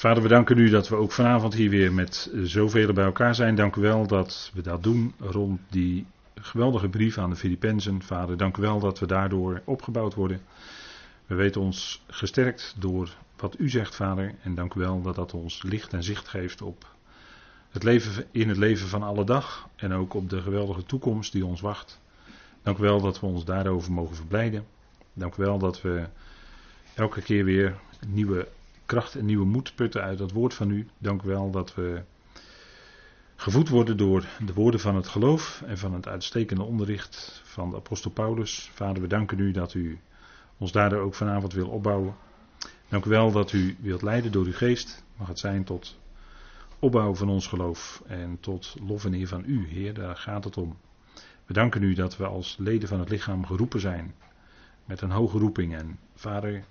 Vader, 0.00 0.22
we 0.22 0.28
danken 0.28 0.58
u 0.58 0.68
dat 0.68 0.88
we 0.88 0.96
ook 0.96 1.12
vanavond 1.12 1.54
hier 1.54 1.70
weer 1.70 1.92
met 1.92 2.30
zoveel 2.42 2.92
bij 2.92 3.04
elkaar 3.04 3.34
zijn. 3.34 3.54
Dank 3.54 3.76
u 3.76 3.80
wel 3.80 4.06
dat 4.06 4.50
we 4.54 4.62
dat 4.62 4.82
doen 4.82 5.14
rond 5.18 5.60
die 5.70 6.06
geweldige 6.34 6.88
brief 6.88 7.18
aan 7.18 7.30
de 7.30 7.36
Filippenzen. 7.36 8.02
Vader, 8.02 8.36
dank 8.36 8.56
u 8.56 8.62
wel 8.62 8.80
dat 8.80 8.98
we 8.98 9.06
daardoor 9.06 9.62
opgebouwd 9.64 10.14
worden. 10.14 10.40
We 11.26 11.34
weten 11.34 11.60
ons 11.60 12.04
gesterkt 12.06 12.74
door 12.78 13.10
wat 13.36 13.58
u 13.58 13.70
zegt, 13.70 13.94
Vader. 13.94 14.34
En 14.42 14.54
dank 14.54 14.74
u 14.74 14.80
wel 14.80 15.02
dat 15.02 15.14
dat 15.14 15.34
ons 15.34 15.62
licht 15.62 15.92
en 15.92 16.02
zicht 16.02 16.28
geeft 16.28 16.62
op 16.62 16.86
het 17.70 17.82
leven, 17.82 18.24
in 18.30 18.48
het 18.48 18.58
leven 18.58 18.88
van 18.88 19.02
alle 19.02 19.24
dag. 19.24 19.68
En 19.76 19.92
ook 19.92 20.14
op 20.14 20.30
de 20.30 20.42
geweldige 20.42 20.84
toekomst 20.84 21.32
die 21.32 21.46
ons 21.46 21.60
wacht. 21.60 22.00
Dank 22.62 22.78
u 22.78 22.82
wel 22.82 23.00
dat 23.00 23.20
we 23.20 23.26
ons 23.26 23.44
daarover 23.44 23.92
mogen 23.92 24.16
verblijden. 24.16 24.66
Dank 25.12 25.36
u 25.36 25.42
wel 25.42 25.58
dat 25.58 25.82
we 25.82 26.04
elke 26.94 27.22
keer 27.22 27.44
weer 27.44 27.78
nieuwe 28.08 28.48
kracht 28.90 29.14
en 29.14 29.24
nieuwe 29.24 29.46
moed 29.46 29.74
putten 29.74 30.02
uit 30.02 30.18
dat 30.18 30.32
woord 30.32 30.54
van 30.54 30.70
u. 30.70 30.88
Dank 30.98 31.22
u 31.22 31.28
wel 31.28 31.50
dat 31.50 31.74
we 31.74 32.02
gevoed 33.36 33.68
worden 33.68 33.96
door 33.96 34.26
de 34.46 34.52
woorden 34.52 34.80
van 34.80 34.94
het 34.96 35.08
geloof 35.08 35.62
en 35.66 35.78
van 35.78 35.92
het 35.94 36.08
uitstekende 36.08 36.62
onderricht 36.62 37.42
van 37.44 37.70
de 37.70 37.76
apostel 37.76 38.10
Paulus. 38.10 38.70
Vader, 38.74 39.02
we 39.02 39.08
danken 39.08 39.38
u 39.38 39.50
dat 39.50 39.74
u 39.74 39.98
ons 40.58 40.72
daardoor 40.72 41.00
ook 41.00 41.14
vanavond 41.14 41.52
wil 41.52 41.68
opbouwen. 41.68 42.14
Dank 42.88 43.04
u 43.04 43.10
wel 43.10 43.32
dat 43.32 43.52
u 43.52 43.76
wilt 43.80 44.02
leiden 44.02 44.32
door 44.32 44.44
uw 44.44 44.52
geest. 44.52 45.04
Mag 45.16 45.28
het 45.28 45.38
zijn 45.38 45.64
tot 45.64 45.98
opbouw 46.78 47.14
van 47.14 47.28
ons 47.28 47.46
geloof 47.46 48.02
en 48.06 48.40
tot 48.40 48.76
lof 48.86 49.04
en 49.04 49.14
eer 49.14 49.28
van 49.28 49.42
u, 49.46 49.68
Heer. 49.68 49.94
Daar 49.94 50.16
gaat 50.16 50.44
het 50.44 50.56
om. 50.56 50.76
We 51.46 51.52
danken 51.52 51.82
u 51.82 51.94
dat 51.94 52.16
we 52.16 52.26
als 52.26 52.56
leden 52.58 52.88
van 52.88 52.98
het 53.00 53.08
lichaam 53.08 53.46
geroepen 53.46 53.80
zijn 53.80 54.14
met 54.84 55.00
een 55.00 55.10
hoge 55.10 55.38
roeping. 55.38 55.74
En 55.74 55.98
Vader, 56.14 56.64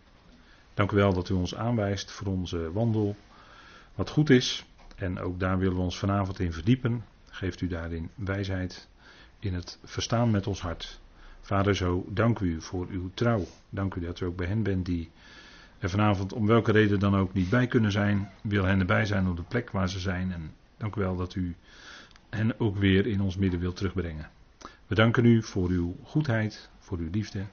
dank 0.79 0.91
u 0.91 0.95
wel 0.95 1.13
dat 1.13 1.29
u 1.29 1.33
ons 1.33 1.55
aanwijst 1.55 2.11
voor 2.11 2.27
onze 2.27 2.71
wandel 2.71 3.15
wat 3.95 4.09
goed 4.09 4.29
is. 4.29 4.65
En 4.95 5.19
ook 5.19 5.39
daar 5.39 5.57
willen 5.57 5.75
we 5.75 5.81
ons 5.81 5.97
vanavond 5.97 6.39
in 6.39 6.53
verdiepen. 6.53 7.03
Geeft 7.29 7.61
u 7.61 7.67
daarin 7.67 8.09
wijsheid 8.15 8.87
in 9.39 9.53
het 9.53 9.79
verstaan 9.83 10.31
met 10.31 10.47
ons 10.47 10.61
hart. 10.61 10.99
Vader, 11.41 11.75
zo 11.75 12.05
dank 12.09 12.39
u 12.39 12.61
voor 12.61 12.87
uw 12.89 13.09
trouw. 13.13 13.45
Dank 13.69 13.95
u 13.95 14.01
dat 14.01 14.19
u 14.19 14.25
ook 14.25 14.35
bij 14.35 14.47
hen 14.47 14.63
bent 14.63 14.85
die 14.85 15.09
er 15.79 15.89
vanavond 15.89 16.33
om 16.33 16.45
welke 16.45 16.71
reden 16.71 16.99
dan 16.99 17.15
ook 17.15 17.33
niet 17.33 17.49
bij 17.49 17.67
kunnen 17.67 17.91
zijn. 17.91 18.29
Wil 18.41 18.63
hen 18.63 18.79
erbij 18.79 19.05
zijn 19.05 19.27
op 19.27 19.35
de 19.35 19.43
plek 19.43 19.71
waar 19.71 19.89
ze 19.89 19.99
zijn. 19.99 20.31
En 20.31 20.51
dank 20.77 20.95
u 20.95 21.01
wel 21.01 21.15
dat 21.15 21.35
u 21.35 21.55
hen 22.29 22.59
ook 22.59 22.77
weer 22.77 23.07
in 23.07 23.21
ons 23.21 23.37
midden 23.37 23.59
wilt 23.59 23.75
terugbrengen. 23.75 24.29
We 24.87 24.95
danken 24.95 25.25
u 25.25 25.43
voor 25.43 25.69
uw 25.69 25.95
goedheid, 26.03 26.69
voor 26.79 26.97
uw 26.97 27.09
liefde. 27.09 27.45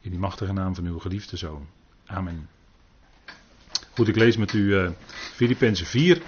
In 0.00 0.10
die 0.10 0.20
machtige 0.20 0.52
naam 0.52 0.74
van 0.74 0.84
uw 0.86 0.98
geliefde 0.98 1.36
zoon. 1.36 1.66
Amen. 2.06 2.48
Goed, 3.94 4.08
ik 4.08 4.16
lees 4.16 4.36
met 4.36 4.52
u 4.52 4.58
uh, 4.58 4.90
Filippenzen 5.34 5.86
4. 5.86 6.22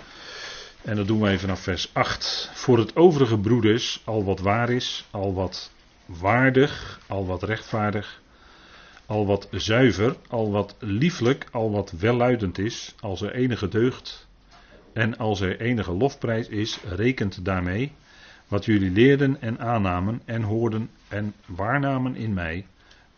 En 0.83 0.97
dat 0.97 1.07
doen 1.07 1.21
wij 1.21 1.39
vanaf 1.39 1.61
vers 1.61 1.91
8. 1.93 2.51
Voor 2.55 2.79
het 2.79 2.97
overige 2.97 3.39
broeders, 3.39 4.03
al 4.05 4.25
wat 4.25 4.41
waar 4.41 4.71
is, 4.71 5.07
al 5.11 5.35
wat 5.35 5.73
waardig, 6.07 7.01
al 7.07 7.27
wat 7.27 7.43
rechtvaardig, 7.43 8.23
al 9.07 9.27
wat 9.27 9.49
zuiver, 9.51 10.17
al 10.29 10.51
wat 10.51 10.77
lieflijk, 10.79 11.47
al 11.51 11.71
wat 11.71 11.91
welluidend 11.91 12.59
is, 12.59 12.95
als 13.01 13.21
er 13.23 13.35
enige 13.35 13.69
deugd 13.69 14.27
en 14.93 15.19
als 15.19 15.41
er 15.41 15.61
enige 15.61 15.93
lofprijs 15.93 16.49
is, 16.49 16.79
rekent 16.85 17.45
daarmee 17.45 17.93
wat 18.49 18.65
jullie 18.65 18.91
leerden 18.91 19.41
en 19.41 19.59
aannamen 19.59 20.23
en 20.25 20.43
hoorden 20.43 20.91
en 21.09 21.35
waarnamen 21.47 22.17
in 22.17 22.35
mij, 22.35 22.67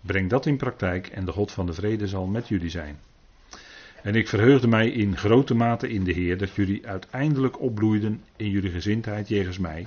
breng 0.00 0.30
dat 0.30 0.46
in 0.46 0.56
praktijk 0.56 1.06
en 1.06 1.24
de 1.24 1.32
God 1.32 1.52
van 1.52 1.66
de 1.66 1.72
vrede 1.72 2.08
zal 2.08 2.26
met 2.26 2.48
jullie 2.48 2.70
zijn. 2.70 2.98
En 4.04 4.14
ik 4.14 4.28
verheugde 4.28 4.68
mij 4.68 4.88
in 4.88 5.16
grote 5.16 5.54
mate 5.54 5.88
in 5.88 6.04
de 6.04 6.12
Heer 6.12 6.38
dat 6.38 6.54
jullie 6.54 6.86
uiteindelijk 6.86 7.60
opbloeiden 7.60 8.22
in 8.36 8.50
jullie 8.50 8.70
gezindheid 8.70 9.28
jegens 9.28 9.58
mij, 9.58 9.86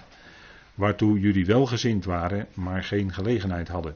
waartoe 0.75 1.19
jullie 1.19 1.46
wel 1.46 1.66
gezind 1.66 2.06
waren, 2.06 2.47
maar 2.53 2.84
geen 2.84 3.14
gelegenheid 3.14 3.68
hadden. 3.68 3.96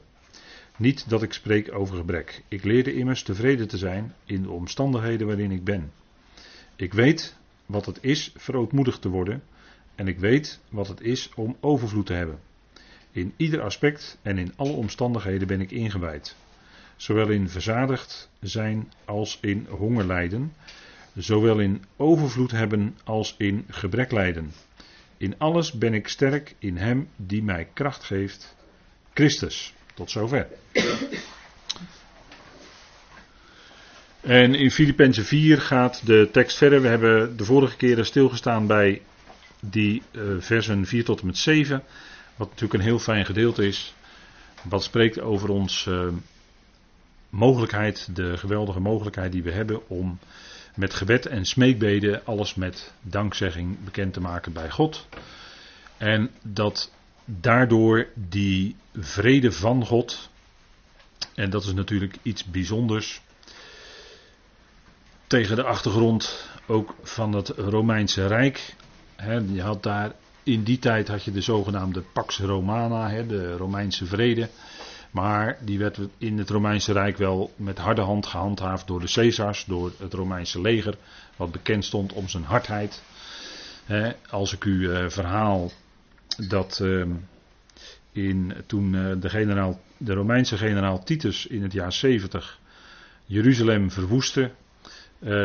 Niet 0.76 1.08
dat 1.08 1.22
ik 1.22 1.32
spreek 1.32 1.74
over 1.74 1.96
gebrek. 1.96 2.42
Ik 2.48 2.64
leerde 2.64 2.94
immers 2.94 3.22
tevreden 3.22 3.68
te 3.68 3.76
zijn 3.78 4.14
in 4.24 4.42
de 4.42 4.50
omstandigheden 4.50 5.26
waarin 5.26 5.50
ik 5.50 5.64
ben. 5.64 5.92
Ik 6.76 6.92
weet 6.92 7.36
wat 7.66 7.86
het 7.86 7.98
is 8.00 8.32
verootmoedigd 8.36 9.00
te 9.00 9.08
worden 9.08 9.42
en 9.94 10.08
ik 10.08 10.18
weet 10.18 10.60
wat 10.68 10.88
het 10.88 11.00
is 11.00 11.30
om 11.34 11.56
overvloed 11.60 12.06
te 12.06 12.12
hebben. 12.12 12.38
In 13.12 13.32
ieder 13.36 13.60
aspect 13.60 14.18
en 14.22 14.38
in 14.38 14.52
alle 14.56 14.72
omstandigheden 14.72 15.46
ben 15.46 15.60
ik 15.60 15.70
ingewijd. 15.70 16.36
Zowel 17.02 17.28
in 17.28 17.48
verzadigd 17.48 18.30
zijn 18.40 18.92
als 19.04 19.38
in 19.40 19.66
honger 19.70 20.06
lijden. 20.06 20.52
Zowel 21.14 21.58
in 21.58 21.84
overvloed 21.96 22.50
hebben 22.50 22.98
als 23.04 23.34
in 23.38 23.64
gebrek 23.68 24.12
lijden. 24.12 24.52
In 25.16 25.38
alles 25.38 25.72
ben 25.72 25.94
ik 25.94 26.08
sterk 26.08 26.54
in 26.58 26.76
Hem 26.76 27.08
die 27.16 27.42
mij 27.42 27.68
kracht 27.74 28.04
geeft, 28.04 28.56
Christus. 29.14 29.74
Tot 29.94 30.10
zover. 30.10 30.46
En 34.20 34.54
in 34.54 34.70
Filippenzen 34.70 35.24
4 35.24 35.60
gaat 35.60 36.06
de 36.06 36.28
tekst 36.32 36.56
verder. 36.56 36.82
We 36.82 36.88
hebben 36.88 37.36
de 37.36 37.44
vorige 37.44 37.76
keren 37.76 38.06
stilgestaan 38.06 38.66
bij 38.66 39.02
die 39.60 40.02
uh, 40.12 40.22
versen 40.38 40.86
4 40.86 41.04
tot 41.04 41.20
en 41.20 41.26
met 41.26 41.38
7. 41.38 41.82
Wat 42.36 42.48
natuurlijk 42.48 42.74
een 42.74 42.88
heel 42.88 42.98
fijn 42.98 43.26
gedeelte 43.26 43.66
is. 43.66 43.94
Wat 44.62 44.82
spreekt 44.82 45.20
over 45.20 45.48
ons 45.48 45.86
uh, 45.86 46.08
mogelijkheid, 47.32 48.16
de 48.16 48.36
geweldige 48.36 48.80
mogelijkheid 48.80 49.32
die 49.32 49.42
we 49.42 49.50
hebben 49.50 49.88
om 49.88 50.18
met 50.74 50.94
gebed 50.94 51.26
en 51.26 51.44
smeekbeden 51.44 52.24
alles 52.24 52.54
met 52.54 52.92
dankzegging 53.00 53.84
bekend 53.84 54.12
te 54.12 54.20
maken 54.20 54.52
bij 54.52 54.70
God. 54.70 55.06
En 55.96 56.30
dat 56.42 56.92
daardoor 57.24 58.06
die 58.14 58.76
vrede 58.94 59.52
van 59.52 59.86
God, 59.86 60.30
en 61.34 61.50
dat 61.50 61.64
is 61.64 61.72
natuurlijk 61.72 62.16
iets 62.22 62.44
bijzonders, 62.44 63.22
tegen 65.26 65.56
de 65.56 65.64
achtergrond 65.64 66.48
ook 66.66 66.94
van 67.02 67.32
het 67.32 67.48
Romeinse 67.48 68.26
Rijk. 68.26 68.74
je 69.52 69.62
had 69.62 69.82
daar, 69.82 70.12
in 70.42 70.62
die 70.62 70.78
tijd 70.78 71.08
had 71.08 71.24
je 71.24 71.32
de 71.32 71.40
zogenaamde 71.40 72.00
Pax 72.00 72.38
Romana, 72.38 73.22
de 73.22 73.56
Romeinse 73.56 74.06
vrede. 74.06 74.48
Maar 75.12 75.58
die 75.60 75.78
werd 75.78 75.98
in 76.18 76.38
het 76.38 76.50
Romeinse 76.50 76.92
Rijk 76.92 77.16
wel 77.16 77.52
met 77.56 77.78
harde 77.78 78.00
hand 78.00 78.26
gehandhaafd 78.26 78.86
door 78.86 79.00
de 79.00 79.12
Caesars, 79.12 79.64
door 79.64 79.92
het 79.98 80.12
Romeinse 80.12 80.60
leger, 80.60 80.96
wat 81.36 81.52
bekend 81.52 81.84
stond 81.84 82.12
om 82.12 82.28
zijn 82.28 82.44
hardheid. 82.44 83.02
als 84.30 84.52
ik 84.52 84.64
u 84.64 84.88
uh, 84.88 85.08
verhaal 85.08 85.70
dat 86.48 86.78
uh, 86.82 87.06
in, 88.12 88.54
toen 88.66 88.92
uh, 88.92 89.12
de, 89.20 89.28
generaal, 89.28 89.80
de 89.96 90.12
Romeinse 90.12 90.56
generaal 90.56 91.04
Titus 91.04 91.46
in 91.46 91.62
het 91.62 91.72
jaar 91.72 91.92
70 91.92 92.58
Jeruzalem 93.24 93.90
verwoestte, 93.90 94.50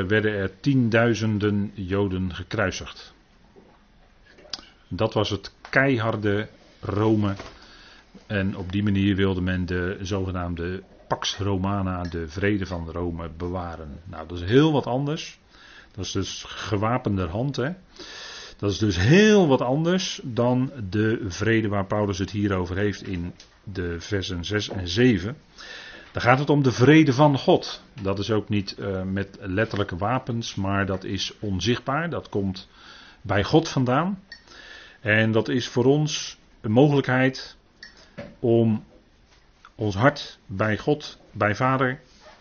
werden 0.08 0.32
er 0.34 0.60
tienduizenden 0.60 1.72
Joden 1.74 2.36
gekruisigd. 2.36 3.14
Dat 4.88 5.14
was 5.14 5.30
het 5.30 5.52
keiharde 5.70 6.48
Rome 6.80 7.36
en 8.28 8.58
op 8.58 8.72
die 8.72 8.84
manier 8.84 9.16
wilde 9.16 9.42
men 9.42 9.66
de 9.66 9.98
zogenaamde 10.02 10.84
Pax 11.08 11.38
Romana, 11.38 12.04
de 12.04 12.28
vrede 12.28 12.66
van 12.66 12.92
Rome, 12.92 13.30
bewaren. 13.38 14.00
Nou, 14.06 14.28
dat 14.28 14.38
is 14.38 14.50
heel 14.50 14.72
wat 14.72 14.86
anders. 14.86 15.40
Dat 15.92 16.06
is 16.06 16.12
dus 16.12 16.44
gewapenderhand. 16.48 17.56
Hè? 17.56 17.70
Dat 18.58 18.72
is 18.72 18.78
dus 18.78 18.98
heel 18.98 19.48
wat 19.48 19.62
anders 19.62 20.22
dan 20.24 20.72
de 20.90 21.26
vrede 21.28 21.68
waar 21.68 21.86
Paulus 21.86 22.18
het 22.18 22.32
hier 22.32 22.56
over 22.56 22.78
heeft 22.78 23.08
in 23.08 23.34
de 23.64 23.96
versen 24.00 24.46
6 24.46 24.70
en 24.70 24.88
7. 24.88 25.38
Dan 26.12 26.22
gaat 26.22 26.40
het 26.40 26.50
om 26.50 26.64
de 26.64 26.72
vrede 26.72 27.14
van 27.14 27.38
God. 27.38 27.84
Dat 28.02 28.20
is 28.20 28.32
ook 28.32 28.50
niet 28.50 28.76
uh, 28.80 29.02
met 29.04 29.38
letterlijke 29.42 29.98
wapens, 29.98 30.56
maar 30.56 30.86
dat 30.86 31.04
is 31.04 31.34
onzichtbaar. 31.40 32.10
Dat 32.10 32.30
komt 32.30 32.68
bij 33.22 33.44
God 33.44 33.70
vandaan. 33.70 34.24
En 35.00 35.32
dat 35.32 35.50
is 35.50 35.68
voor 35.68 35.86
ons 35.86 36.38
een 36.62 36.72
mogelijkheid 36.72 37.57
om 38.40 38.84
ons 39.76 39.96
hart 39.96 40.40
bij 40.46 40.78
God, 40.78 41.20
bij 41.32 41.56
Vader, 41.56 42.00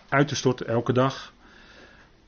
uit 0.08 0.28
te 0.28 0.37
storten 0.37 0.67
elke 0.67 0.93
dag. 0.93 1.32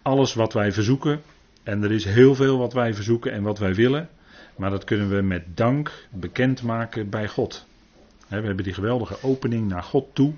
Alles 0.02 0.34
wat 0.34 0.52
wij 0.52 0.72
verzoeken, 0.72 1.22
en 1.62 1.82
er 1.82 1.92
is 1.92 2.04
heel 2.04 2.34
veel 2.34 2.58
wat 2.58 2.72
wij 2.72 2.94
verzoeken 2.94 3.32
en 3.32 3.42
wat 3.42 3.58
wij 3.58 3.74
willen, 3.74 4.08
maar 4.56 4.70
dat 4.70 4.84
kunnen 4.84 5.08
we 5.08 5.22
met 5.22 5.56
dank 5.56 6.06
bekendmaken 6.10 7.10
bij 7.10 7.28
God. 7.28 7.66
We 8.28 8.34
hebben 8.34 8.64
die 8.64 8.74
geweldige 8.74 9.22
opening 9.22 9.68
naar 9.68 9.82
God 9.82 10.14
toe. 10.14 10.32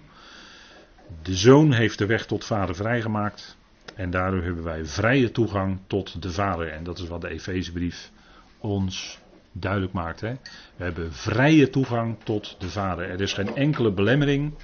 De 1.22 1.34
zoon 1.34 1.72
heeft 1.72 1.98
de 1.98 2.06
weg 2.06 2.26
tot 2.26 2.44
vader 2.44 2.74
vrijgemaakt. 2.74 3.56
En 3.94 4.10
daardoor 4.10 4.42
hebben 4.42 4.64
wij 4.64 4.84
vrije 4.84 5.30
toegang 5.30 5.78
tot 5.86 6.22
de 6.22 6.32
vader. 6.32 6.68
En 6.68 6.84
dat 6.84 6.98
is 6.98 7.08
wat 7.08 7.20
de 7.20 7.28
Efezebrief 7.28 8.10
ons 8.58 9.19
duidelijk 9.52 9.92
maakt. 9.92 10.20
Hè? 10.20 10.32
We 10.76 10.84
hebben 10.84 11.12
vrije 11.12 11.70
toegang 11.70 12.16
tot 12.24 12.56
de 12.58 12.68
Vader. 12.70 13.10
Er 13.10 13.20
is 13.20 13.32
geen 13.32 13.56
enkele 13.56 13.92
belemmering 13.92 14.54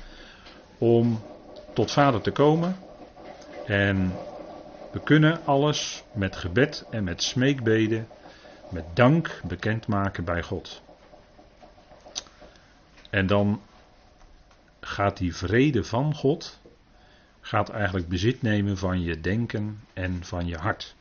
om 0.78 1.20
tot 1.74 1.90
Vader 1.90 2.20
te 2.20 2.30
komen. 2.30 2.76
En 3.66 4.12
We 4.96 5.02
kunnen 5.02 5.44
alles 5.44 6.04
met 6.12 6.36
gebed 6.36 6.84
en 6.90 7.04
met 7.04 7.22
smeekbeden, 7.22 8.08
met 8.68 8.84
dank 8.94 9.40
bekendmaken 9.46 10.24
bij 10.24 10.42
God. 10.42 10.82
En 13.10 13.26
dan 13.26 13.60
gaat 14.80 15.16
die 15.16 15.36
vrede 15.36 15.84
van 15.84 16.14
God, 16.14 16.60
gaat 17.40 17.68
eigenlijk 17.68 18.08
bezit 18.08 18.42
nemen 18.42 18.78
van 18.78 19.02
je 19.02 19.20
denken 19.20 19.80
en 19.92 20.24
van 20.24 20.46
je 20.46 20.56
hart. 20.56 20.95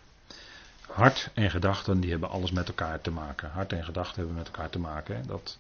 Hart 0.96 1.30
en 1.34 1.52
gedachten 1.52 2.00
die 2.00 2.12
hebben 2.12 2.30
alles 2.30 2.52
met 2.52 2.68
elkaar 2.68 3.02
te 3.02 3.12
maken. 3.12 3.50
Hart 3.50 3.74
en 3.74 3.84
gedachten 3.84 4.18
hebben 4.18 4.36
met 4.36 4.48
elkaar 4.48 4.70
te 4.70 4.80
maken. 4.80 5.16
Hè? 5.16 5.22
Dat, 5.28 5.60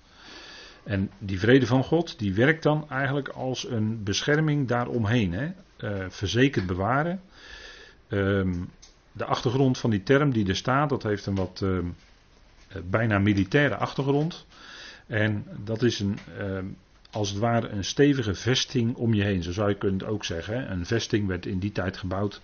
en 0.83 1.11
die 1.19 1.39
vrede 1.39 1.65
van 1.65 1.83
God, 1.83 2.19
die 2.19 2.33
werkt 2.33 2.63
dan 2.63 2.89
eigenlijk 2.89 3.27
als 3.27 3.67
een 3.67 4.03
bescherming 4.03 4.67
daaromheen. 4.67 5.33
Hè? 5.33 5.51
Uh, 5.77 6.05
verzekerd 6.09 6.65
bewaren. 6.65 7.21
Um, 8.09 8.69
de 9.11 9.25
achtergrond 9.25 9.77
van 9.77 9.89
die 9.89 10.03
term 10.03 10.31
die 10.31 10.47
er 10.47 10.55
staat, 10.55 10.89
dat 10.89 11.03
heeft 11.03 11.25
een 11.25 11.35
wat 11.35 11.61
uh, 11.63 11.79
bijna 12.83 13.19
militaire 13.19 13.75
achtergrond. 13.75 14.45
En 15.07 15.45
dat 15.63 15.81
is 15.81 15.99
een, 15.99 16.19
uh, 16.39 16.57
als 17.11 17.29
het 17.29 17.37
ware 17.37 17.69
een 17.69 17.83
stevige 17.83 18.33
vesting 18.33 18.95
om 18.95 19.13
je 19.13 19.23
heen. 19.23 19.43
Zo 19.43 19.51
zou 19.51 19.69
je 19.69 19.87
het 19.87 20.03
ook 20.03 20.25
zeggen. 20.25 20.71
Een 20.71 20.85
vesting 20.85 21.27
werd 21.27 21.45
in 21.45 21.59
die 21.59 21.71
tijd 21.71 21.97
gebouwd. 21.97 22.41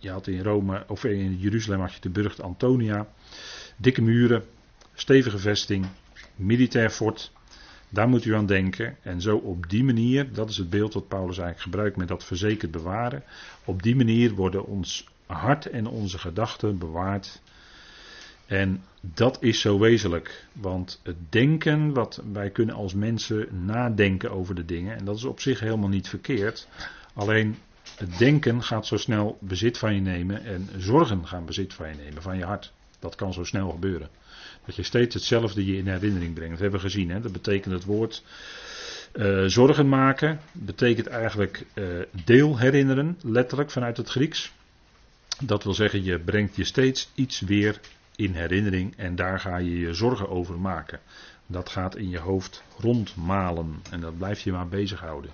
Je 0.00 0.10
had 0.10 0.26
in 0.26 0.42
Rome, 0.42 0.84
of 0.86 1.04
in 1.04 1.38
Jeruzalem 1.38 1.80
had 1.80 1.94
je 1.94 2.00
de 2.00 2.10
burcht 2.10 2.42
Antonia. 2.42 3.06
Dikke 3.76 4.02
muren, 4.02 4.44
stevige 4.94 5.38
vesting 5.38 5.86
militair 6.36 6.90
fort. 6.90 7.32
Daar 7.88 8.08
moet 8.08 8.24
u 8.24 8.34
aan 8.34 8.46
denken. 8.46 8.96
En 9.02 9.20
zo 9.20 9.36
op 9.36 9.70
die 9.70 9.84
manier, 9.84 10.32
dat 10.32 10.50
is 10.50 10.56
het 10.56 10.70
beeld 10.70 10.92
dat 10.92 11.08
Paulus 11.08 11.38
eigenlijk 11.38 11.60
gebruikt 11.60 11.96
met 11.96 12.08
dat 12.08 12.24
verzekerd 12.24 12.70
bewaren. 12.70 13.22
Op 13.64 13.82
die 13.82 13.96
manier 13.96 14.34
worden 14.34 14.64
ons 14.64 15.08
hart 15.26 15.66
en 15.66 15.86
onze 15.86 16.18
gedachten 16.18 16.78
bewaard. 16.78 17.40
En 18.46 18.82
dat 19.00 19.42
is 19.42 19.60
zo 19.60 19.78
wezenlijk. 19.78 20.46
Want 20.52 21.00
het 21.02 21.16
denken, 21.28 21.92
wat 21.92 22.22
wij 22.32 22.50
kunnen 22.50 22.74
als 22.74 22.94
mensen 22.94 23.64
nadenken 23.64 24.30
over 24.30 24.54
de 24.54 24.64
dingen. 24.64 24.96
En 24.96 25.04
dat 25.04 25.16
is 25.16 25.24
op 25.24 25.40
zich 25.40 25.60
helemaal 25.60 25.88
niet 25.88 26.08
verkeerd. 26.08 26.68
Alleen 27.14 27.56
het 27.96 28.18
denken 28.18 28.62
gaat 28.62 28.86
zo 28.86 28.96
snel 28.96 29.38
bezit 29.40 29.78
van 29.78 29.94
je 29.94 30.00
nemen. 30.00 30.44
En 30.44 30.68
zorgen 30.78 31.26
gaan 31.26 31.44
bezit 31.44 31.74
van 31.74 31.88
je 31.88 31.94
nemen, 31.94 32.22
van 32.22 32.36
je 32.36 32.44
hart. 32.44 32.72
Dat 32.98 33.14
kan 33.14 33.32
zo 33.32 33.44
snel 33.44 33.70
gebeuren. 33.70 34.08
Dat 34.66 34.76
je 34.76 34.82
steeds 34.82 35.14
hetzelfde 35.14 35.66
je 35.66 35.76
in 35.76 35.88
herinnering 35.88 36.34
brengt. 36.34 36.50
Dat 36.50 36.60
hebben 36.60 36.80
we 36.80 36.86
gezien. 36.86 37.10
Hè? 37.10 37.20
Dat 37.20 37.32
betekent 37.32 37.74
het 37.74 37.84
woord 37.84 38.22
uh, 39.14 39.44
zorgen 39.46 39.88
maken. 39.88 40.40
Betekent 40.52 41.06
eigenlijk 41.06 41.66
uh, 41.74 41.84
deel 42.24 42.58
herinneren. 42.58 43.18
Letterlijk 43.22 43.70
vanuit 43.70 43.96
het 43.96 44.08
Grieks. 44.08 44.52
Dat 45.42 45.64
wil 45.64 45.74
zeggen, 45.74 46.04
je 46.04 46.18
brengt 46.18 46.56
je 46.56 46.64
steeds 46.64 47.10
iets 47.14 47.40
weer 47.40 47.80
in 48.16 48.34
herinnering. 48.34 48.96
En 48.96 49.16
daar 49.16 49.40
ga 49.40 49.56
je 49.56 49.78
je 49.78 49.94
zorgen 49.94 50.28
over 50.28 50.58
maken. 50.58 51.00
Dat 51.46 51.68
gaat 51.68 51.96
in 51.96 52.10
je 52.10 52.18
hoofd 52.18 52.62
rondmalen. 52.78 53.82
En 53.90 54.00
dat 54.00 54.18
blijf 54.18 54.40
je 54.40 54.52
maar 54.52 54.68
bezighouden. 54.68 55.30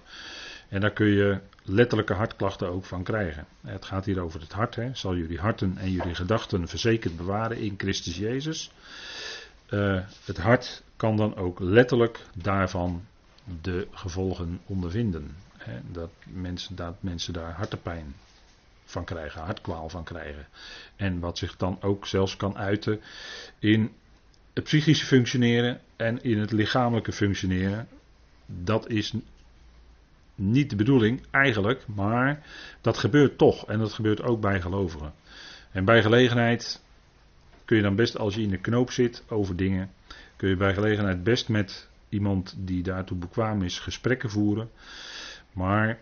En 0.68 0.80
daar 0.80 0.92
kun 0.92 1.06
je 1.06 1.38
letterlijke 1.62 2.12
hartklachten 2.12 2.68
ook 2.68 2.84
van 2.84 3.02
krijgen. 3.02 3.46
Het 3.60 3.84
gaat 3.84 4.04
hier 4.04 4.20
over 4.20 4.40
het 4.40 4.52
hart. 4.52 4.74
Hè. 4.74 4.94
Zal 4.94 5.16
jullie 5.16 5.38
harten 5.38 5.76
en 5.78 5.90
jullie 5.90 6.14
gedachten 6.14 6.68
verzekerd 6.68 7.16
bewaren 7.16 7.58
in 7.58 7.74
Christus 7.76 8.16
Jezus. 8.16 8.70
Uh, 9.70 10.00
het 10.24 10.36
hart 10.36 10.82
kan 10.96 11.16
dan 11.16 11.36
ook 11.36 11.60
letterlijk 11.60 12.20
daarvan 12.34 13.04
de 13.62 13.86
gevolgen 13.90 14.60
ondervinden. 14.66 15.36
Hè. 15.56 15.80
Dat, 15.92 16.10
mensen, 16.24 16.76
dat 16.76 16.94
mensen 17.00 17.32
daar 17.32 17.52
hartepijn 17.52 18.14
van 18.84 19.04
krijgen, 19.04 19.42
hartkwaal 19.42 19.88
van 19.88 20.04
krijgen. 20.04 20.46
En 20.96 21.20
wat 21.20 21.38
zich 21.38 21.56
dan 21.56 21.78
ook 21.82 22.06
zelfs 22.06 22.36
kan 22.36 22.56
uiten 22.56 23.00
in 23.58 23.92
het 24.52 24.64
psychische 24.64 25.06
functioneren 25.06 25.80
en 25.96 26.22
in 26.22 26.38
het 26.38 26.52
lichamelijke 26.52 27.12
functioneren. 27.12 27.88
Dat 28.46 28.88
is 28.88 29.12
niet 30.36 30.70
de 30.70 30.76
bedoeling 30.76 31.22
eigenlijk, 31.30 31.86
maar 31.86 32.46
dat 32.80 32.98
gebeurt 32.98 33.38
toch. 33.38 33.66
En 33.66 33.78
dat 33.78 33.92
gebeurt 33.92 34.22
ook 34.22 34.40
bij 34.40 34.60
gelovigen. 34.60 35.12
En 35.70 35.84
bij 35.84 36.02
gelegenheid 36.02 36.82
kun 37.64 37.76
je 37.76 37.82
dan 37.82 37.96
best, 37.96 38.18
als 38.18 38.34
je 38.34 38.42
in 38.42 38.50
de 38.50 38.58
knoop 38.58 38.90
zit 38.90 39.24
over 39.28 39.56
dingen, 39.56 39.90
kun 40.36 40.48
je 40.48 40.56
bij 40.56 40.74
gelegenheid 40.74 41.22
best 41.22 41.48
met 41.48 41.88
iemand 42.08 42.54
die 42.58 42.82
daartoe 42.82 43.16
bekwaam 43.16 43.62
is 43.62 43.78
gesprekken 43.78 44.30
voeren. 44.30 44.70
Maar 45.52 45.98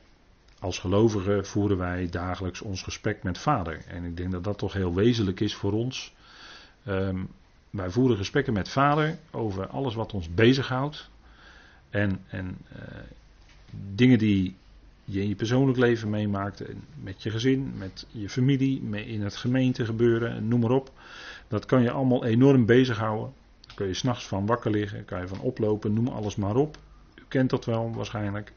als 0.59 0.79
gelovigen 0.79 1.47
voeren 1.47 1.79
wij 1.79 2.09
dagelijks 2.11 2.61
ons 2.61 2.83
gesprek 2.83 3.23
met 3.23 3.39
Vader. 3.39 3.81
En 3.87 4.05
ik 4.05 4.17
denk 4.17 4.33
dat 4.33 4.45
dat 4.45 4.59
toch 4.59 4.73
heel 4.73 4.95
wezenlijk 4.95 5.41
is 5.41 5.55
voor 5.55 5.73
ons. 5.73 6.15
Um, 6.87 7.29
wij 7.71 7.91
voeren 7.91 8.17
gesprekken 8.17 8.53
met 8.53 8.69
Vader 8.69 9.19
over 9.31 9.67
alles 9.67 9.95
wat 9.95 10.13
ons 10.13 10.35
bezighoudt. 10.35 11.11
En, 11.91 12.21
en 12.27 12.59
uh, 12.77 12.83
dingen 13.95 14.19
die 14.19 14.55
je 15.05 15.21
in 15.21 15.29
je 15.29 15.35
persoonlijk 15.35 15.79
leven 15.79 16.11
meemaakt, 16.11 16.63
met 17.03 17.23
je 17.23 17.31
gezin, 17.31 17.73
met 17.77 18.07
je 18.11 18.29
familie, 18.29 18.83
in 19.07 19.23
het 19.23 19.37
gemeente 19.37 19.85
gebeuren, 19.85 20.49
noem 20.49 20.61
maar 20.61 20.71
op. 20.71 20.91
Dat 21.49 21.67
kan 21.67 21.83
je 21.83 21.91
allemaal 21.91 22.25
enorm 22.25 22.67
bezighouden. 22.67 23.33
Daar 23.61 23.75
kun 23.75 23.87
je 23.87 23.95
s'nachts 23.95 24.27
van 24.27 24.47
wakker 24.47 24.71
liggen, 24.71 25.05
kan 25.05 25.21
je 25.21 25.29
van 25.29 25.41
oplopen, 25.41 25.93
noem 25.93 26.09
alles 26.09 26.37
maar 26.37 26.57
op. 26.57 26.79
U 27.15 27.23
kent 27.29 27.51
dat 27.51 27.65
wel 27.65 27.93
waarschijnlijk. 27.95 28.53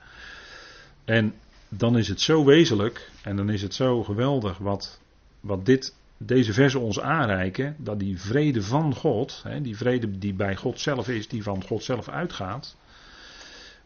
En 1.06 1.34
dan 1.70 1.98
is 1.98 2.08
het 2.08 2.22
zo 2.22 2.46
wezenlijk 2.46 3.12
en 3.24 3.36
dan 3.36 3.50
is 3.50 3.62
het 3.62 3.74
zo 3.74 4.04
geweldig 4.04 4.58
wat, 4.58 5.00
wat 5.40 5.66
dit, 5.66 5.96
deze 6.18 6.54
versen 6.54 6.80
ons 6.80 7.00
aanreiken, 7.00 7.76
dat 7.78 8.00
die 8.00 8.22
vrede 8.22 8.62
van 8.62 8.96
God, 8.96 9.42
hè, 9.44 9.62
die 9.62 9.78
vrede 9.78 10.18
die 10.18 10.34
bij 10.34 10.56
God 10.56 10.80
zelf 10.80 11.10
is, 11.10 11.28
die 11.28 11.44
van 11.44 11.64
God 11.64 11.84
zelf 11.84 12.10
uitgaat, 12.10 12.76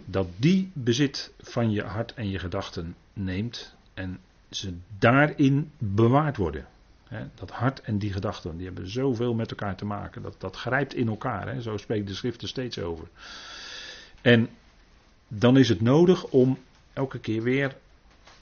dat 0.05 0.27
die 0.35 0.71
bezit 0.73 1.31
van 1.39 1.71
je 1.71 1.83
hart 1.83 2.13
en 2.13 2.29
je 2.29 2.39
gedachten 2.39 2.95
neemt 3.13 3.75
en 3.93 4.19
ze 4.49 4.73
daarin 4.99 5.71
bewaard 5.77 6.37
worden. 6.37 6.65
dat 7.35 7.51
hart 7.51 7.81
en 7.81 7.97
die 7.97 8.13
gedachten, 8.13 8.57
die 8.57 8.65
hebben 8.65 8.89
zoveel 8.89 9.33
met 9.33 9.49
elkaar 9.49 9.75
te 9.75 9.85
maken. 9.85 10.21
Dat, 10.21 10.35
dat 10.37 10.55
grijpt 10.55 10.93
in 10.93 11.07
elkaar. 11.07 11.61
Zo 11.61 11.77
spreekt 11.77 12.07
de 12.07 12.13
schrift 12.13 12.41
er 12.41 12.47
steeds 12.47 12.79
over. 12.79 13.07
En 14.21 14.49
dan 15.27 15.57
is 15.57 15.69
het 15.69 15.81
nodig 15.81 16.25
om 16.25 16.57
elke 16.93 17.19
keer 17.19 17.43
weer 17.43 17.75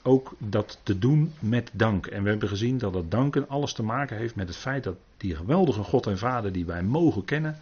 ook 0.02 0.34
dat 0.38 0.78
te 0.82 0.98
doen 0.98 1.32
met 1.38 1.70
dank. 1.72 2.06
En 2.06 2.22
we 2.22 2.28
hebben 2.28 2.48
gezien 2.48 2.78
dat 2.78 2.92
dat 2.92 3.10
danken 3.10 3.48
alles 3.48 3.72
te 3.72 3.82
maken 3.82 4.16
heeft 4.16 4.34
met 4.34 4.48
het 4.48 4.56
feit 4.56 4.84
dat 4.84 4.96
die 5.16 5.36
geweldige 5.36 5.82
God 5.82 6.06
en 6.06 6.18
Vader 6.18 6.52
die 6.52 6.64
wij 6.64 6.82
mogen 6.82 7.24
kennen, 7.24 7.58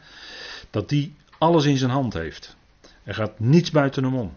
dat 0.70 0.88
die 0.88 1.14
alles 1.38 1.64
in 1.64 1.76
zijn 1.76 1.90
hand 1.90 2.12
heeft. 2.12 2.56
Er 3.08 3.14
gaat 3.14 3.38
niets 3.38 3.70
buiten 3.70 4.04
hem 4.04 4.14
om. 4.14 4.32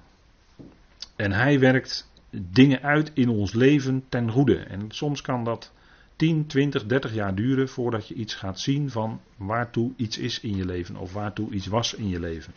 En 1.15 1.31
hij 1.31 1.59
werkt 1.59 2.11
dingen 2.29 2.81
uit 2.81 3.11
in 3.13 3.29
ons 3.29 3.53
leven 3.53 4.03
ten 4.09 4.31
goede. 4.31 4.57
En 4.57 4.85
soms 4.87 5.21
kan 5.21 5.43
dat 5.43 5.71
10, 6.15 6.45
20, 6.47 6.85
30 6.85 7.13
jaar 7.13 7.35
duren 7.35 7.69
voordat 7.69 8.07
je 8.07 8.13
iets 8.13 8.35
gaat 8.35 8.59
zien 8.59 8.89
van 8.89 9.21
waartoe 9.37 9.91
iets 9.95 10.17
is 10.17 10.39
in 10.39 10.55
je 10.55 10.65
leven 10.65 10.95
of 10.95 11.13
waartoe 11.13 11.51
iets 11.51 11.67
was 11.67 11.93
in 11.93 12.09
je 12.09 12.19
leven. 12.19 12.53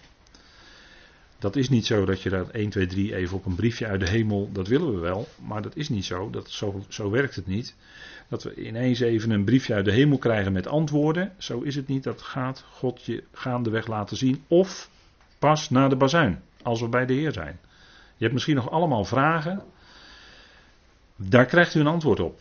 Dat 1.39 1.57
is 1.57 1.69
niet 1.69 1.87
zo 1.87 2.05
dat 2.05 2.23
je 2.23 2.31
dat 2.31 2.49
1, 2.49 2.71
2, 2.71 2.87
3 2.87 3.15
even 3.15 3.37
op 3.37 3.47
een 3.47 3.55
briefje 3.55 3.87
uit 3.87 4.01
de 4.01 4.09
hemel, 4.09 4.51
dat 4.53 4.69
willen 4.69 4.95
we 4.95 5.01
wel, 5.01 5.29
maar 5.47 5.63
dat 5.63 5.77
is 5.77 5.89
niet 5.89 6.05
zo. 6.05 6.31
Dat, 6.31 6.51
zo, 6.51 6.85
zo 6.89 7.11
werkt 7.11 7.37
het 7.37 7.47
niet. 7.47 7.75
Dat 8.29 8.43
we 8.43 8.55
ineens 8.55 9.01
even 9.01 9.31
een 9.31 9.45
briefje 9.45 9.75
uit 9.75 9.85
de 9.85 9.93
hemel 9.93 10.19
krijgen 10.19 10.53
met 10.53 10.67
antwoorden. 10.67 11.33
Zo 11.39 11.61
is 11.61 11.75
het 11.77 11.87
niet. 11.87 12.03
Dat 12.03 12.23
gaat 12.23 12.65
God 12.71 13.05
je 13.05 13.25
gaandeweg 13.33 13.87
laten 13.87 14.17
zien. 14.17 14.43
Of 14.49 14.93
Pas 15.45 15.71
na 15.71 15.89
de 15.89 15.97
bazuin, 15.97 16.43
als 16.63 16.81
we 16.81 16.89
bij 16.89 17.07
de 17.07 17.13
Heer 17.13 17.33
zijn. 17.33 17.59
Je 18.17 18.23
hebt 18.23 18.33
misschien 18.33 18.55
nog 18.55 18.71
allemaal 18.71 19.05
vragen. 19.05 19.63
Daar 21.17 21.47
krijgt 21.47 21.75
u 21.75 21.81
een 21.81 21.87
antwoord 21.87 22.21
op. 22.21 22.41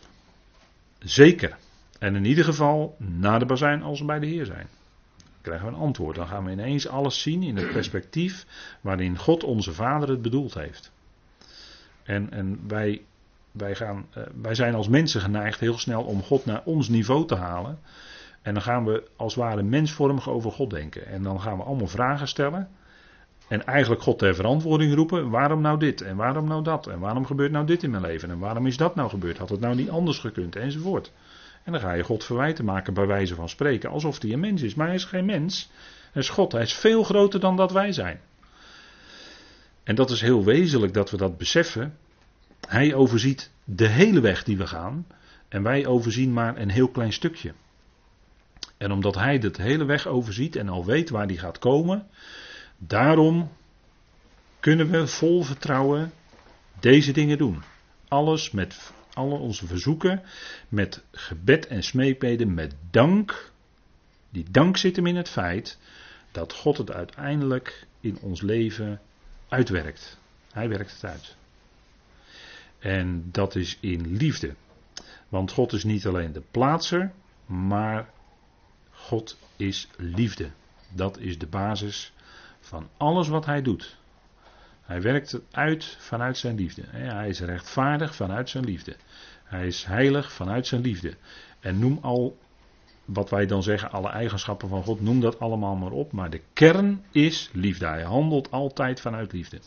Zeker. 0.98 1.56
En 1.98 2.14
in 2.14 2.24
ieder 2.24 2.44
geval 2.44 2.96
na 2.98 3.38
de 3.38 3.46
bazuin 3.46 3.82
als 3.82 4.00
we 4.00 4.06
bij 4.06 4.18
de 4.18 4.26
Heer 4.26 4.44
zijn. 4.44 4.66
Dan 5.16 5.40
krijgen 5.42 5.66
we 5.66 5.72
een 5.72 5.80
antwoord. 5.80 6.16
Dan 6.16 6.26
gaan 6.26 6.44
we 6.44 6.50
ineens 6.50 6.88
alles 6.88 7.22
zien 7.22 7.42
in 7.42 7.56
het 7.56 7.72
perspectief 7.72 8.46
waarin 8.80 9.18
God 9.18 9.44
onze 9.44 9.72
Vader 9.72 10.08
het 10.08 10.22
bedoeld 10.22 10.54
heeft. 10.54 10.92
En, 12.02 12.30
en 12.30 12.60
wij, 12.68 13.04
wij, 13.52 13.74
gaan, 13.74 14.06
eh, 14.10 14.22
wij 14.42 14.54
zijn 14.54 14.74
als 14.74 14.88
mensen 14.88 15.20
geneigd 15.20 15.60
heel 15.60 15.78
snel 15.78 16.02
om 16.02 16.22
God 16.22 16.44
naar 16.44 16.62
ons 16.64 16.88
niveau 16.88 17.26
te 17.26 17.36
halen. 17.36 17.78
En 18.42 18.54
dan 18.54 18.62
gaan 18.62 18.84
we 18.84 19.08
als 19.16 19.34
het 19.34 19.44
ware 19.44 19.62
mensvormig 19.62 20.28
over 20.28 20.52
God 20.52 20.70
denken. 20.70 21.06
En 21.06 21.22
dan 21.22 21.40
gaan 21.40 21.56
we 21.56 21.62
allemaal 21.62 21.86
vragen 21.86 22.28
stellen. 22.28 22.68
En 23.48 23.66
eigenlijk 23.66 24.02
God 24.02 24.18
ter 24.18 24.34
verantwoording 24.34 24.94
roepen. 24.94 25.30
Waarom 25.30 25.60
nou 25.60 25.78
dit? 25.78 26.00
En 26.00 26.16
waarom 26.16 26.48
nou 26.48 26.62
dat? 26.62 26.86
En 26.86 26.98
waarom 26.98 27.26
gebeurt 27.26 27.52
nou 27.52 27.66
dit 27.66 27.82
in 27.82 27.90
mijn 27.90 28.02
leven? 28.02 28.30
En 28.30 28.38
waarom 28.38 28.66
is 28.66 28.76
dat 28.76 28.94
nou 28.94 29.08
gebeurd? 29.08 29.38
Had 29.38 29.48
het 29.48 29.60
nou 29.60 29.74
niet 29.74 29.90
anders 29.90 30.18
gekund? 30.18 30.56
Enzovoort. 30.56 31.12
En 31.64 31.72
dan 31.72 31.80
ga 31.80 31.92
je 31.92 32.02
God 32.02 32.24
verwijten 32.24 32.64
maken 32.64 32.94
bij 32.94 33.06
wijze 33.06 33.34
van 33.34 33.48
spreken. 33.48 33.90
Alsof 33.90 34.22
hij 34.22 34.32
een 34.32 34.40
mens 34.40 34.62
is. 34.62 34.74
Maar 34.74 34.86
hij 34.86 34.96
is 34.96 35.04
geen 35.04 35.24
mens. 35.24 35.70
Hij 36.12 36.22
is 36.22 36.28
God. 36.28 36.52
Hij 36.52 36.62
is 36.62 36.72
veel 36.72 37.02
groter 37.02 37.40
dan 37.40 37.56
dat 37.56 37.72
wij 37.72 37.92
zijn. 37.92 38.20
En 39.82 39.94
dat 39.94 40.10
is 40.10 40.20
heel 40.20 40.44
wezenlijk 40.44 40.94
dat 40.94 41.10
we 41.10 41.16
dat 41.16 41.38
beseffen. 41.38 41.96
Hij 42.68 42.94
overziet 42.94 43.50
de 43.64 43.88
hele 43.88 44.20
weg 44.20 44.44
die 44.44 44.56
we 44.56 44.66
gaan. 44.66 45.06
En 45.48 45.62
wij 45.62 45.86
overzien 45.86 46.32
maar 46.32 46.56
een 46.56 46.70
heel 46.70 46.88
klein 46.88 47.12
stukje. 47.12 47.52
En 48.76 48.92
omdat 48.92 49.14
hij 49.14 49.38
de 49.38 49.52
hele 49.56 49.84
weg 49.84 50.06
overziet 50.06 50.56
en 50.56 50.68
al 50.68 50.84
weet 50.84 51.10
waar 51.10 51.26
die 51.26 51.38
gaat 51.38 51.58
komen, 51.58 52.06
daarom 52.78 53.50
kunnen 54.60 54.90
we 54.90 55.06
vol 55.06 55.42
vertrouwen 55.42 56.12
deze 56.80 57.12
dingen 57.12 57.38
doen. 57.38 57.62
Alles 58.08 58.50
met 58.50 58.92
alle 59.12 59.38
onze 59.38 59.66
verzoeken, 59.66 60.22
met 60.68 61.04
gebed 61.10 61.66
en 61.66 61.82
smeekbeden, 61.82 62.54
met 62.54 62.74
dank. 62.90 63.52
Die 64.30 64.46
dank 64.50 64.76
zit 64.76 64.96
hem 64.96 65.06
in 65.06 65.16
het 65.16 65.28
feit 65.28 65.78
dat 66.30 66.52
God 66.52 66.78
het 66.78 66.92
uiteindelijk 66.92 67.86
in 68.00 68.18
ons 68.20 68.40
leven 68.40 69.00
uitwerkt. 69.48 70.18
Hij 70.52 70.68
werkt 70.68 70.92
het 70.92 71.04
uit. 71.04 71.36
En 72.78 73.28
dat 73.30 73.54
is 73.54 73.78
in 73.80 74.16
liefde. 74.16 74.54
Want 75.28 75.50
God 75.50 75.72
is 75.72 75.84
niet 75.84 76.06
alleen 76.06 76.32
de 76.32 76.42
plaatser, 76.50 77.12
maar 77.46 78.10
God 78.90 79.38
is 79.56 79.88
liefde. 79.96 80.50
Dat 80.88 81.18
is 81.18 81.38
de 81.38 81.46
basis 81.46 82.12
van 82.64 82.88
alles 82.96 83.28
wat 83.28 83.46
hij 83.46 83.62
doet. 83.62 83.96
Hij 84.82 85.02
werkt 85.02 85.32
het 85.32 85.42
uit 85.50 85.96
vanuit 86.00 86.38
zijn 86.38 86.56
liefde. 86.56 86.82
Hij 86.86 87.28
is 87.28 87.40
rechtvaardig 87.40 88.14
vanuit 88.14 88.50
zijn 88.50 88.64
liefde. 88.64 88.96
Hij 89.44 89.66
is 89.66 89.84
heilig 89.84 90.32
vanuit 90.32 90.66
zijn 90.66 90.80
liefde. 90.80 91.16
En 91.60 91.78
noem 91.78 91.98
al 92.02 92.38
wat 93.04 93.30
wij 93.30 93.46
dan 93.46 93.62
zeggen, 93.62 93.90
alle 93.90 94.08
eigenschappen 94.08 94.68
van 94.68 94.82
God, 94.82 95.00
noem 95.00 95.20
dat 95.20 95.38
allemaal 95.38 95.76
maar 95.76 95.90
op. 95.90 96.12
Maar 96.12 96.30
de 96.30 96.40
kern 96.52 97.04
is 97.10 97.50
liefde. 97.52 97.86
Hij 97.86 98.02
handelt 98.02 98.50
altijd 98.50 99.00
vanuit 99.00 99.32
liefde. 99.32 99.60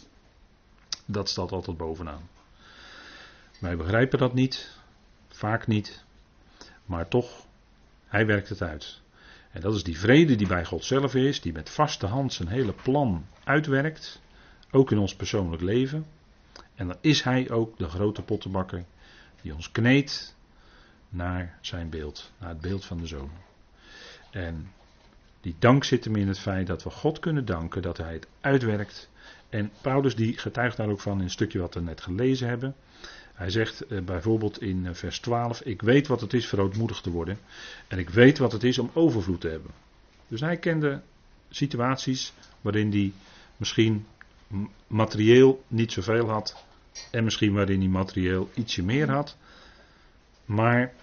Dat 1.05 1.29
staat 1.29 1.51
altijd 1.51 1.77
bovenaan. 1.77 2.29
Wij 3.59 3.77
begrijpen 3.77 4.19
dat 4.19 4.33
niet, 4.33 4.77
vaak 5.27 5.67
niet, 5.67 6.03
maar 6.85 7.07
toch, 7.07 7.45
hij 8.07 8.25
werkt 8.25 8.49
het 8.49 8.61
uit. 8.61 9.01
En 9.57 9.63
dat 9.63 9.75
is 9.75 9.83
die 9.83 9.99
vrede 9.99 10.35
die 10.35 10.47
bij 10.47 10.65
God 10.65 10.85
zelf 10.85 11.15
is, 11.15 11.41
die 11.41 11.53
met 11.53 11.69
vaste 11.69 12.05
hand 12.05 12.33
zijn 12.33 12.47
hele 12.47 12.73
plan 12.73 13.25
uitwerkt, 13.43 14.21
ook 14.71 14.91
in 14.91 14.97
ons 14.97 15.15
persoonlijk 15.15 15.61
leven. 15.61 16.05
En 16.75 16.87
dan 16.87 16.97
is 17.01 17.21
hij 17.21 17.49
ook 17.49 17.77
de 17.77 17.89
grote 17.89 18.21
pottenbakker 18.21 18.85
die 19.41 19.53
ons 19.53 19.71
kneedt 19.71 20.35
naar 21.09 21.57
zijn 21.61 21.89
beeld, 21.89 22.31
naar 22.39 22.49
het 22.49 22.61
beeld 22.61 22.85
van 22.85 22.97
de 22.97 23.07
zoon. 23.07 23.31
En 24.31 24.71
die 25.41 25.55
dank 25.59 25.83
zit 25.83 26.05
hem 26.05 26.15
in 26.15 26.27
het 26.27 26.39
feit 26.39 26.67
dat 26.67 26.83
we 26.83 26.89
God 26.89 27.19
kunnen 27.19 27.45
danken 27.45 27.81
dat 27.81 27.97
hij 27.97 28.13
het 28.13 28.27
uitwerkt. 28.41 29.09
En 29.49 29.71
Paulus 29.81 30.15
die 30.15 30.37
getuigt 30.37 30.77
daar 30.77 30.89
ook 30.89 31.01
van 31.01 31.17
in 31.17 31.23
een 31.23 31.29
stukje 31.29 31.59
wat 31.59 31.73
we 31.73 31.81
net 31.81 32.01
gelezen 32.01 32.47
hebben. 32.47 32.75
Hij 33.37 33.49
zegt 33.49 33.81
eh, 33.81 33.99
bijvoorbeeld 34.01 34.61
in 34.61 34.85
eh, 34.85 34.93
vers 34.93 35.19
12: 35.19 35.61
Ik 35.61 35.81
weet 35.81 36.07
wat 36.07 36.21
het 36.21 36.33
is 36.33 36.47
verootmoedigd 36.47 37.03
te 37.03 37.09
worden. 37.09 37.37
En 37.87 37.97
ik 37.97 38.09
weet 38.09 38.37
wat 38.37 38.51
het 38.51 38.63
is 38.63 38.79
om 38.79 38.89
overvloed 38.93 39.41
te 39.41 39.47
hebben. 39.47 39.71
Dus 40.27 40.41
hij 40.41 40.57
kende 40.57 41.01
situaties 41.49 42.33
waarin 42.61 42.91
hij 42.91 43.13
misschien 43.57 44.05
materieel 44.87 45.63
niet 45.67 45.91
zoveel 45.91 46.29
had. 46.29 46.65
En 47.11 47.23
misschien 47.23 47.53
waarin 47.53 47.79
hij 47.79 47.89
materieel 47.89 48.49
ietsje 48.53 48.83
meer 48.83 49.09
had. 49.09 49.37
Maar 50.45 50.93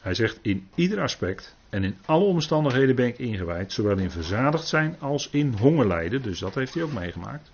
hij 0.00 0.14
zegt 0.14 0.38
in 0.42 0.68
ieder 0.74 1.00
aspect 1.00 1.56
en 1.68 1.84
in 1.84 1.96
alle 2.04 2.24
omstandigheden 2.24 2.94
ben 2.94 3.06
ik 3.06 3.18
ingewijd. 3.18 3.72
Zowel 3.72 3.98
in 3.98 4.10
verzadigd 4.10 4.66
zijn 4.66 4.96
als 4.98 5.28
in 5.30 5.54
honger 5.58 5.86
lijden. 5.86 6.22
Dus 6.22 6.38
dat 6.38 6.54
heeft 6.54 6.74
hij 6.74 6.82
ook 6.82 6.92
meegemaakt. 6.92 7.50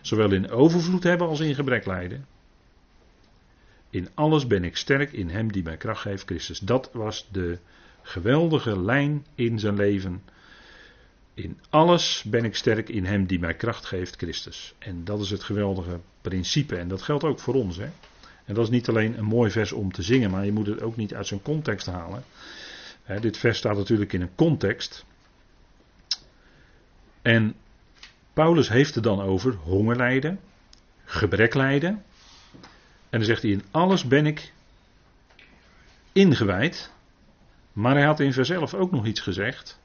Zowel 0.00 0.32
in 0.32 0.50
overvloed 0.50 1.02
hebben 1.02 1.28
als 1.28 1.40
in 1.40 1.54
gebrek 1.54 1.86
lijden. 1.86 2.26
In 3.94 4.08
alles 4.14 4.46
ben 4.46 4.64
ik 4.64 4.76
sterk 4.76 5.12
in 5.12 5.28
hem 5.28 5.52
die 5.52 5.62
mij 5.62 5.76
kracht 5.76 6.00
geeft, 6.00 6.24
Christus. 6.24 6.58
Dat 6.58 6.90
was 6.92 7.28
de 7.32 7.58
geweldige 8.02 8.80
lijn 8.80 9.26
in 9.34 9.58
zijn 9.58 9.76
leven. 9.76 10.22
In 11.34 11.58
alles 11.70 12.22
ben 12.26 12.44
ik 12.44 12.56
sterk 12.56 12.88
in 12.88 13.04
hem 13.04 13.26
die 13.26 13.38
mij 13.38 13.54
kracht 13.54 13.84
geeft, 13.84 14.16
Christus. 14.16 14.74
En 14.78 15.04
dat 15.04 15.20
is 15.20 15.30
het 15.30 15.42
geweldige 15.42 16.00
principe. 16.20 16.76
En 16.76 16.88
dat 16.88 17.02
geldt 17.02 17.24
ook 17.24 17.38
voor 17.38 17.54
ons. 17.54 17.76
Hè? 17.76 17.88
En 18.44 18.54
dat 18.54 18.64
is 18.64 18.70
niet 18.70 18.88
alleen 18.88 19.18
een 19.18 19.24
mooi 19.24 19.50
vers 19.50 19.72
om 19.72 19.92
te 19.92 20.02
zingen, 20.02 20.30
maar 20.30 20.44
je 20.44 20.52
moet 20.52 20.66
het 20.66 20.82
ook 20.82 20.96
niet 20.96 21.14
uit 21.14 21.26
zijn 21.26 21.42
context 21.42 21.86
halen. 21.86 22.24
dit 23.20 23.36
vers 23.36 23.58
staat 23.58 23.76
natuurlijk 23.76 24.12
in 24.12 24.20
een 24.20 24.34
context. 24.34 25.04
En 27.22 27.54
Paulus 28.32 28.68
heeft 28.68 28.94
het 28.94 29.04
dan 29.04 29.20
over 29.20 29.54
hongerlijden, 29.54 30.40
gebreklijden. 31.04 31.90
En 31.90 32.04
dan 33.16 33.26
zegt 33.26 33.42
hij: 33.42 33.50
In 33.50 33.62
alles 33.70 34.04
ben 34.04 34.26
ik 34.26 34.52
ingewijd. 36.12 36.92
Maar 37.72 37.94
hij 37.94 38.04
had 38.04 38.20
in 38.20 38.32
vers 38.32 38.50
11 38.50 38.74
ook 38.74 38.90
nog 38.90 39.06
iets 39.06 39.20
gezegd. 39.20 39.80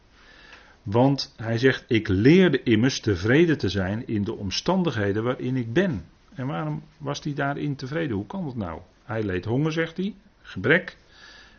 Want 0.83 1.33
hij 1.38 1.57
zegt: 1.57 1.83
Ik 1.88 2.07
leerde 2.07 2.63
immers 2.63 3.00
tevreden 3.00 3.57
te 3.57 3.69
zijn 3.69 4.07
in 4.07 4.24
de 4.24 4.33
omstandigheden 4.33 5.24
waarin 5.24 5.55
ik 5.55 5.74
ben. 5.74 6.05
En 6.33 6.48
waarom 6.48 6.83
was 6.98 7.24
hij 7.24 7.33
daarin 7.33 7.75
tevreden? 7.75 8.15
Hoe 8.15 8.25
kan 8.25 8.45
dat 8.45 8.55
nou? 8.55 8.81
Hij 9.03 9.24
leed 9.24 9.45
honger, 9.45 9.71
zegt 9.71 9.98
hij, 9.98 10.13
gebrek. 10.41 10.98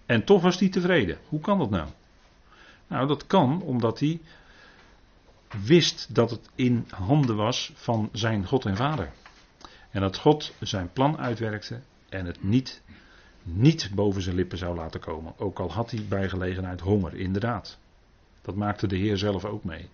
En 0.06 0.24
toch 0.24 0.42
was 0.42 0.58
hij 0.58 0.68
tevreden. 0.68 1.18
Hoe 1.28 1.40
kan 1.40 1.58
dat 1.58 1.70
nou? 1.70 1.88
Nou, 2.86 3.06
dat 3.06 3.26
kan 3.26 3.62
omdat 3.62 4.00
hij 4.00 4.20
wist 5.64 6.14
dat 6.14 6.30
het 6.30 6.50
in 6.54 6.86
handen 6.90 7.36
was 7.36 7.72
van 7.74 8.08
zijn 8.12 8.46
God 8.46 8.64
en 8.64 8.76
Vader. 8.76 9.12
En 9.90 10.00
dat 10.00 10.16
God 10.16 10.54
zijn 10.60 10.92
plan 10.92 11.18
uitwerkte 11.18 11.80
en 12.08 12.26
het 12.26 12.42
niet, 12.42 12.82
niet 13.42 13.90
boven 13.94 14.22
zijn 14.22 14.36
lippen 14.36 14.58
zou 14.58 14.76
laten 14.76 15.00
komen. 15.00 15.38
Ook 15.38 15.58
al 15.58 15.72
had 15.72 15.90
hij 15.90 16.04
bij 16.08 16.28
gelegenheid 16.28 16.80
honger, 16.80 17.14
inderdaad. 17.14 17.78
Dat 18.42 18.54
maakte 18.54 18.86
de 18.86 18.96
Heer 18.96 19.16
zelf 19.16 19.44
ook 19.44 19.64
mee. 19.64 19.88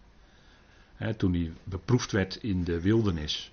toen 1.16 1.32
hij 1.32 1.52
beproefd 1.64 2.12
werd 2.12 2.36
in 2.36 2.64
de 2.64 2.80
wildernis. 2.80 3.52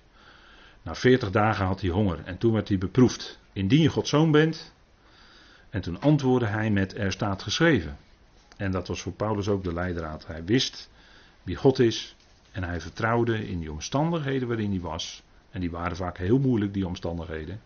Na 0.82 0.94
veertig 0.94 1.30
dagen 1.30 1.66
had 1.66 1.80
hij 1.80 1.90
honger 1.90 2.20
en 2.24 2.38
toen 2.38 2.52
werd 2.52 2.68
hij 2.68 2.78
beproefd. 2.78 3.38
Indien 3.52 3.80
je 3.80 3.88
Gods 3.88 4.10
zoon 4.10 4.30
bent. 4.30 4.72
En 5.70 5.80
toen 5.80 6.00
antwoordde 6.00 6.46
hij 6.46 6.70
met 6.70 6.96
er 6.96 7.12
staat 7.12 7.42
geschreven. 7.42 7.96
En 8.56 8.70
dat 8.70 8.88
was 8.88 9.02
voor 9.02 9.12
Paulus 9.12 9.48
ook 9.48 9.64
de 9.64 9.72
leidraad. 9.72 10.26
Hij 10.26 10.44
wist 10.44 10.90
wie 11.42 11.56
God 11.56 11.78
is 11.78 12.16
en 12.52 12.64
hij 12.64 12.80
vertrouwde 12.80 13.48
in 13.48 13.58
die 13.58 13.72
omstandigheden 13.72 14.48
waarin 14.48 14.70
hij 14.70 14.80
was. 14.80 15.22
En 15.54 15.60
die 15.60 15.70
waren 15.70 15.96
vaak 15.96 16.18
heel 16.18 16.38
moeilijk, 16.38 16.72
die 16.74 16.86
omstandigheden. 16.86 17.60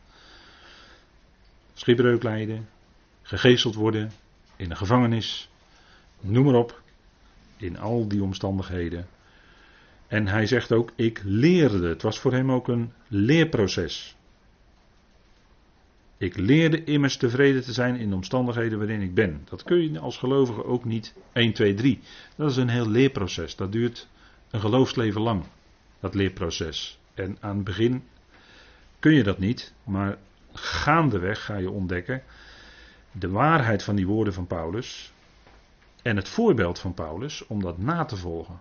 Schipbreuk 1.75 2.23
lijden, 2.23 2.69
gegeesteld 3.23 3.75
worden, 3.75 4.11
in 4.57 4.71
een 4.71 4.77
gevangenis, 4.77 5.51
noem 6.21 6.45
maar 6.45 6.55
op. 6.55 6.83
In 7.57 7.79
al 7.79 8.09
die 8.09 8.23
omstandigheden 8.23 9.07
en 10.09 10.27
hij 10.27 10.47
zegt 10.47 10.73
ook, 10.73 10.93
ik 10.97 11.21
leerde. 11.25 11.89
Het 11.89 12.03
was 12.03 12.19
voor 12.19 12.33
hem 12.33 12.53
ook 12.53 12.69
een 12.69 12.93
leerproces. 13.09 14.17
Ik 16.17 16.37
leerde 16.37 16.85
immers 16.85 17.17
tevreden 17.17 17.63
te 17.63 17.73
zijn 17.73 17.97
in 17.97 18.09
de 18.09 18.15
omstandigheden 18.15 18.79
waarin 18.79 19.01
ik 19.01 19.15
ben. 19.15 19.41
Dat 19.45 19.63
kun 19.63 19.93
je 19.93 19.99
als 19.99 20.17
gelovige 20.17 20.65
ook 20.65 20.85
niet 20.85 21.15
1, 21.33 21.53
2, 21.53 21.75
3. 21.75 22.01
Dat 22.37 22.51
is 22.51 22.57
een 22.57 22.69
heel 22.69 22.89
leerproces. 22.89 23.57
Dat 23.57 23.73
duurt 23.73 24.09
een 24.51 24.61
geloofsleven 24.61 25.21
lang, 25.21 25.45
dat 26.01 26.15
leerproces. 26.15 26.99
En 27.19 27.37
aan 27.41 27.57
het 27.57 27.65
begin 27.65 28.05
kun 28.99 29.13
je 29.13 29.23
dat 29.23 29.39
niet, 29.39 29.73
maar 29.85 30.19
gaandeweg 30.53 31.45
ga 31.45 31.57
je 31.57 31.71
ontdekken 31.71 32.23
de 33.13 33.29
waarheid 33.29 33.83
van 33.83 33.97
die 33.97 34.07
woorden 34.07 34.33
van 34.35 34.47
Paulus 34.47 35.13
en 36.03 36.17
het 36.17 36.29
voorbeeld 36.29 36.79
van 36.79 36.95
Paulus 36.95 37.47
om 37.47 37.63
dat 37.63 37.79
na 37.79 38.05
te 38.05 38.17
volgen. 38.17 38.61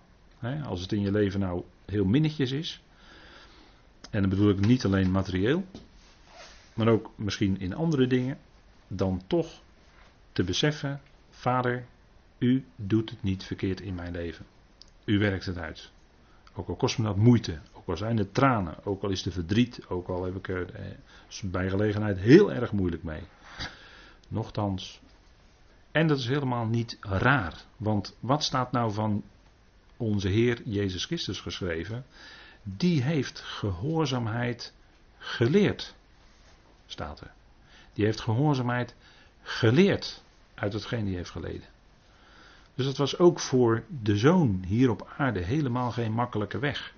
Als 0.65 0.81
het 0.81 0.91
in 0.91 1.01
je 1.01 1.11
leven 1.11 1.39
nou 1.39 1.63
heel 1.85 2.05
minnetjes 2.05 2.51
is. 2.51 2.81
En 4.09 4.21
dan 4.21 4.29
bedoel 4.29 4.49
ik 4.49 4.65
niet 4.65 4.85
alleen 4.85 5.11
materieel. 5.11 5.65
Maar 6.73 6.87
ook 6.87 7.11
misschien 7.15 7.59
in 7.59 7.75
andere 7.75 8.07
dingen. 8.07 8.37
Dan 8.87 9.21
toch 9.27 9.61
te 10.31 10.43
beseffen. 10.43 11.01
Vader, 11.29 11.85
u 12.37 12.65
doet 12.75 13.09
het 13.09 13.23
niet 13.23 13.43
verkeerd 13.43 13.81
in 13.81 13.95
mijn 13.95 14.11
leven. 14.11 14.45
U 15.05 15.19
werkt 15.19 15.45
het 15.45 15.57
uit. 15.57 15.91
Ook 16.57 16.67
al 16.67 16.75
kost 16.75 16.97
me 16.97 17.03
dat 17.03 17.15
moeite. 17.15 17.59
Ook 17.73 17.87
al 17.87 17.97
zijn 17.97 18.17
er 18.17 18.31
tranen. 18.31 18.85
Ook 18.85 19.03
al 19.03 19.09
is 19.09 19.25
er 19.25 19.31
verdriet. 19.31 19.85
Ook 19.87 20.07
al 20.07 20.23
heb 20.23 20.35
ik 20.35 20.47
er 20.47 20.73
eh, 20.73 20.85
bij 21.43 21.69
gelegenheid 21.69 22.17
heel 22.17 22.51
erg 22.51 22.71
moeilijk 22.71 23.03
mee. 23.03 23.21
Nochtans. 24.27 24.99
En 25.91 26.07
dat 26.07 26.17
is 26.17 26.27
helemaal 26.27 26.65
niet 26.65 26.97
raar. 27.01 27.61
Want 27.77 28.15
wat 28.19 28.43
staat 28.43 28.71
nou 28.71 28.93
van 28.93 29.23
onze 29.97 30.27
Heer 30.27 30.61
Jezus 30.65 31.05
Christus 31.05 31.39
geschreven, 31.39 32.05
die 32.63 33.03
heeft 33.03 33.39
gehoorzaamheid 33.39 34.73
geleerd, 35.17 35.95
staat 36.85 37.19
er. 37.19 37.31
Die 37.93 38.05
heeft 38.05 38.21
gehoorzaamheid 38.21 38.95
geleerd 39.41 40.23
uit 40.53 40.73
hetgeen 40.73 41.05
die 41.05 41.15
heeft 41.15 41.29
geleden. 41.29 41.67
Dus 42.77 42.85
dat 42.85 42.97
was 42.97 43.17
ook 43.17 43.39
voor 43.39 43.83
de 44.01 44.17
zoon 44.17 44.63
hier 44.67 44.89
op 44.89 45.13
aarde 45.17 45.43
helemaal 45.43 45.91
geen 45.91 46.11
makkelijke 46.11 46.59
weg. 46.59 46.93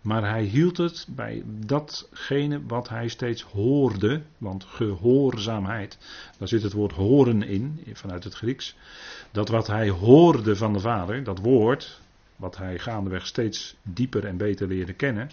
Maar 0.00 0.30
hij 0.30 0.44
hield 0.44 0.76
het 0.76 1.06
bij 1.08 1.42
datgene 1.46 2.66
wat 2.66 2.88
hij 2.88 3.08
steeds 3.08 3.42
hoorde. 3.42 4.22
Want 4.38 4.64
gehoorzaamheid, 4.64 5.98
daar 6.38 6.48
zit 6.48 6.62
het 6.62 6.72
woord 6.72 6.92
horen 6.92 7.42
in, 7.42 7.80
vanuit 7.92 8.24
het 8.24 8.34
Grieks. 8.34 8.76
Dat 9.30 9.48
wat 9.48 9.66
hij 9.66 9.88
hoorde 9.88 10.56
van 10.56 10.72
de 10.72 10.80
Vader, 10.80 11.24
dat 11.24 11.38
woord, 11.38 12.00
wat 12.36 12.56
hij 12.56 12.78
gaandeweg 12.78 13.26
steeds 13.26 13.76
dieper 13.82 14.24
en 14.24 14.36
beter 14.36 14.68
leerde 14.68 14.94
kennen. 14.94 15.30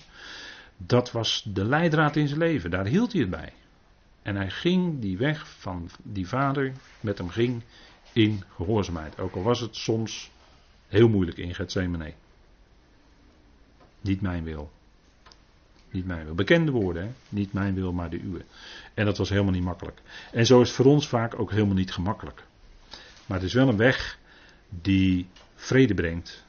Dat 0.78 1.12
was 1.12 1.48
de 1.54 1.66
leidraad 1.66 2.16
in 2.16 2.28
zijn 2.28 2.40
leven, 2.40 2.72
daar 2.72 2.86
hield 2.86 3.12
hij 3.12 3.22
het 3.22 3.30
bij. 3.30 3.54
En 4.22 4.36
hij 4.36 4.50
ging 4.50 5.00
die 5.02 5.18
weg 5.18 5.48
van 5.48 5.90
die 6.04 6.28
vader 6.28 6.74
met 7.00 7.18
hem 7.18 7.30
ging 7.30 7.64
in 8.18 8.44
gehoorzaamheid. 8.56 9.20
Ook 9.20 9.36
al 9.36 9.44
was 9.44 9.60
het 9.60 9.76
soms 9.76 10.32
heel 10.88 11.10
moeilijk 11.10 11.38
in 11.38 11.56
Gethsemane. 11.56 12.14
Niet 14.02 14.22
mijn 14.22 14.44
wil. 14.44 14.72
Niet 15.92 16.06
mijn 16.06 16.26
wil. 16.26 16.36
Bekende 16.36 16.72
woorden, 16.72 17.04
hè? 17.04 17.10
niet 17.30 17.54
mijn 17.54 17.74
wil, 17.76 17.94
maar 17.94 18.10
de 18.10 18.20
uwe. 18.20 18.46
En 18.94 19.06
dat 19.06 19.18
was 19.18 19.30
helemaal 19.30 19.52
niet 19.52 19.64
makkelijk. 19.64 20.02
En 20.32 20.46
zo 20.46 20.62
is 20.62 20.68
het 20.68 20.76
voor 20.76 20.86
ons 20.86 21.08
vaak 21.08 21.40
ook 21.40 21.52
helemaal 21.52 21.76
niet 21.76 21.92
gemakkelijk. 21.92 22.44
Maar 23.26 23.38
het 23.38 23.48
is 23.48 23.54
wel 23.54 23.68
een 23.68 23.78
weg 23.78 24.20
die 24.70 25.28
vrede 25.56 25.94
brengt. 25.94 26.44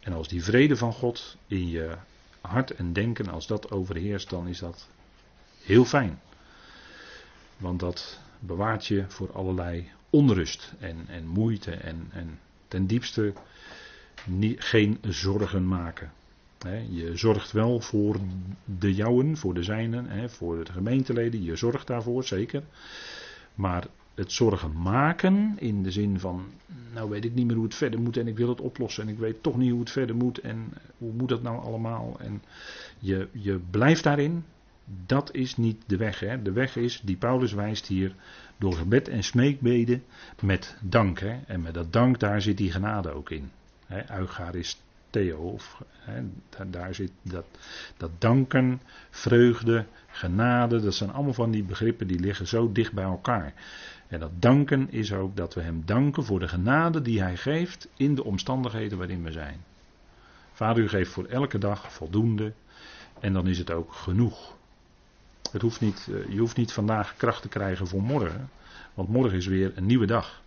En 0.00 0.12
als 0.12 0.28
die 0.28 0.44
vrede 0.44 0.76
van 0.76 0.92
God 0.92 1.36
in 1.46 1.68
je 1.68 1.96
hart 2.40 2.70
en 2.70 2.92
denken, 2.92 3.28
als 3.28 3.46
dat 3.46 3.70
overheerst, 3.70 4.30
dan 4.30 4.48
is 4.48 4.58
dat 4.58 4.88
heel 5.62 5.84
fijn. 5.84 6.20
Want 7.56 7.80
dat 7.80 8.20
bewaart 8.38 8.86
je 8.86 9.04
voor 9.08 9.32
allerlei 9.32 9.90
onrust 10.12 10.74
en, 10.78 10.96
en 11.08 11.26
moeite 11.26 11.70
en, 11.70 12.08
en 12.10 12.38
ten 12.68 12.86
diepste 12.86 13.32
niet, 14.26 14.60
geen 14.60 14.98
zorgen 15.08 15.68
maken. 15.68 16.12
je 16.90 17.10
zorgt 17.14 17.52
wel 17.52 17.80
voor 17.80 18.16
de 18.64 18.94
jouwen, 18.94 19.36
voor 19.36 19.54
de 19.54 19.62
zijnen, 19.62 20.30
voor 20.30 20.64
de 20.64 20.72
gemeenteleden. 20.72 21.42
Je 21.42 21.56
zorgt 21.56 21.86
daarvoor, 21.86 22.24
zeker. 22.24 22.62
Maar 23.54 23.86
het 24.14 24.32
zorgen 24.32 24.82
maken 24.82 25.56
in 25.58 25.82
de 25.82 25.90
zin 25.90 26.20
van, 26.20 26.44
nou 26.94 27.10
weet 27.10 27.24
ik 27.24 27.34
niet 27.34 27.46
meer 27.46 27.54
hoe 27.54 27.64
het 27.64 27.74
verder 27.74 28.00
moet 28.00 28.16
en 28.16 28.26
ik 28.26 28.36
wil 28.36 28.48
het 28.48 28.60
oplossen 28.60 29.02
en 29.02 29.08
ik 29.08 29.18
weet 29.18 29.42
toch 29.42 29.56
niet 29.56 29.70
hoe 29.70 29.80
het 29.80 29.90
verder 29.90 30.16
moet 30.16 30.38
en 30.38 30.72
hoe 30.98 31.12
moet 31.12 31.28
dat 31.28 31.42
nou 31.42 31.62
allemaal. 31.62 32.16
En 32.18 32.42
je, 32.98 33.28
je 33.32 33.60
blijft 33.70 34.02
daarin, 34.02 34.44
dat 35.06 35.34
is 35.34 35.56
niet 35.56 35.82
de 35.86 35.96
weg. 35.96 36.20
Hè. 36.20 36.42
De 36.42 36.52
weg 36.52 36.76
is, 36.76 37.00
die 37.04 37.16
Paulus 37.16 37.52
wijst 37.52 37.86
hier, 37.86 38.14
door 38.62 38.74
gebed 38.74 39.08
en 39.08 39.24
smeekbeden 39.24 40.04
met 40.40 40.76
dank. 40.80 41.20
En 41.46 41.62
met 41.62 41.74
dat 41.74 41.92
dank, 41.92 42.20
daar 42.20 42.42
zit 42.42 42.56
die 42.56 42.72
genade 42.72 43.10
ook 43.10 43.30
in. 43.30 43.50
Is 44.52 44.80
Theo, 45.10 45.38
of, 45.38 45.82
hè, 45.92 46.22
daar, 46.70 46.94
zit 46.94 47.10
dat, 47.22 47.44
dat 47.96 48.10
danken, 48.18 48.80
vreugde, 49.10 49.86
genade, 50.06 50.80
dat 50.80 50.94
zijn 50.94 51.12
allemaal 51.12 51.32
van 51.32 51.50
die 51.50 51.62
begrippen 51.62 52.06
die 52.06 52.20
liggen 52.20 52.46
zo 52.46 52.72
dicht 52.72 52.92
bij 52.92 53.04
elkaar. 53.04 53.54
En 54.08 54.20
dat 54.20 54.30
danken 54.38 54.90
is 54.90 55.12
ook 55.12 55.36
dat 55.36 55.54
we 55.54 55.60
Hem 55.60 55.82
danken 55.84 56.24
voor 56.24 56.38
de 56.38 56.48
genade 56.48 57.02
die 57.02 57.22
Hij 57.22 57.36
geeft 57.36 57.88
in 57.96 58.14
de 58.14 58.24
omstandigheden 58.24 58.98
waarin 58.98 59.22
we 59.22 59.32
zijn. 59.32 59.64
Vader, 60.52 60.82
u 60.82 60.88
geeft 60.88 61.10
voor 61.10 61.24
elke 61.24 61.58
dag 61.58 61.92
voldoende 61.92 62.52
en 63.20 63.32
dan 63.32 63.46
is 63.46 63.58
het 63.58 63.70
ook 63.70 63.92
genoeg. 63.92 64.56
Het 65.52 65.62
hoeft 65.62 65.80
niet, 65.80 66.08
eh, 66.10 66.32
je 66.32 66.38
hoeft 66.38 66.56
niet 66.56 66.72
vandaag 66.72 67.16
kracht 67.16 67.42
te 67.42 67.48
krijgen 67.48 67.86
voor 67.86 68.02
morgen, 68.02 68.50
want 68.94 69.08
morgen 69.08 69.36
is 69.36 69.46
weer 69.46 69.72
een 69.74 69.86
nieuwe 69.86 70.06
dag. 70.06 70.42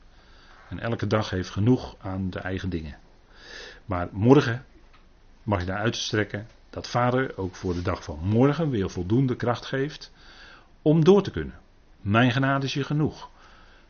En 0.69 0.79
elke 0.79 1.07
dag 1.07 1.29
heeft 1.29 1.49
genoeg 1.49 1.95
aan 1.99 2.29
de 2.29 2.39
eigen 2.39 2.69
dingen. 2.69 2.97
Maar 3.85 4.07
morgen 4.11 4.65
mag 5.43 5.59
je 5.59 5.65
daar 5.65 5.77
uitstrekken 5.77 6.47
dat 6.69 6.87
Vader 6.87 7.37
ook 7.37 7.55
voor 7.55 7.73
de 7.73 7.81
dag 7.81 8.03
van 8.03 8.19
morgen 8.21 8.69
weer 8.69 8.89
voldoende 8.89 9.35
kracht 9.35 9.65
geeft 9.65 10.11
om 10.81 11.03
door 11.03 11.23
te 11.23 11.31
kunnen. 11.31 11.59
Mijn 12.01 12.31
genade 12.31 12.65
is 12.65 12.73
je 12.73 12.83
genoeg. 12.83 13.29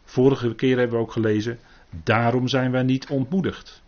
Vorige 0.04 0.56
keer 0.56 0.78
hebben 0.78 0.98
we 0.98 1.04
ook 1.04 1.12
gelezen, 1.12 1.60
daarom 1.90 2.48
zijn 2.48 2.72
wij 2.72 2.84
niet 2.84 3.08
ontmoedigd. 3.08 3.82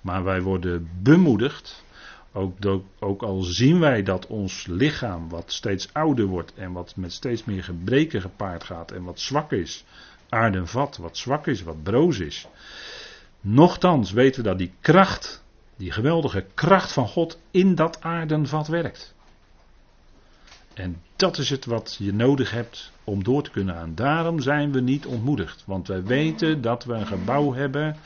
Maar 0.00 0.24
wij 0.24 0.42
worden 0.42 0.88
bemoedigd 1.02 1.84
ook, 2.32 2.56
ook, 2.98 3.22
al 3.22 3.42
zien 3.42 3.80
wij 3.80 4.02
dat 4.02 4.26
ons 4.26 4.66
lichaam 4.66 5.28
wat 5.28 5.52
steeds 5.52 5.92
ouder 5.92 6.26
wordt 6.26 6.54
en 6.54 6.72
wat 6.72 6.96
met 6.96 7.12
steeds 7.12 7.44
meer 7.44 7.64
gebreken 7.64 8.20
gepaard 8.20 8.64
gaat 8.64 8.90
en 8.90 9.02
wat 9.02 9.20
zwak 9.20 9.52
is, 9.52 9.84
aardenvat, 10.28 10.96
wat 10.96 11.16
zwak 11.16 11.46
is, 11.46 11.62
wat 11.62 11.82
broos 11.82 12.18
is. 12.18 12.46
Nochtans 13.40 14.12
weten 14.12 14.42
we 14.42 14.48
dat 14.48 14.58
die 14.58 14.72
kracht, 14.80 15.44
die 15.76 15.90
geweldige 15.90 16.46
kracht 16.54 16.92
van 16.92 17.08
God 17.08 17.38
in 17.50 17.74
dat 17.74 18.02
aardenvat 18.02 18.66
werkt. 18.66 19.14
En 20.74 21.02
dat 21.16 21.38
is 21.38 21.50
het 21.50 21.64
wat 21.64 21.96
je 21.98 22.12
nodig 22.12 22.50
hebt 22.50 22.92
om 23.04 23.24
door 23.24 23.42
te 23.42 23.50
kunnen 23.50 23.74
gaan. 23.74 23.94
Daarom 23.94 24.40
zijn 24.40 24.72
we 24.72 24.80
niet 24.80 25.06
ontmoedigd. 25.06 25.62
Want 25.66 25.88
wij 25.88 26.02
weten 26.02 26.60
dat 26.60 26.84
we 26.84 26.94
een 26.94 27.06
gebouw 27.06 27.52
hebben 27.52 27.96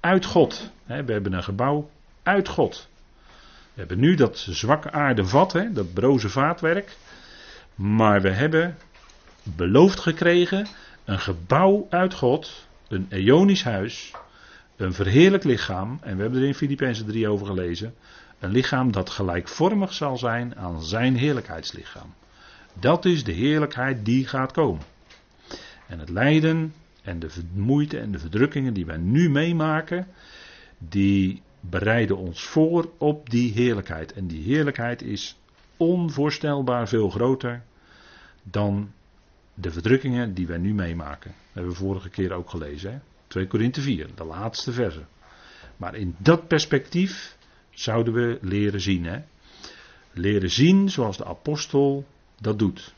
uit 0.00 0.24
God. 0.24 0.70
We 0.86 0.92
hebben 0.94 1.32
een 1.32 1.42
gebouw 1.42 1.90
uit 2.22 2.48
God. 2.48 2.88
We 3.74 3.80
hebben 3.80 3.98
nu 3.98 4.14
dat 4.14 4.38
zwakke 4.38 4.90
aarde 4.90 5.24
vat, 5.24 5.52
hè, 5.52 5.72
dat 5.72 5.92
broze 5.92 6.28
vaatwerk. 6.28 6.96
Maar 7.74 8.22
we 8.22 8.30
hebben 8.30 8.76
beloofd 9.42 10.00
gekregen 10.00 10.66
een 11.04 11.18
gebouw 11.18 11.86
uit 11.90 12.14
God, 12.14 12.66
een 12.88 13.06
eonisch 13.08 13.64
huis, 13.64 14.12
een 14.76 14.92
verheerlijk 14.92 15.44
lichaam. 15.44 15.98
En 16.02 16.16
we 16.16 16.22
hebben 16.22 16.40
er 16.40 16.46
in 16.46 16.54
Filippenzen 16.54 17.06
3 17.06 17.28
over 17.28 17.46
gelezen. 17.46 17.94
Een 18.38 18.50
lichaam 18.50 18.92
dat 18.92 19.10
gelijkvormig 19.10 19.92
zal 19.92 20.18
zijn 20.18 20.56
aan 20.56 20.82
zijn 20.82 21.16
heerlijkheidslichaam. 21.16 22.14
Dat 22.72 23.04
is 23.04 23.24
de 23.24 23.32
heerlijkheid 23.32 24.04
die 24.04 24.26
gaat 24.26 24.52
komen. 24.52 24.82
En 25.86 25.98
het 25.98 26.08
lijden 26.08 26.74
en 27.02 27.18
de 27.18 27.28
moeite 27.52 27.98
en 27.98 28.12
de 28.12 28.18
verdrukkingen 28.18 28.74
die 28.74 28.86
wij 28.86 28.96
nu 28.96 29.30
meemaken, 29.30 30.06
die 30.78 31.42
bereiden 31.70 32.16
ons 32.16 32.42
voor 32.42 32.90
op 32.98 33.30
die 33.30 33.52
heerlijkheid. 33.52 34.12
En 34.12 34.26
die 34.26 34.42
heerlijkheid 34.42 35.02
is 35.02 35.36
onvoorstelbaar 35.76 36.88
veel 36.88 37.10
groter 37.10 37.62
dan 38.42 38.92
de 39.54 39.70
verdrukkingen 39.70 40.34
die 40.34 40.46
wij 40.46 40.58
nu 40.58 40.74
meemaken. 40.74 41.30
Dat 41.30 41.52
hebben 41.52 41.72
we 41.72 41.78
vorige 41.78 42.08
keer 42.08 42.32
ook 42.32 42.50
gelezen. 42.50 42.92
Hè? 42.92 42.98
2 43.26 43.46
Korinthe 43.46 43.80
4, 43.80 44.08
de 44.14 44.24
laatste 44.24 44.72
verse. 44.72 45.04
Maar 45.76 45.94
in 45.94 46.14
dat 46.18 46.48
perspectief 46.48 47.36
zouden 47.70 48.14
we 48.14 48.38
leren 48.40 48.80
zien. 48.80 49.04
Hè? 49.04 49.18
Leren 50.12 50.50
zien 50.50 50.90
zoals 50.90 51.16
de 51.16 51.24
apostel 51.24 52.06
dat 52.40 52.58
doet. 52.58 52.94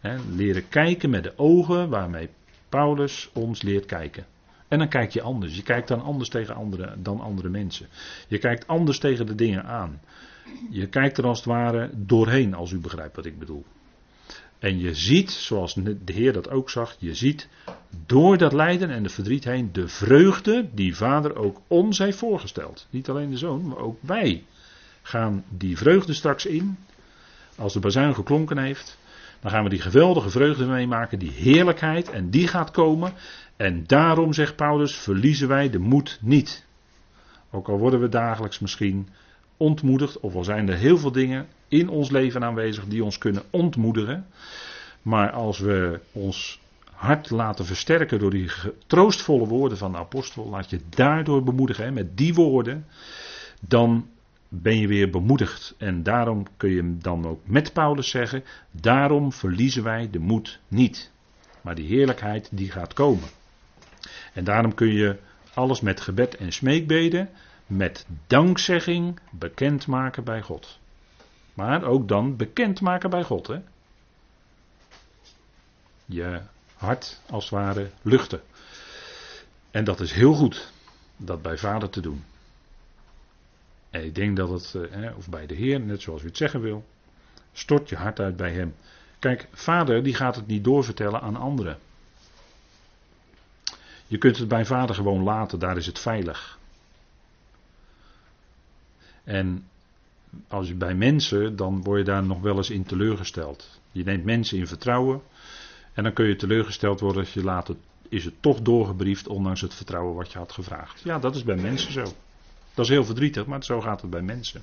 Hè? 0.00 0.16
Leren 0.28 0.68
kijken 0.68 1.10
met 1.10 1.22
de 1.22 1.38
ogen 1.38 1.88
waarmee 1.88 2.28
Paulus 2.68 3.30
ons 3.32 3.62
leert 3.62 3.86
kijken. 3.86 4.26
En 4.70 4.78
dan 4.78 4.88
kijk 4.88 5.12
je 5.12 5.22
anders. 5.22 5.56
Je 5.56 5.62
kijkt 5.62 5.88
dan 5.88 6.02
anders 6.02 6.28
tegen 6.28 6.54
andere, 6.54 6.94
dan 6.98 7.20
andere 7.20 7.48
mensen. 7.48 7.86
Je 8.28 8.38
kijkt 8.38 8.66
anders 8.66 8.98
tegen 8.98 9.26
de 9.26 9.34
dingen 9.34 9.64
aan. 9.64 10.00
Je 10.70 10.86
kijkt 10.86 11.18
er 11.18 11.26
als 11.26 11.38
het 11.38 11.46
ware 11.46 11.90
doorheen, 11.92 12.54
als 12.54 12.70
u 12.70 12.78
begrijpt 12.78 13.16
wat 13.16 13.24
ik 13.24 13.38
bedoel. 13.38 13.64
En 14.58 14.78
je 14.78 14.94
ziet, 14.94 15.30
zoals 15.30 15.74
de 15.74 16.12
Heer 16.12 16.32
dat 16.32 16.50
ook 16.50 16.70
zag, 16.70 16.96
je 16.98 17.14
ziet 17.14 17.48
door 18.06 18.38
dat 18.38 18.52
lijden 18.52 18.90
en 18.90 19.02
de 19.02 19.08
verdriet 19.08 19.44
heen 19.44 19.72
de 19.72 19.88
vreugde 19.88 20.68
die 20.74 20.96
Vader 20.96 21.36
ook 21.36 21.60
ons 21.66 21.98
heeft 21.98 22.18
voorgesteld. 22.18 22.86
Niet 22.90 23.08
alleen 23.08 23.30
de 23.30 23.38
Zoon, 23.38 23.66
maar 23.66 23.78
ook 23.78 23.98
wij 24.00 24.44
gaan 25.02 25.44
die 25.48 25.76
vreugde 25.76 26.12
straks 26.12 26.46
in. 26.46 26.78
Als 27.56 27.72
de 27.72 27.80
bazuin 27.80 28.14
geklonken 28.14 28.58
heeft, 28.58 28.98
dan 29.40 29.50
gaan 29.50 29.64
we 29.64 29.70
die 29.70 29.80
geweldige 29.80 30.30
vreugde 30.30 30.66
meemaken, 30.66 31.18
die 31.18 31.30
heerlijkheid, 31.30 32.10
en 32.10 32.30
die 32.30 32.48
gaat 32.48 32.70
komen. 32.70 33.12
En 33.56 33.84
daarom, 33.86 34.32
zegt 34.32 34.56
Paulus, 34.56 34.96
verliezen 34.96 35.48
wij 35.48 35.70
de 35.70 35.78
moed 35.78 36.18
niet. 36.22 36.66
Ook 37.50 37.68
al 37.68 37.78
worden 37.78 38.00
we 38.00 38.08
dagelijks 38.08 38.58
misschien 38.58 39.08
ontmoedigd, 39.56 40.20
of 40.20 40.34
al 40.34 40.44
zijn 40.44 40.68
er 40.68 40.76
heel 40.76 40.98
veel 40.98 41.12
dingen 41.12 41.46
in 41.68 41.88
ons 41.88 42.10
leven 42.10 42.44
aanwezig 42.44 42.84
die 42.84 43.04
ons 43.04 43.18
kunnen 43.18 43.42
ontmoedigen. 43.50 44.26
Maar 45.02 45.30
als 45.30 45.58
we 45.58 46.00
ons 46.12 46.60
hart 46.84 47.30
laten 47.30 47.64
versterken 47.64 48.18
door 48.18 48.30
die 48.30 48.50
troostvolle 48.86 49.46
woorden 49.46 49.78
van 49.78 49.92
de 49.92 49.98
apostel, 49.98 50.48
laat 50.48 50.70
je 50.70 50.80
daardoor 50.88 51.42
bemoedigen, 51.42 51.92
met 51.92 52.16
die 52.16 52.34
woorden, 52.34 52.86
dan 53.60 54.08
ben 54.52 54.78
je 54.78 54.86
weer 54.86 55.10
bemoedigd. 55.10 55.74
En 55.78 56.02
daarom 56.02 56.46
kun 56.56 56.70
je 56.70 56.98
dan 56.98 57.26
ook 57.26 57.40
met 57.44 57.72
Paulus 57.72 58.10
zeggen, 58.10 58.44
daarom 58.70 59.32
verliezen 59.32 59.82
wij 59.82 60.10
de 60.10 60.18
moed 60.18 60.60
niet. 60.68 61.10
Maar 61.60 61.74
die 61.74 61.86
heerlijkheid 61.86 62.48
die 62.52 62.70
gaat 62.70 62.92
komen. 62.92 63.28
En 64.34 64.44
daarom 64.44 64.74
kun 64.74 64.92
je 64.92 65.18
alles 65.54 65.80
met 65.80 66.00
gebed 66.00 66.36
en 66.36 66.52
smeekbeden, 66.52 67.30
met 67.66 68.06
dankzegging 68.26 69.20
bekendmaken 69.30 70.24
bij 70.24 70.42
God. 70.42 70.78
Maar 71.54 71.84
ook 71.84 72.08
dan 72.08 72.36
bekendmaken 72.36 73.10
bij 73.10 73.22
God. 73.22 73.46
Hè? 73.46 73.58
Je 76.04 76.40
hart 76.74 77.20
als 77.30 77.44
het 77.44 77.52
ware 77.52 77.90
luchten. 78.02 78.40
En 79.70 79.84
dat 79.84 80.00
is 80.00 80.12
heel 80.12 80.34
goed, 80.34 80.72
dat 81.16 81.42
bij 81.42 81.58
vader 81.58 81.90
te 81.90 82.00
doen. 82.00 82.24
Ik 83.90 84.14
denk 84.14 84.36
dat 84.36 84.48
het, 84.48 84.74
eh, 84.74 85.16
of 85.16 85.28
bij 85.28 85.46
de 85.46 85.54
Heer, 85.54 85.80
net 85.80 86.02
zoals 86.02 86.22
u 86.22 86.26
het 86.26 86.36
zeggen 86.36 86.60
wil, 86.60 86.84
stort 87.52 87.88
je 87.88 87.96
hart 87.96 88.20
uit 88.20 88.36
bij 88.36 88.52
Hem. 88.52 88.74
Kijk, 89.18 89.48
vader 89.52 90.02
die 90.02 90.14
gaat 90.14 90.36
het 90.36 90.46
niet 90.46 90.64
doorvertellen 90.64 91.20
aan 91.20 91.36
anderen. 91.36 91.78
Je 94.06 94.18
kunt 94.18 94.38
het 94.38 94.48
bij 94.48 94.64
vader 94.64 94.94
gewoon 94.94 95.22
laten, 95.22 95.58
daar 95.58 95.76
is 95.76 95.86
het 95.86 95.98
veilig. 95.98 96.58
En 99.24 99.68
als 100.48 100.68
je 100.68 100.74
bij 100.74 100.94
mensen, 100.94 101.56
dan 101.56 101.82
word 101.82 101.98
je 101.98 102.04
daar 102.04 102.22
nog 102.24 102.40
wel 102.40 102.56
eens 102.56 102.70
in 102.70 102.84
teleurgesteld. 102.84 103.80
Je 103.92 104.04
neemt 104.04 104.24
mensen 104.24 104.58
in 104.58 104.66
vertrouwen 104.66 105.22
en 105.92 106.02
dan 106.02 106.12
kun 106.12 106.26
je 106.26 106.36
teleurgesteld 106.36 107.00
worden 107.00 107.22
als 107.22 107.34
je 107.34 107.42
later 107.42 107.76
is 108.08 108.24
het 108.24 108.34
toch 108.40 108.60
doorgebriefd 108.60 109.28
ondanks 109.28 109.60
het 109.60 109.74
vertrouwen 109.74 110.14
wat 110.14 110.32
je 110.32 110.38
had 110.38 110.52
gevraagd. 110.52 111.00
Ja, 111.00 111.18
dat 111.18 111.34
is 111.34 111.44
bij 111.44 111.56
mensen 111.56 111.92
zo. 111.92 112.12
Dat 112.80 112.88
is 112.88 112.94
heel 112.94 113.04
verdrietig, 113.04 113.46
maar 113.46 113.64
zo 113.64 113.80
gaat 113.80 114.00
het 114.00 114.10
bij 114.10 114.22
mensen. 114.22 114.62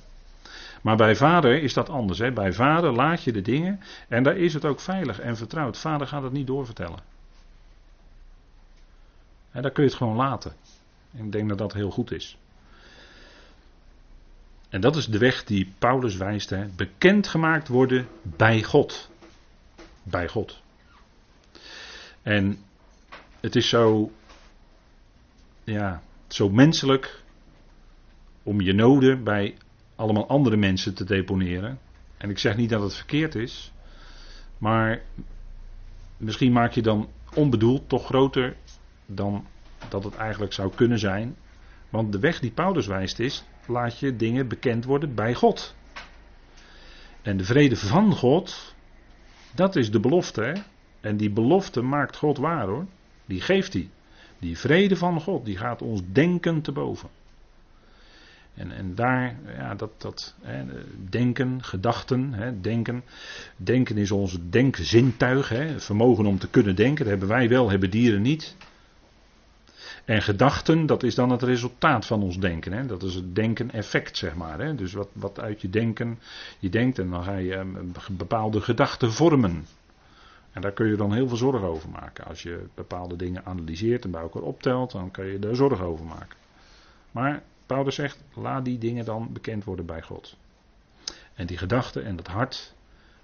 Maar 0.82 0.96
bij 0.96 1.16
vader 1.16 1.62
is 1.62 1.72
dat 1.72 1.88
anders. 1.88 2.18
Hè? 2.18 2.32
Bij 2.32 2.52
vader 2.52 2.92
laat 2.92 3.22
je 3.22 3.32
de 3.32 3.42
dingen 3.42 3.80
en 4.08 4.22
daar 4.22 4.36
is 4.36 4.54
het 4.54 4.64
ook 4.64 4.80
veilig 4.80 5.20
en 5.20 5.36
vertrouwd. 5.36 5.78
Vader 5.78 6.06
gaat 6.06 6.22
het 6.22 6.32
niet 6.32 6.46
doorvertellen. 6.46 6.98
En 9.50 9.62
daar 9.62 9.70
kun 9.70 9.82
je 9.82 9.88
het 9.88 9.98
gewoon 9.98 10.16
laten. 10.16 10.52
En 11.16 11.24
ik 11.24 11.32
denk 11.32 11.48
dat 11.48 11.58
dat 11.58 11.72
heel 11.72 11.90
goed 11.90 12.12
is. 12.12 12.38
En 14.68 14.80
dat 14.80 14.96
is 14.96 15.06
de 15.06 15.18
weg 15.18 15.44
die 15.44 15.72
Paulus 15.78 16.16
wijst. 16.16 16.76
Bekend 16.76 17.28
gemaakt 17.28 17.68
worden 17.68 18.08
bij 18.22 18.62
God. 18.62 19.10
Bij 20.02 20.28
God. 20.28 20.60
En 22.22 22.64
het 23.40 23.56
is 23.56 23.68
zo, 23.68 24.12
ja, 25.64 26.02
zo 26.28 26.48
menselijk 26.48 27.26
om 28.48 28.60
je 28.60 28.72
noden 28.72 29.24
bij 29.24 29.54
allemaal 29.96 30.28
andere 30.28 30.56
mensen 30.56 30.94
te 30.94 31.04
deponeren. 31.04 31.78
En 32.16 32.30
ik 32.30 32.38
zeg 32.38 32.56
niet 32.56 32.70
dat 32.70 32.82
het 32.82 32.94
verkeerd 32.94 33.34
is, 33.34 33.72
maar 34.58 35.02
misschien 36.16 36.52
maak 36.52 36.72
je 36.72 36.82
dan 36.82 37.08
onbedoeld 37.34 37.88
toch 37.88 38.04
groter 38.04 38.56
dan 39.06 39.46
dat 39.88 40.04
het 40.04 40.16
eigenlijk 40.16 40.52
zou 40.52 40.72
kunnen 40.74 40.98
zijn. 40.98 41.36
Want 41.88 42.12
de 42.12 42.18
weg 42.18 42.40
die 42.40 42.50
Paulus 42.50 42.86
wijst 42.86 43.18
is, 43.18 43.44
laat 43.66 43.98
je 43.98 44.16
dingen 44.16 44.48
bekend 44.48 44.84
worden 44.84 45.14
bij 45.14 45.34
God. 45.34 45.74
En 47.22 47.36
de 47.36 47.44
vrede 47.44 47.76
van 47.76 48.14
God, 48.14 48.74
dat 49.54 49.76
is 49.76 49.90
de 49.90 50.00
belofte. 50.00 50.42
Hè? 50.42 50.52
En 51.00 51.16
die 51.16 51.30
belofte 51.30 51.82
maakt 51.82 52.16
God 52.16 52.38
waar 52.38 52.66
hoor. 52.66 52.86
Die 53.26 53.40
geeft 53.40 53.72
hij. 53.72 53.88
Die 54.38 54.58
vrede 54.58 54.96
van 54.96 55.20
God, 55.20 55.44
die 55.44 55.56
gaat 55.56 55.82
ons 55.82 56.02
denken 56.12 56.60
te 56.62 56.72
boven. 56.72 57.17
En, 58.58 58.72
en 58.72 58.94
daar, 58.94 59.36
ja, 59.56 59.74
dat, 59.74 59.90
dat 59.96 60.34
hè, 60.40 60.64
denken, 61.08 61.62
gedachten, 61.64 62.32
hè, 62.32 62.60
denken. 62.60 63.02
Denken 63.56 63.96
is 63.96 64.10
ons 64.10 64.38
denkzintuig, 64.50 65.48
hè, 65.48 65.64
het 65.64 65.84
vermogen 65.84 66.26
om 66.26 66.38
te 66.38 66.48
kunnen 66.48 66.76
denken. 66.76 66.98
Dat 66.98 67.08
hebben 67.08 67.28
wij 67.28 67.48
wel, 67.48 67.70
hebben 67.70 67.90
dieren 67.90 68.22
niet. 68.22 68.56
En 70.08 70.22
gedachten, 70.22 70.86
dat 70.86 71.02
is 71.02 71.14
dan 71.14 71.30
het 71.30 71.42
resultaat 71.42 72.06
van 72.06 72.22
ons 72.22 72.38
denken. 72.38 72.72
Hè? 72.72 72.86
Dat 72.86 73.02
is 73.02 73.14
het 73.14 73.34
denken-effect, 73.34 74.16
zeg 74.16 74.34
maar. 74.34 74.60
Hè? 74.60 74.74
Dus 74.74 74.92
wat, 74.92 75.08
wat 75.12 75.40
uit 75.40 75.60
je 75.60 75.70
denken, 75.70 76.18
je 76.58 76.68
denkt 76.68 76.98
en 76.98 77.10
dan 77.10 77.22
ga 77.22 77.36
je 77.36 77.54
ehm, 77.54 77.68
bepaalde 78.10 78.60
gedachten 78.60 79.12
vormen. 79.12 79.66
En 80.52 80.60
daar 80.60 80.72
kun 80.72 80.86
je 80.86 80.96
dan 80.96 81.12
heel 81.12 81.28
veel 81.28 81.36
zorgen 81.36 81.68
over 81.68 81.88
maken. 81.88 82.24
Als 82.24 82.42
je 82.42 82.66
bepaalde 82.74 83.16
dingen 83.16 83.44
analyseert 83.44 84.04
en 84.04 84.10
bij 84.10 84.20
elkaar 84.20 84.42
optelt, 84.42 84.92
dan 84.92 85.10
kun 85.10 85.26
je 85.26 85.38
daar 85.38 85.54
zorgen 85.54 85.86
over 85.86 86.04
maken. 86.04 86.36
Maar 87.10 87.42
Paulus 87.68 87.94
zegt, 87.94 88.18
laat 88.34 88.64
die 88.64 88.78
dingen 88.78 89.04
dan 89.04 89.32
bekend 89.32 89.64
worden 89.64 89.86
bij 89.86 90.02
God. 90.02 90.36
En 91.34 91.46
die 91.46 91.58
gedachte 91.58 92.00
en 92.00 92.16
dat 92.16 92.26
hart 92.26 92.74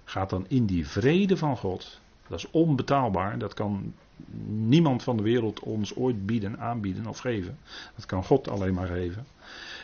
gaat 0.03 0.29
dan 0.29 0.45
in 0.47 0.65
die 0.65 0.87
vrede 0.87 1.37
van 1.37 1.57
God. 1.57 1.99
Dat 2.27 2.39
is 2.39 2.51
onbetaalbaar. 2.51 3.37
Dat 3.37 3.53
kan 3.53 3.93
niemand 4.45 5.03
van 5.03 5.17
de 5.17 5.23
wereld 5.23 5.59
ons 5.59 5.95
ooit 5.95 6.25
bieden, 6.25 6.59
aanbieden 6.59 7.05
of 7.05 7.17
geven. 7.17 7.57
Dat 7.95 8.05
kan 8.05 8.23
God 8.23 8.47
alleen 8.47 8.73
maar 8.73 8.87
geven. 8.87 9.25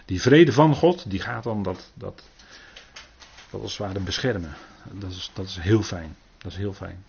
Die 0.06 0.22
vrede 0.22 0.52
van 0.52 0.76
God, 0.76 1.10
die 1.10 1.20
gaat 1.20 1.44
dan 1.44 1.64
dat, 1.64 1.92
dat, 1.94 2.24
dat 3.50 3.62
als 3.62 3.78
het 3.78 4.06
beschermen. 4.06 4.54
Dat 4.92 5.12
is, 5.12 5.32
dat 5.34 5.46
is 5.46 5.58
heel 5.58 5.82
fijn. 5.82 6.16
Dat 6.38 6.52
is 6.52 6.58
heel 6.58 6.74
fijn. 6.74 7.04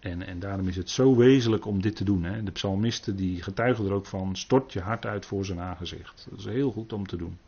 En, 0.00 0.26
en 0.26 0.38
daarom 0.38 0.68
is 0.68 0.76
het 0.76 0.90
zo 0.90 1.16
wezenlijk 1.16 1.66
om 1.66 1.82
dit 1.82 1.96
te 1.96 2.04
doen. 2.04 2.24
Hè. 2.24 2.42
De 2.42 2.50
psalmisten 2.50 3.16
die 3.16 3.42
getuigen 3.42 3.84
er 3.84 3.92
ook 3.92 4.06
van, 4.06 4.36
stort 4.36 4.72
je 4.72 4.80
hart 4.80 5.06
uit 5.06 5.26
voor 5.26 5.44
zijn 5.44 5.60
aangezicht. 5.60 6.26
Dat 6.30 6.38
is 6.38 6.44
heel 6.44 6.70
goed 6.70 6.92
om 6.92 7.06
te 7.06 7.16
doen. 7.16 7.38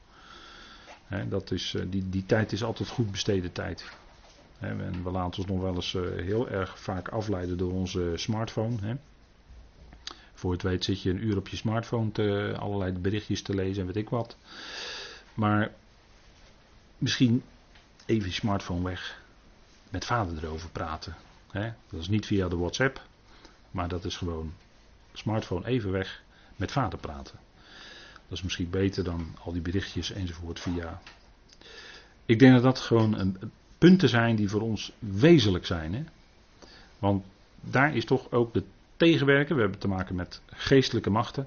dat 1.29 1.51
is, 1.51 1.75
eh, 1.75 1.83
die, 1.88 2.09
die 2.09 2.27
tijd 2.27 2.53
is 2.53 2.65
altijd 2.65 2.88
goed 2.88 3.11
besteden 3.11 3.53
tijd. 3.53 3.91
en 4.59 5.03
we 5.03 5.11
laten 5.11 5.38
ons 5.38 5.51
nog 5.51 5.61
wel 5.61 5.75
eens 5.75 5.95
eh, 5.95 6.03
heel 6.03 6.49
erg 6.49 6.79
vaak 6.79 7.09
afleiden 7.09 7.59
door 7.59 7.73
onze 7.73 8.12
smartphone. 8.15 8.97
Voor 10.35 10.53
het 10.53 10.62
weet 10.62 10.85
zit 10.85 11.03
je 11.03 11.11
een 11.11 11.25
uur 11.25 11.37
op 11.37 11.49
je 11.49 11.57
smartphone 11.57 12.12
te, 12.12 12.57
allerlei 12.59 12.93
berichtjes 12.93 13.43
te 13.43 13.55
lezen 13.55 13.81
en 13.81 13.87
weet 13.87 14.03
ik 14.03 14.09
wat. 14.09 14.37
Maar 15.35 15.73
misschien 16.99 17.43
even 18.07 18.29
je 18.29 18.35
smartphone 18.35 18.83
weg. 18.83 19.23
Met 19.91 20.05
vader 20.05 20.45
erover 20.45 20.71
praten. 20.71 21.17
Dat 21.53 22.01
is 22.01 22.09
niet 22.09 22.27
via 22.27 22.49
de 22.49 22.57
WhatsApp, 22.57 23.03
maar 23.71 23.88
dat 23.88 24.05
is 24.05 24.17
gewoon 24.17 24.53
smartphone 25.12 25.67
even 25.67 25.91
weg 25.91 26.23
met 26.57 26.73
vader 26.73 26.99
praten. 26.99 27.38
Dat 28.29 28.38
is 28.38 28.43
misschien 28.43 28.71
beter 28.71 29.05
dan 29.05 29.35
al 29.45 29.53
die 29.53 29.62
berichtjes 29.62 30.12
enzovoort 30.12 30.61
via. 30.61 31.01
Ik 32.27 32.38
denk 32.38 32.53
dat 32.53 32.62
dat 32.62 32.79
gewoon 32.79 33.19
een, 33.19 33.37
punten 33.79 34.09
zijn 34.09 34.37
die 34.37 34.49
voor 34.49 34.61
ons 34.61 34.93
wezenlijk 34.99 35.67
zijn. 35.67 35.95
Hè? 35.95 36.05
Want 36.99 37.25
daar 37.61 37.97
is 37.97 38.05
toch 38.05 38.31
ook 38.31 38.55
de 38.55 38.62
tegenwerker. 38.97 39.55
We 39.55 39.61
hebben 39.61 39.79
te 39.79 39.88
maken 39.88 40.15
met 40.15 40.41
geestelijke 40.47 41.11
machten. 41.11 41.47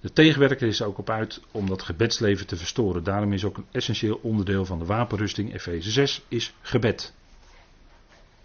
De 0.00 0.12
tegenwerker 0.12 0.68
is 0.68 0.80
er 0.80 0.86
ook 0.86 0.98
op 0.98 1.10
uit 1.10 1.40
om 1.50 1.66
dat 1.66 1.82
gebedsleven 1.82 2.46
te 2.46 2.56
verstoren. 2.56 3.04
Daarom 3.04 3.32
is 3.32 3.44
ook 3.44 3.56
een 3.56 3.66
essentieel 3.70 4.20
onderdeel 4.22 4.64
van 4.64 4.78
de 4.78 4.84
wapenrusting, 4.84 5.54
Efeze 5.54 5.90
6, 5.90 6.22
is 6.28 6.54
gebed. 6.60 7.12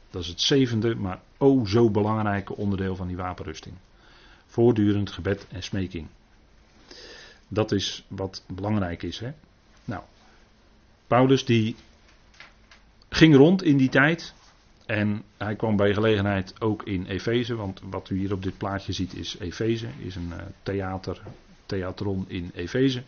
Dat 0.10 0.22
is 0.22 0.28
het 0.28 0.42
zevende, 0.42 0.96
maar 0.96 1.22
o 1.38 1.66
zo 1.66 1.90
belangrijke 1.90 2.56
onderdeel 2.56 2.96
van 2.96 3.08
die 3.08 3.18
wapenrusting. 3.18 3.76
Voortdurend 4.46 5.12
gebed 5.12 5.48
en 5.50 5.64
smeking. 5.64 6.08
Dat 7.48 7.72
is 7.72 8.06
wat 8.08 8.44
belangrijk 8.48 9.04
is. 9.04 9.20
Hè? 9.20 9.32
Nou, 9.86 10.04
Paulus 11.08 11.46
die 11.46 11.76
ging 13.10 13.36
rond 13.36 13.64
in 13.64 13.78
die 13.78 13.90
tijd. 13.90 14.34
En 14.86 15.24
hij 15.38 15.56
kwam 15.56 15.76
bij 15.76 15.94
gelegenheid 15.94 16.62
ook 16.62 16.84
in 16.84 17.06
Efeze. 17.06 17.56
Want 17.56 17.82
wat 17.84 18.10
u 18.10 18.18
hier 18.18 18.34
op 18.34 18.44
dit 18.44 18.58
plaatje 18.58 18.94
ziet 18.94 19.14
is 19.14 19.38
Efeze. 19.40 19.88
Is 20.00 20.16
een 20.16 20.30
uh, 20.30 20.38
theater, 20.64 21.22
theatron 21.66 22.26
in 22.28 22.52
Efeze. 22.54 23.04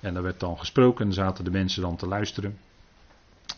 En 0.00 0.14
daar 0.14 0.22
werd 0.22 0.40
dan 0.40 0.58
gesproken 0.58 1.06
en 1.06 1.12
zaten 1.12 1.44
de 1.44 1.50
mensen 1.50 1.82
dan 1.82 1.96
te 1.96 2.06
luisteren 2.06 2.58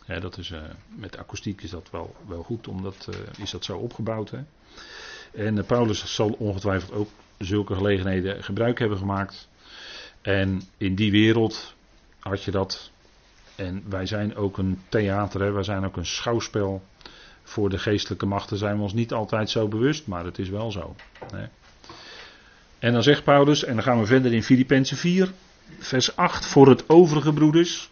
dat 0.06 0.38
is, 0.38 0.50
uh, 0.50 0.58
met 0.88 1.18
akoestiek 1.18 1.62
is 1.62 1.70
dat 1.70 1.88
wel, 1.90 2.16
wel 2.26 2.42
goed, 2.42 2.68
omdat 2.68 3.08
uh, 3.10 3.42
is 3.42 3.50
dat 3.50 3.64
zo 3.64 3.78
opgebouwd. 3.78 4.30
Hè? 4.30 4.38
En 5.32 5.56
uh, 5.56 5.64
Paulus 5.64 6.14
zal 6.14 6.30
ongetwijfeld 6.38 6.92
ook 6.92 7.08
zulke 7.38 7.74
gelegenheden 7.74 8.42
gebruik 8.44 8.78
hebben 8.78 8.98
gemaakt. 8.98 9.48
En 10.20 10.62
in 10.76 10.94
die 10.94 11.10
wereld 11.10 11.74
had 12.18 12.42
je 12.42 12.50
dat. 12.50 12.90
En 13.56 13.84
wij 13.88 14.06
zijn 14.06 14.36
ook 14.36 14.58
een 14.58 14.80
theater, 14.88 15.40
hè? 15.40 15.50
wij 15.50 15.62
zijn 15.62 15.84
ook 15.84 15.96
een 15.96 16.06
schouwspel. 16.06 16.82
Voor 17.42 17.70
de 17.70 17.78
geestelijke 17.78 18.26
machten 18.26 18.56
zijn 18.56 18.76
we 18.76 18.82
ons 18.82 18.92
niet 18.92 19.12
altijd 19.12 19.50
zo 19.50 19.68
bewust, 19.68 20.06
maar 20.06 20.24
het 20.24 20.38
is 20.38 20.48
wel 20.48 20.70
zo. 20.70 20.94
En 22.78 22.92
dan 22.92 23.02
zegt 23.02 23.24
Paulus, 23.24 23.64
en 23.64 23.74
dan 23.74 23.82
gaan 23.82 23.98
we 24.00 24.06
verder 24.06 24.32
in 24.32 24.42
Filippenzen 24.42 24.96
4, 24.96 25.32
vers 25.78 26.16
8, 26.16 26.46
voor 26.46 26.68
het 26.68 26.88
overige 26.88 27.32
broeders. 27.32 27.90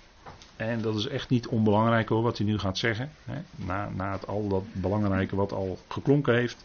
En 0.61 0.81
dat 0.83 0.97
is 0.97 1.07
echt 1.07 1.29
niet 1.29 1.47
onbelangrijk 1.47 2.09
hoor, 2.09 2.23
wat 2.23 2.39
hij 2.39 2.47
nu 2.47 2.59
gaat 2.59 2.79
zeggen. 2.79 3.11
Hè. 3.25 3.41
Na, 3.57 3.91
na 3.95 4.13
het 4.13 4.27
al 4.27 4.49
dat 4.49 4.65
belangrijke 4.73 5.37
wat 5.37 5.53
al 5.53 5.79
geklonken 5.89 6.35
heeft, 6.35 6.65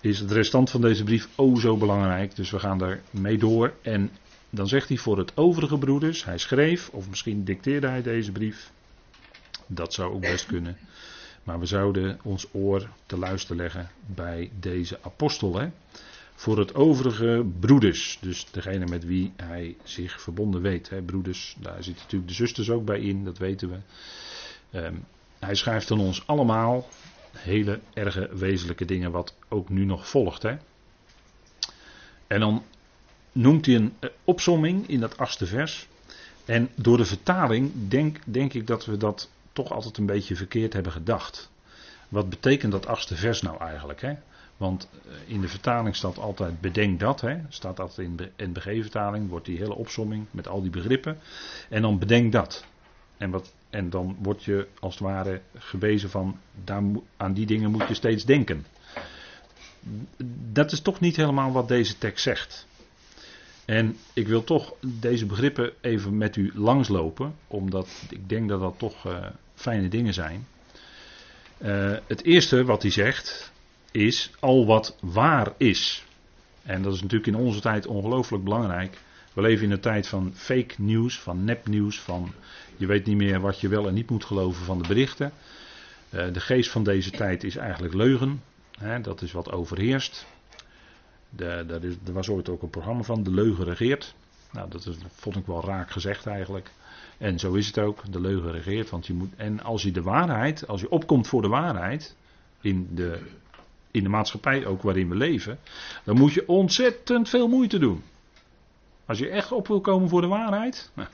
is 0.00 0.18
het 0.18 0.30
restant 0.30 0.70
van 0.70 0.80
deze 0.80 1.04
brief 1.04 1.28
o 1.36 1.56
zo 1.56 1.76
belangrijk. 1.76 2.36
Dus 2.36 2.50
we 2.50 2.58
gaan 2.58 2.78
daar 2.78 3.00
mee 3.10 3.38
door. 3.38 3.72
En 3.82 4.10
dan 4.50 4.68
zegt 4.68 4.88
hij 4.88 4.96
voor 4.96 5.18
het 5.18 5.36
overige 5.36 5.78
broeders, 5.78 6.24
hij 6.24 6.38
schreef, 6.38 6.88
of 6.88 7.08
misschien 7.08 7.44
dicteerde 7.44 7.86
hij 7.88 8.02
deze 8.02 8.32
brief. 8.32 8.70
Dat 9.66 9.94
zou 9.94 10.12
ook 10.12 10.20
best 10.20 10.46
kunnen. 10.46 10.76
Maar 11.42 11.58
we 11.58 11.66
zouden 11.66 12.18
ons 12.22 12.46
oor 12.52 12.88
te 13.06 13.18
luisteren 13.18 13.56
leggen 13.56 13.90
bij 14.06 14.50
deze 14.60 14.98
apostel. 15.02 15.58
Hè 15.58 15.68
voor 16.34 16.58
het 16.58 16.74
overige 16.74 17.44
broeders. 17.60 18.18
Dus 18.20 18.46
degene 18.50 18.86
met 18.86 19.04
wie 19.04 19.32
hij 19.36 19.76
zich 19.82 20.20
verbonden 20.20 20.62
weet. 20.62 20.88
Hè, 20.88 21.02
broeders, 21.02 21.56
daar 21.58 21.82
zitten 21.82 22.02
natuurlijk 22.02 22.30
de 22.30 22.36
zusters 22.36 22.70
ook 22.70 22.84
bij 22.84 23.00
in, 23.00 23.24
dat 23.24 23.38
weten 23.38 23.68
we. 23.70 23.78
Ehm, 24.78 24.94
hij 25.38 25.54
schrijft 25.54 25.90
aan 25.90 26.00
ons 26.00 26.26
allemaal 26.26 26.88
hele 27.32 27.80
erge 27.94 28.28
wezenlijke 28.32 28.84
dingen, 28.84 29.10
wat 29.10 29.34
ook 29.48 29.68
nu 29.68 29.84
nog 29.84 30.08
volgt. 30.08 30.42
Hè. 30.42 30.56
En 32.26 32.40
dan 32.40 32.64
noemt 33.32 33.66
hij 33.66 33.74
een 33.74 33.94
eh, 33.98 34.10
opsomming 34.24 34.88
in 34.88 35.00
dat 35.00 35.18
achtste 35.18 35.46
vers. 35.46 35.88
En 36.44 36.68
door 36.74 36.96
de 36.96 37.04
vertaling 37.04 37.88
denk, 37.88 38.18
denk 38.24 38.52
ik 38.52 38.66
dat 38.66 38.84
we 38.84 38.96
dat 38.96 39.30
toch 39.52 39.72
altijd 39.72 39.96
een 39.98 40.06
beetje 40.06 40.36
verkeerd 40.36 40.72
hebben 40.72 40.92
gedacht. 40.92 41.50
Wat 42.08 42.30
betekent 42.30 42.72
dat 42.72 42.86
achtste 42.86 43.16
vers 43.16 43.42
nou 43.42 43.60
eigenlijk? 43.60 44.00
Hè? 44.00 44.14
Want 44.62 44.88
eh, 45.06 45.34
in 45.34 45.40
de 45.40 45.48
vertaling 45.48 45.96
staat 45.96 46.18
altijd 46.18 46.60
bedenk 46.60 47.00
dat. 47.00 47.20
Hè? 47.20 47.36
Staat 47.48 47.76
dat 47.76 47.98
in 47.98 48.16
de 48.16 48.30
NBG-vertaling, 48.36 49.28
wordt 49.28 49.46
die 49.46 49.58
hele 49.58 49.74
opsomming 49.74 50.26
met 50.30 50.48
al 50.48 50.62
die 50.62 50.70
begrippen. 50.70 51.18
En 51.68 51.82
dan 51.82 51.98
bedenk 51.98 52.32
dat. 52.32 52.64
En, 53.16 53.30
wat, 53.30 53.54
en 53.70 53.90
dan 53.90 54.16
word 54.20 54.44
je 54.44 54.68
als 54.80 54.94
het 54.94 55.02
ware 55.02 55.40
gewezen 55.58 56.10
van 56.10 56.38
daar, 56.64 56.82
aan 57.16 57.32
die 57.32 57.46
dingen 57.46 57.70
moet 57.70 57.88
je 57.88 57.94
steeds 57.94 58.24
denken. 58.24 58.66
Dat 60.52 60.72
is 60.72 60.80
toch 60.80 61.00
niet 61.00 61.16
helemaal 61.16 61.52
wat 61.52 61.68
deze 61.68 61.98
tekst 61.98 62.22
zegt. 62.22 62.66
En 63.64 63.96
ik 64.12 64.28
wil 64.28 64.44
toch 64.44 64.74
deze 64.80 65.26
begrippen 65.26 65.72
even 65.80 66.16
met 66.16 66.36
u 66.36 66.52
langslopen, 66.54 67.34
omdat 67.46 67.88
ik 68.10 68.28
denk 68.28 68.48
dat 68.48 68.60
dat 68.60 68.74
toch 68.78 69.06
uh, 69.06 69.26
fijne 69.54 69.88
dingen 69.88 70.14
zijn. 70.14 70.46
Uh, 71.58 71.96
het 72.06 72.24
eerste 72.24 72.64
wat 72.64 72.82
hij 72.82 72.90
zegt 72.90 73.52
is 73.92 74.30
al 74.40 74.66
wat 74.66 74.96
waar 75.00 75.52
is. 75.56 76.04
En 76.62 76.82
dat 76.82 76.94
is 76.94 77.00
natuurlijk 77.02 77.26
in 77.26 77.42
onze 77.44 77.60
tijd 77.60 77.86
ongelooflijk 77.86 78.44
belangrijk. 78.44 78.98
We 79.32 79.40
leven 79.40 79.64
in 79.64 79.70
een 79.70 79.80
tijd 79.80 80.08
van 80.08 80.32
fake 80.34 80.74
nieuws, 80.78 81.18
van 81.18 81.44
nepnieuws, 81.44 82.00
van 82.00 82.32
je 82.76 82.86
weet 82.86 83.06
niet 83.06 83.16
meer 83.16 83.40
wat 83.40 83.60
je 83.60 83.68
wel 83.68 83.88
en 83.88 83.94
niet 83.94 84.10
moet 84.10 84.24
geloven 84.24 84.64
van 84.64 84.82
de 84.82 84.88
berichten. 84.88 85.32
Uh, 86.10 86.32
de 86.32 86.40
geest 86.40 86.70
van 86.70 86.84
deze 86.84 87.10
tijd 87.10 87.44
is 87.44 87.56
eigenlijk 87.56 87.94
leugen. 87.94 88.42
Dat 89.02 89.22
is 89.22 89.32
wat 89.32 89.52
overheerst. 89.52 90.26
Er 91.36 92.12
was 92.12 92.28
ooit 92.28 92.48
ook 92.48 92.62
een 92.62 92.70
programma 92.70 93.02
van, 93.02 93.22
De 93.22 93.30
Leugen 93.30 93.64
regeert. 93.64 94.14
Nou, 94.52 94.70
dat 94.70 94.86
is, 94.86 94.96
vond 95.14 95.36
ik 95.36 95.46
wel 95.46 95.64
raak 95.64 95.90
gezegd 95.90 96.26
eigenlijk. 96.26 96.70
En 97.18 97.38
zo 97.38 97.52
is 97.52 97.66
het 97.66 97.78
ook, 97.78 98.12
de 98.12 98.20
leugen 98.20 98.52
regeert. 98.52 98.90
Want 98.90 99.06
je 99.06 99.12
moet, 99.12 99.32
en 99.36 99.62
als 99.62 99.82
je 99.82 99.90
de 99.90 100.02
waarheid, 100.02 100.66
als 100.66 100.80
je 100.80 100.90
opkomt 100.90 101.28
voor 101.28 101.42
de 101.42 101.48
waarheid, 101.48 102.16
in 102.60 102.88
de, 102.94 103.18
in 103.92 104.02
de 104.02 104.08
maatschappij 104.08 104.66
ook 104.66 104.82
waarin 104.82 105.08
we 105.08 105.14
leven, 105.14 105.58
dan 106.04 106.16
moet 106.16 106.32
je 106.32 106.48
ontzettend 106.48 107.28
veel 107.28 107.48
moeite 107.48 107.78
doen. 107.78 108.02
Als 109.06 109.18
je 109.18 109.28
echt 109.28 109.52
op 109.52 109.68
wil 109.68 109.80
komen 109.80 110.08
voor 110.08 110.20
de 110.20 110.26
waarheid, 110.26 110.90
nou, 110.94 111.08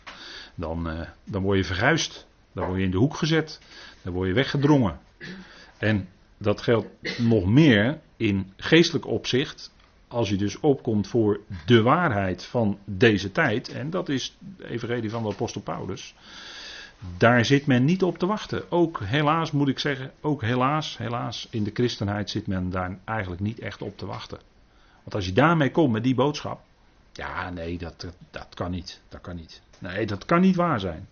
dan, 0.54 0.90
uh, 0.90 1.00
dan 1.24 1.42
word 1.42 1.58
je 1.58 1.64
verguisd. 1.64 2.26
Dan 2.52 2.66
word 2.66 2.78
je 2.78 2.84
in 2.84 2.90
de 2.90 2.96
hoek 2.96 3.16
gezet. 3.16 3.60
Dan 4.02 4.12
word 4.12 4.28
je 4.28 4.34
weggedrongen. 4.34 5.00
En 5.78 6.08
dat 6.38 6.60
geldt 6.60 6.88
nog 7.18 7.46
meer 7.46 8.00
in 8.16 8.52
geestelijk 8.56 9.06
opzicht 9.06 9.72
als 10.08 10.28
je 10.28 10.36
dus 10.36 10.60
opkomt 10.60 11.08
voor 11.08 11.40
de 11.66 11.82
waarheid 11.82 12.44
van 12.44 12.78
deze 12.84 13.32
tijd, 13.32 13.68
en 13.68 13.90
dat 13.90 14.08
is 14.08 14.36
de 14.56 14.68
evangelie 14.68 15.10
van 15.10 15.22
de 15.22 15.28
apostel 15.28 15.60
Paulus, 15.60 16.14
daar 17.16 17.44
zit 17.44 17.66
men 17.66 17.84
niet 17.84 18.02
op 18.02 18.18
te 18.18 18.26
wachten. 18.26 18.70
Ook 18.70 19.00
helaas 19.04 19.50
moet 19.50 19.68
ik 19.68 19.78
zeggen, 19.78 20.12
ook 20.20 20.42
helaas, 20.42 20.96
helaas, 20.96 21.46
in 21.50 21.64
de 21.64 21.70
christenheid 21.74 22.30
zit 22.30 22.46
men 22.46 22.70
daar 22.70 22.98
eigenlijk 23.04 23.40
niet 23.40 23.58
echt 23.58 23.82
op 23.82 23.98
te 23.98 24.06
wachten. 24.06 24.38
Want 25.02 25.14
als 25.14 25.26
je 25.26 25.32
daarmee 25.32 25.70
komt 25.70 25.92
met 25.92 26.02
die 26.02 26.14
boodschap, 26.14 26.60
ja 27.12 27.50
nee, 27.50 27.78
dat, 27.78 28.06
dat, 28.30 28.46
kan 28.54 28.70
niet, 28.70 29.00
dat 29.08 29.20
kan 29.20 29.36
niet. 29.36 29.62
Nee, 29.78 30.06
dat 30.06 30.24
kan 30.24 30.40
niet 30.40 30.56
waar 30.56 30.80
zijn. 30.80 31.08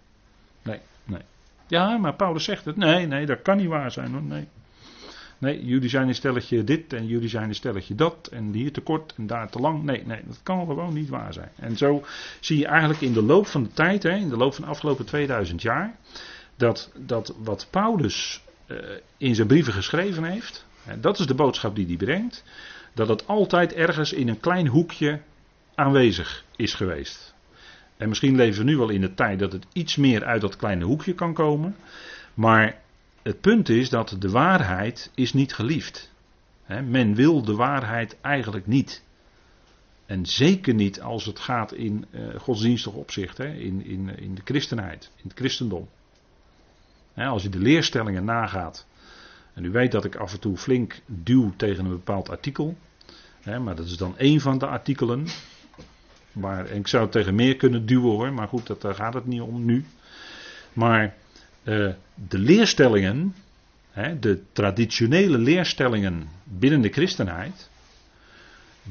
Nee, 0.62 0.80
nee. 1.04 1.22
Ja, 1.66 1.96
maar 1.96 2.14
Paulus 2.14 2.44
zegt 2.44 2.64
het. 2.64 2.76
Nee, 2.76 3.06
nee, 3.06 3.26
dat 3.26 3.42
kan 3.42 3.56
niet 3.56 3.68
waar 3.68 3.90
zijn. 3.90 4.26
Nee. 4.28 4.48
Nee, 5.38 5.64
jullie 5.64 5.88
zijn 5.88 6.08
een 6.08 6.14
stelletje 6.14 6.64
dit 6.64 6.92
en 6.92 7.06
jullie 7.06 7.28
zijn 7.28 7.48
een 7.48 7.54
stelletje 7.54 7.94
dat. 7.94 8.28
En 8.32 8.52
hier 8.52 8.72
te 8.72 8.80
kort 8.80 9.14
en 9.16 9.26
daar 9.26 9.50
te 9.50 9.58
lang. 9.58 9.82
Nee, 9.82 10.02
nee, 10.06 10.20
dat 10.26 10.40
kan 10.42 10.66
gewoon 10.66 10.94
niet 10.94 11.08
waar 11.08 11.32
zijn. 11.32 11.50
En 11.56 11.76
zo 11.76 12.04
zie 12.40 12.58
je 12.58 12.66
eigenlijk 12.66 13.00
in 13.00 13.12
de 13.12 13.22
loop 13.22 13.46
van 13.46 13.62
de 13.62 13.72
tijd, 13.72 14.02
hè, 14.02 14.14
in 14.14 14.28
de 14.28 14.36
loop 14.36 14.54
van 14.54 14.64
de 14.64 14.70
afgelopen 14.70 15.04
2000 15.04 15.62
jaar, 15.62 15.96
dat, 16.56 16.92
dat 16.96 17.34
wat 17.42 17.66
Paulus 17.70 18.42
uh, 18.66 18.78
in 19.16 19.34
zijn 19.34 19.46
brieven 19.46 19.72
geschreven 19.72 20.24
heeft, 20.24 20.66
hè, 20.82 21.00
dat 21.00 21.18
is 21.18 21.26
de 21.26 21.34
boodschap 21.34 21.76
die 21.76 21.86
hij 21.86 21.96
brengt, 21.96 22.44
dat 22.94 23.08
het 23.08 23.26
altijd 23.26 23.72
ergens 23.72 24.12
in 24.12 24.28
een 24.28 24.40
klein 24.40 24.66
hoekje 24.66 25.20
aanwezig 25.74 26.44
is 26.56 26.74
geweest. 26.74 27.34
En 27.96 28.08
misschien 28.08 28.36
leven 28.36 28.64
we 28.64 28.70
nu 28.70 28.76
wel 28.76 28.88
in 28.88 29.00
de 29.00 29.14
tijd 29.14 29.38
dat 29.38 29.52
het 29.52 29.66
iets 29.72 29.96
meer 29.96 30.24
uit 30.24 30.40
dat 30.40 30.56
kleine 30.56 30.84
hoekje 30.84 31.14
kan 31.14 31.34
komen. 31.34 31.76
Maar 32.34 32.80
het 33.26 33.40
punt 33.40 33.68
is 33.68 33.90
dat 33.90 34.16
de 34.18 34.30
waarheid 34.30 35.10
is 35.14 35.32
niet 35.32 35.54
geliefd. 35.54 36.12
He, 36.64 36.82
men 36.82 37.14
wil 37.14 37.42
de 37.42 37.54
waarheid 37.54 38.16
eigenlijk 38.20 38.66
niet. 38.66 39.02
En 40.06 40.26
zeker 40.26 40.74
niet 40.74 41.00
als 41.00 41.24
het 41.24 41.38
gaat 41.38 41.72
in 41.72 42.06
uh, 42.10 42.34
godsdienstig 42.38 42.92
opzicht, 42.92 43.38
in, 43.38 43.84
in, 43.84 44.18
in 44.18 44.34
de 44.34 44.40
christenheid, 44.44 45.10
in 45.16 45.28
het 45.28 45.38
christendom. 45.38 45.88
Als 47.14 47.42
je 47.42 47.48
de 47.48 47.58
leerstellingen 47.58 48.24
nagaat. 48.24 48.86
En 49.54 49.64
u 49.64 49.70
weet 49.70 49.92
dat 49.92 50.04
ik 50.04 50.16
af 50.16 50.32
en 50.32 50.40
toe 50.40 50.56
flink 50.56 51.00
duw 51.06 51.52
tegen 51.56 51.84
een 51.84 51.90
bepaald 51.90 52.28
artikel. 52.30 52.76
maar 53.44 53.76
dat 53.76 53.86
is 53.86 53.96
dan 53.96 54.18
één 54.18 54.40
van 54.40 54.58
de 54.58 54.66
artikelen. 54.66 55.26
Maar, 56.32 56.66
en 56.66 56.78
ik 56.78 56.88
zou 56.88 57.02
het 57.02 57.12
tegen 57.12 57.34
meer 57.34 57.56
kunnen 57.56 57.86
duwen 57.86 58.10
hoor, 58.10 58.32
maar 58.32 58.48
goed, 58.48 58.66
dat, 58.66 58.80
daar 58.80 58.94
gaat 58.94 59.14
het 59.14 59.26
niet 59.26 59.40
om 59.40 59.64
nu. 59.64 59.84
Maar 60.72 61.14
uh, 61.66 61.92
de 62.14 62.38
leerstellingen, 62.38 63.34
hè, 63.90 64.18
de 64.18 64.42
traditionele 64.52 65.38
leerstellingen 65.38 66.28
binnen 66.44 66.80
de 66.80 66.88
christenheid, 66.88 67.70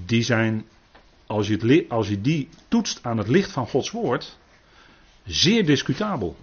die 0.06 0.22
zijn, 0.22 0.66
als 1.28 1.48
je, 1.48 1.86
als 1.90 2.08
die 2.22 2.50
toetst 2.68 3.00
aan 3.02 3.18
het 3.18 3.28
licht 3.28 3.52
van 3.52 3.68
Gods 3.68 3.92
woord, 3.92 4.38
zeer 5.26 5.66
discutabel. 5.66 6.36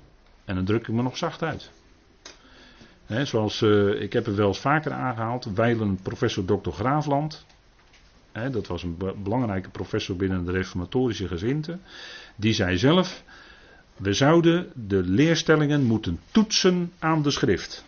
En 0.44 0.54
dan 0.54 0.64
druk 0.64 0.88
ik 0.88 0.94
me 0.94 1.02
nog 1.02 1.16
zacht 1.16 1.42
uit. 1.42 1.70
Zoals, 3.22 3.60
uh, 3.60 4.02
ik 4.02 4.12
heb 4.12 4.26
het 4.26 4.34
wel 4.34 4.48
eens 4.48 4.58
vaker 4.58 4.92
aangehaald, 4.92 5.44
wijlen 5.44 5.98
professor 6.02 6.44
Dr. 6.44 6.70
Graafland, 6.70 7.44
dat 8.32 8.66
was 8.66 8.82
een 8.82 8.96
belangrijke 9.22 9.70
professor 9.70 10.16
binnen 10.16 10.44
de 10.44 10.52
reformatorische 10.52 11.28
gezinte, 11.28 11.78
die 12.36 12.52
zei 12.52 12.78
zelf, 12.78 13.22
we 13.96 14.12
zouden 14.12 14.72
de 14.74 15.02
leerstellingen 15.02 15.84
moeten 15.84 16.20
toetsen 16.30 16.92
aan 16.98 17.22
de 17.22 17.30
schrift. 17.30 17.84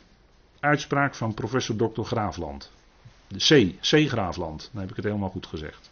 Uitspraak 0.60 1.14
van 1.14 1.34
professor 1.34 1.76
Dr. 1.76 2.02
Graafland. 2.02 2.70
C, 3.36 3.74
C. 3.80 4.08
Graafland, 4.08 4.70
dan 4.72 4.80
heb 4.80 4.90
ik 4.90 4.96
het 4.96 5.04
helemaal 5.04 5.28
goed 5.28 5.46
gezegd. 5.46 5.90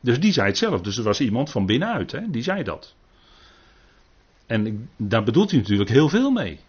Dus 0.00 0.20
die 0.20 0.32
zei 0.32 0.46
het 0.46 0.58
zelf. 0.58 0.80
Dus 0.80 0.96
er 0.96 1.04
was 1.04 1.20
iemand 1.20 1.50
van 1.50 1.66
binnenuit, 1.66 2.12
hè, 2.12 2.30
die 2.30 2.42
zei 2.42 2.62
dat. 2.62 2.94
En 4.46 4.90
daar 4.96 5.24
bedoelt 5.24 5.50
hij 5.50 5.60
natuurlijk 5.60 5.90
heel 5.90 6.08
veel 6.08 6.30
mee. 6.30 6.60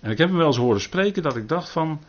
En 0.00 0.10
ik 0.10 0.18
heb 0.18 0.28
hem 0.28 0.36
wel 0.36 0.46
eens 0.46 0.56
horen 0.56 0.80
spreken 0.80 1.22
dat 1.22 1.36
ik 1.36 1.48
dacht 1.48 1.70
van, 1.70 2.00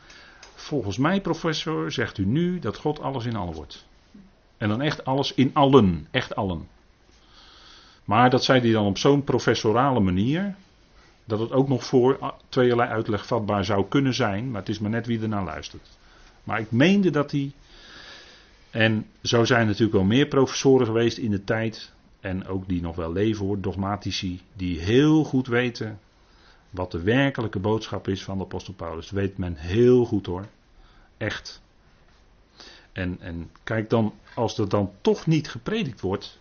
volgens 0.55 0.97
mij 0.97 1.21
professor 1.21 1.91
zegt 1.91 2.17
u 2.17 2.25
nu 2.25 2.59
dat 2.59 2.77
God 2.77 2.99
alles 2.99 3.25
in 3.25 3.35
allen 3.35 3.53
wordt. 3.53 3.85
En 4.57 4.69
dan 4.69 4.81
echt 4.81 5.05
alles 5.05 5.33
in 5.33 5.49
allen, 5.53 6.07
echt 6.11 6.35
allen. 6.35 6.67
Maar 8.05 8.29
dat 8.29 8.43
zei 8.43 8.59
hij 8.59 8.71
dan 8.71 8.85
op 8.85 8.97
zo'n 8.97 9.23
professorale 9.23 9.99
manier. 9.99 10.55
Dat 11.25 11.39
het 11.39 11.51
ook 11.51 11.67
nog 11.67 11.85
voor 11.85 12.33
tweeërlei 12.49 12.89
uitleg 12.89 13.25
vatbaar 13.27 13.65
zou 13.65 13.85
kunnen 13.87 14.13
zijn. 14.13 14.51
Maar 14.51 14.59
het 14.59 14.69
is 14.69 14.79
maar 14.79 14.89
net 14.89 15.05
wie 15.05 15.21
er 15.21 15.27
naar 15.27 15.43
luistert. 15.43 15.97
Maar 16.43 16.59
ik 16.59 16.71
meende 16.71 17.09
dat 17.09 17.31
hij. 17.31 17.51
En 18.71 19.05
zo 19.21 19.43
zijn 19.43 19.65
natuurlijk 19.65 19.93
wel 19.93 20.03
meer 20.03 20.27
professoren 20.27 20.85
geweest 20.85 21.17
in 21.17 21.31
de 21.31 21.43
tijd. 21.43 21.91
En 22.19 22.47
ook 22.47 22.67
die 22.67 22.81
nog 22.81 22.95
wel 22.95 23.11
leven 23.11 23.45
hoor, 23.45 23.61
dogmatici. 23.61 24.41
Die 24.53 24.79
heel 24.79 25.23
goed 25.23 25.47
weten 25.47 25.99
wat 26.69 26.91
de 26.91 27.01
werkelijke 27.01 27.59
boodschap 27.59 28.07
is 28.07 28.23
van 28.23 28.37
de 28.37 28.43
apostel 28.43 28.73
Paulus. 28.73 29.09
Dat 29.09 29.19
weet 29.19 29.37
men 29.37 29.55
heel 29.55 30.05
goed 30.05 30.25
hoor. 30.25 30.47
Echt. 31.17 31.61
En, 32.91 33.17
en 33.19 33.49
kijk 33.63 33.89
dan, 33.89 34.13
als 34.35 34.57
er 34.57 34.69
dan 34.69 34.91
toch 35.01 35.25
niet 35.25 35.49
gepredikt 35.49 36.01
wordt 36.01 36.39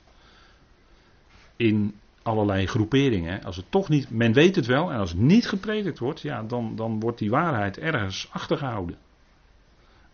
in 1.62 1.94
allerlei 2.22 2.66
groeperingen. 2.66 3.44
Als 3.44 3.56
het 3.56 3.64
toch 3.68 3.88
niet, 3.88 4.10
men 4.10 4.32
weet 4.32 4.56
het 4.56 4.66
wel, 4.66 4.90
en 4.90 4.98
als 4.98 5.10
het 5.10 5.18
niet 5.18 5.48
gepredikt 5.48 5.98
wordt, 5.98 6.20
ja, 6.20 6.42
dan, 6.42 6.76
dan 6.76 7.00
wordt 7.00 7.18
die 7.18 7.30
waarheid 7.30 7.78
ergens 7.78 8.28
achtergehouden. 8.30 8.96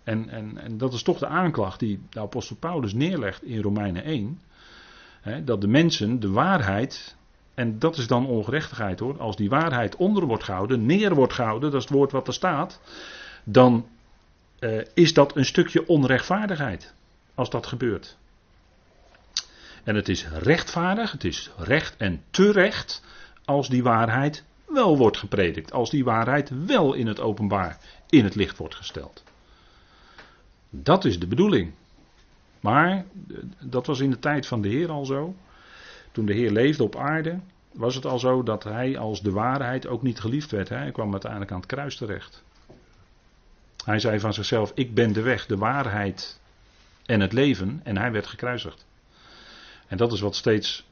En, 0.05 0.29
en, 0.29 0.59
en 0.59 0.79
dat 0.79 0.93
is 0.93 1.03
toch 1.03 1.19
de 1.19 1.27
aanklacht 1.27 1.79
die 1.79 2.01
de 2.11 2.21
apostel 2.21 2.57
Paulus 2.57 2.93
neerlegt 2.93 3.43
in 3.43 3.63
Romeinen 3.63 4.05
1. 4.05 4.41
Hè, 5.21 5.45
dat 5.45 5.61
de 5.61 5.69
mensen 5.69 6.21
de 6.21 6.31
waarheid, 6.31 7.17
en 7.55 7.79
dat 7.79 7.97
is 7.97 8.07
dan 8.07 8.27
ongerechtigheid 8.27 9.01
hoor, 9.01 9.19
als 9.19 9.37
die 9.37 9.49
waarheid 9.49 9.97
onder 9.97 10.27
wordt 10.27 10.45
gehouden, 10.45 10.87
neer 10.87 11.15
wordt 11.15 11.33
gehouden, 11.33 11.71
dat 11.71 11.81
is 11.81 11.89
het 11.89 11.97
woord 11.97 12.13
wat 12.13 12.27
er 12.27 12.35
staat, 12.35 12.81
dan 13.45 13.87
uh, 14.61 14.81
is 14.95 15.15
dat 15.15 15.37
een 15.37 15.45
stukje 15.45 15.87
onrechtvaardigheid 15.87 16.95
als 17.35 17.51
dat 17.51 17.67
gebeurt. 17.67 18.17
En 19.89 19.95
het 19.95 20.09
is 20.09 20.29
rechtvaardig, 20.29 21.13
het 21.13 21.25
is 21.25 21.51
recht 21.57 21.97
en 21.97 22.23
terecht 22.31 23.03
als 23.45 23.69
die 23.69 23.83
waarheid 23.83 24.45
wel 24.67 24.97
wordt 24.97 25.17
gepredikt. 25.17 25.73
Als 25.73 25.91
die 25.91 26.05
waarheid 26.05 26.51
wel 26.67 26.95
in 26.95 27.07
het 27.07 27.21
openbaar, 27.21 27.79
in 28.09 28.25
het 28.25 28.35
licht 28.35 28.57
wordt 28.57 28.75
gesteld. 28.75 29.25
Dat 30.71 31.05
is 31.05 31.19
de 31.19 31.27
bedoeling. 31.27 31.73
Maar 32.61 33.05
dat 33.61 33.87
was 33.87 34.01
in 34.01 34.11
de 34.11 34.19
tijd 34.19 34.47
van 34.47 34.61
de 34.61 34.69
Heer 34.69 34.91
al 34.91 35.05
zo. 35.05 35.35
toen 36.13 36.27
de 36.27 36.35
Heer 36.35 36.51
leefde 36.51 36.83
op 36.83 36.97
aarde, 36.97 37.39
was 37.73 37.95
het 37.95 38.07
al 38.07 38.19
zo 38.19 38.43
dat 38.43 38.65
hij 38.65 38.99
als 38.99 39.23
de 39.23 39.31
waarheid 39.31 39.87
ook 39.87 40.03
niet 40.03 40.21
geliefd 40.21 40.51
werd. 40.51 40.69
Hij 40.69 40.91
kwam 40.91 41.13
uiteindelijk 41.13 41.53
aan 41.53 41.61
het 41.61 41.67
kruis 41.67 41.97
terecht. 41.97 42.43
Hij 43.85 43.99
zei 43.99 44.21
van 44.21 44.35
zichzelf: 44.35 44.73
Ik 44.75 44.95
ben 44.95 45.13
de 45.13 45.23
weg, 45.23 45.47
de 45.47 45.57
waarheid 45.57 46.41
en 47.07 47.21
het 47.21 47.33
leven. 47.33 47.81
En 47.85 47.97
hij 47.97 48.13
werd 48.13 48.27
gekruisigd. 48.27 48.87
En 49.89 49.97
dat 49.97 50.13
is 50.13 50.21
wat 50.21 50.37
steeds 50.37 50.87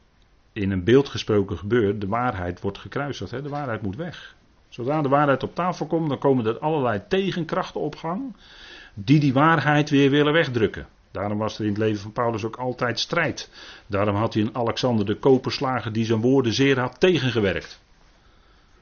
in 0.53 0.71
een 0.71 0.85
beeld 0.85 1.09
gesproken 1.09 1.59
gebeurt. 1.59 2.01
De 2.01 2.07
waarheid 2.07 2.61
wordt 2.61 2.79
gekruisigd. 2.79 3.31
Hè? 3.31 3.43
De 3.43 3.49
waarheid 3.49 3.83
moet 3.83 3.97
weg. 3.97 4.35
Zodra 4.69 5.03
de 5.03 5.09
waarheid 5.09 5.43
op 5.43 5.55
tafel 5.55 5.87
komt, 5.87 6.09
dan 6.09 6.19
komen 6.19 6.47
er 6.47 6.59
allerlei 6.59 7.03
tegenkrachten 7.09 7.81
op 7.81 7.97
gang. 7.97 8.37
Die 8.95 9.21
die 9.21 9.33
waarheid 9.33 9.91
weer 9.91 10.11
willen 10.11 10.33
wegdrukken. 10.33 10.87
Daarom 11.11 11.39
was 11.39 11.59
er 11.59 11.65
in 11.65 11.71
het 11.71 11.79
leven 11.79 12.03
van 12.03 12.13
Paulus 12.13 12.45
ook 12.45 12.57
altijd 12.57 12.99
strijd. 12.99 13.51
Daarom 13.87 14.17
had 14.17 14.35
hij 14.35 14.43
een 14.43 14.55
Alexander 14.57 15.07
de 15.07 15.15
Koperslager 15.15 15.93
die 15.93 16.05
zijn 16.05 16.21
woorden 16.21 16.53
zeer 16.53 16.79
had 16.81 17.01
tegengewerkt. 17.01 17.81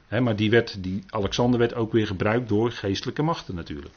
maar 0.08 0.36
die, 0.36 0.50
werd, 0.50 0.82
die 0.82 1.04
Alexander 1.08 1.58
werd 1.58 1.74
ook 1.74 1.92
weer 1.92 2.06
gebruikt 2.06 2.48
door 2.48 2.70
geestelijke 2.70 3.22
machten 3.22 3.54
natuurlijk. 3.54 3.94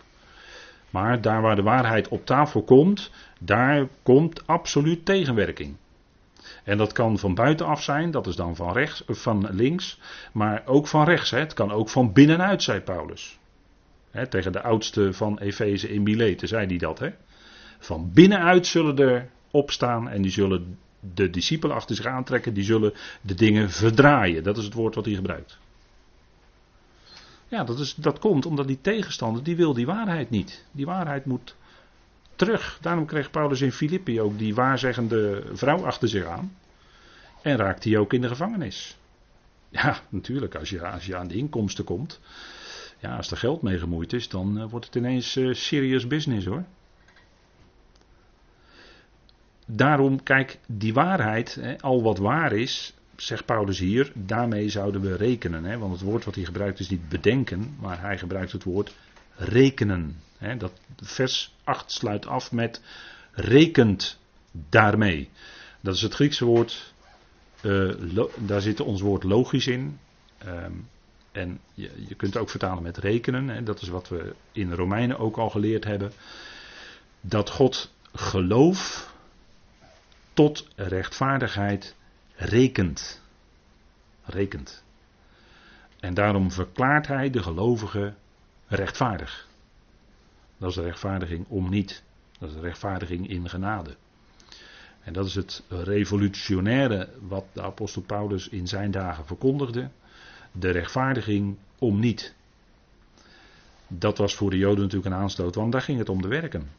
Maar 0.89 1.21
daar 1.21 1.41
waar 1.41 1.55
de 1.55 1.61
waarheid 1.61 2.07
op 2.07 2.25
tafel 2.25 2.63
komt, 2.63 3.11
daar 3.39 3.87
komt 4.03 4.47
absoluut 4.47 5.05
tegenwerking. 5.05 5.75
En 6.67 6.77
dat 6.77 6.93
kan 6.93 7.19
van 7.19 7.33
buitenaf 7.33 7.83
zijn, 7.83 8.11
dat 8.11 8.27
is 8.27 8.35
dan 8.35 8.55
van, 8.55 8.71
rechts, 8.71 9.03
van 9.07 9.47
links, 9.51 9.99
maar 10.31 10.61
ook 10.65 10.87
van 10.87 11.05
rechts. 11.05 11.31
Hè. 11.31 11.39
Het 11.39 11.53
kan 11.53 11.71
ook 11.71 11.89
van 11.89 12.13
binnenuit, 12.13 12.63
zei 12.63 12.79
Paulus. 12.79 13.39
Hè, 14.11 14.27
tegen 14.27 14.51
de 14.51 14.61
oudste 14.61 15.13
van 15.13 15.39
Efeze 15.39 15.89
in 15.89 16.03
Mileten 16.03 16.47
zei 16.47 16.67
hij 16.67 16.77
dat. 16.77 16.99
Hè. 16.99 17.09
Van 17.79 18.11
binnenuit 18.13 18.67
zullen 18.67 18.97
er 18.97 19.29
opstaan 19.51 20.09
en 20.09 20.21
die 20.21 20.31
zullen 20.31 20.77
de 20.99 21.29
discipelen 21.29 21.75
achter 21.75 21.95
zich 21.95 22.05
aantrekken, 22.05 22.53
die 22.53 22.63
zullen 22.63 22.93
de 23.21 23.33
dingen 23.33 23.69
verdraaien. 23.69 24.43
Dat 24.43 24.57
is 24.57 24.63
het 24.63 24.73
woord 24.73 24.95
wat 24.95 25.05
hij 25.05 25.13
gebruikt. 25.13 25.57
Ja, 27.47 27.63
dat, 27.63 27.79
is, 27.79 27.95
dat 27.95 28.19
komt 28.19 28.45
omdat 28.45 28.67
die 28.67 28.81
tegenstander, 28.81 29.43
die 29.43 29.55
wil 29.55 29.73
die 29.73 29.85
waarheid 29.85 30.29
niet. 30.29 30.65
Die 30.71 30.85
waarheid 30.85 31.25
moet 31.25 31.55
terug. 32.37 32.77
Daarom 32.81 33.05
kreeg 33.05 33.31
Paulus 33.31 33.61
in 33.61 33.71
Filippi 33.71 34.21
ook 34.21 34.37
die 34.37 34.55
waarzeggende 34.55 35.43
vrouw 35.53 35.85
achter 35.85 36.07
zich 36.07 36.25
aan. 36.25 36.57
En 37.41 37.57
raakt 37.57 37.83
hij 37.83 37.97
ook 37.97 38.13
in 38.13 38.21
de 38.21 38.27
gevangenis. 38.27 38.97
Ja, 39.69 39.99
natuurlijk, 40.09 40.55
als 40.55 40.69
je, 40.69 40.87
als 40.87 41.05
je 41.05 41.15
aan 41.15 41.27
de 41.27 41.35
inkomsten 41.35 41.83
komt. 41.83 42.19
Ja, 42.99 43.15
als 43.15 43.31
er 43.31 43.37
geld 43.37 43.61
mee 43.61 43.79
gemoeid 43.79 44.13
is, 44.13 44.29
dan 44.29 44.57
uh, 44.57 44.69
wordt 44.69 44.85
het 44.85 44.95
ineens 44.95 45.35
uh, 45.35 45.53
serious 45.53 46.07
business 46.07 46.45
hoor. 46.45 46.63
Daarom, 49.65 50.23
kijk, 50.23 50.59
die 50.67 50.93
waarheid, 50.93 51.55
hè, 51.55 51.81
al 51.81 52.01
wat 52.01 52.17
waar 52.17 52.51
is, 52.51 52.93
zegt 53.15 53.45
Paulus 53.45 53.79
hier, 53.79 54.11
daarmee 54.13 54.69
zouden 54.69 55.01
we 55.01 55.15
rekenen. 55.15 55.63
Hè, 55.63 55.77
want 55.77 55.91
het 55.91 56.01
woord 56.01 56.25
wat 56.25 56.35
hij 56.35 56.43
gebruikt 56.43 56.79
is 56.79 56.89
niet 56.89 57.09
bedenken, 57.09 57.75
maar 57.79 58.01
hij 58.01 58.17
gebruikt 58.17 58.51
het 58.51 58.63
woord 58.63 58.93
rekenen. 59.37 60.21
Dat 60.57 60.71
vers 60.95 61.55
8 61.63 61.91
sluit 61.91 62.25
af 62.25 62.51
met 62.51 62.81
rekent 63.31 64.19
daarmee. 64.51 65.29
Dat 65.81 65.95
is 65.95 66.01
het 66.01 66.13
Griekse 66.13 66.45
woord, 66.45 66.93
uh, 67.61 68.23
daar 68.35 68.61
zit 68.61 68.79
ons 68.79 69.01
woord 69.01 69.23
logisch 69.23 69.67
in. 69.67 69.99
Um, 70.45 70.87
en 71.31 71.59
je, 71.73 71.91
je, 72.07 72.15
kunt 72.15 72.37
ook 72.37 72.49
vertalen 72.49 72.83
met 72.83 72.97
rekenen. 72.97 73.47
Hè, 73.47 73.63
dat 73.63 73.81
is 73.81 73.87
wat 73.87 74.09
we 74.09 74.35
in 74.51 74.73
Romeinen 74.73 75.17
ook 75.17 75.37
al 75.37 75.49
geleerd 75.49 75.83
hebben. 75.83 76.11
Dat 77.21 77.49
God 77.49 77.93
geloof 78.13 79.11
tot 80.33 80.67
rechtvaardigheid 80.75 81.95
rekent. 82.35 83.21
Rekent. 84.23 84.83
En 85.99 86.13
daarom 86.13 86.51
verklaart 86.51 87.07
hij 87.07 87.29
de 87.29 87.43
gelovige 87.43 88.13
rechtvaardig. 88.67 89.47
Dat 90.57 90.69
is 90.69 90.75
de 90.75 90.81
rechtvaardiging 90.81 91.45
om 91.47 91.69
niet. 91.69 92.03
Dat 92.39 92.49
is 92.49 92.55
de 92.55 92.61
rechtvaardiging 92.61 93.29
in 93.29 93.49
genade. 93.49 93.95
En 95.03 95.13
dat 95.13 95.25
is 95.25 95.35
het 95.35 95.63
revolutionaire 95.69 97.09
wat 97.21 97.45
de 97.53 97.61
apostel 97.61 98.01
Paulus 98.01 98.49
in 98.49 98.67
zijn 98.67 98.91
dagen 98.91 99.25
verkondigde. 99.25 99.89
De 100.51 100.69
rechtvaardiging 100.69 101.57
om 101.79 101.99
niet. 101.99 102.35
Dat 103.87 104.17
was 104.17 104.35
voor 104.35 104.49
de 104.49 104.57
Joden 104.57 104.83
natuurlijk 104.83 105.13
een 105.13 105.21
aanstoot, 105.21 105.55
want 105.55 105.71
daar 105.71 105.81
ging 105.81 105.99
het 105.99 106.09
om 106.09 106.21
de 106.21 106.27
werken. 106.27 106.69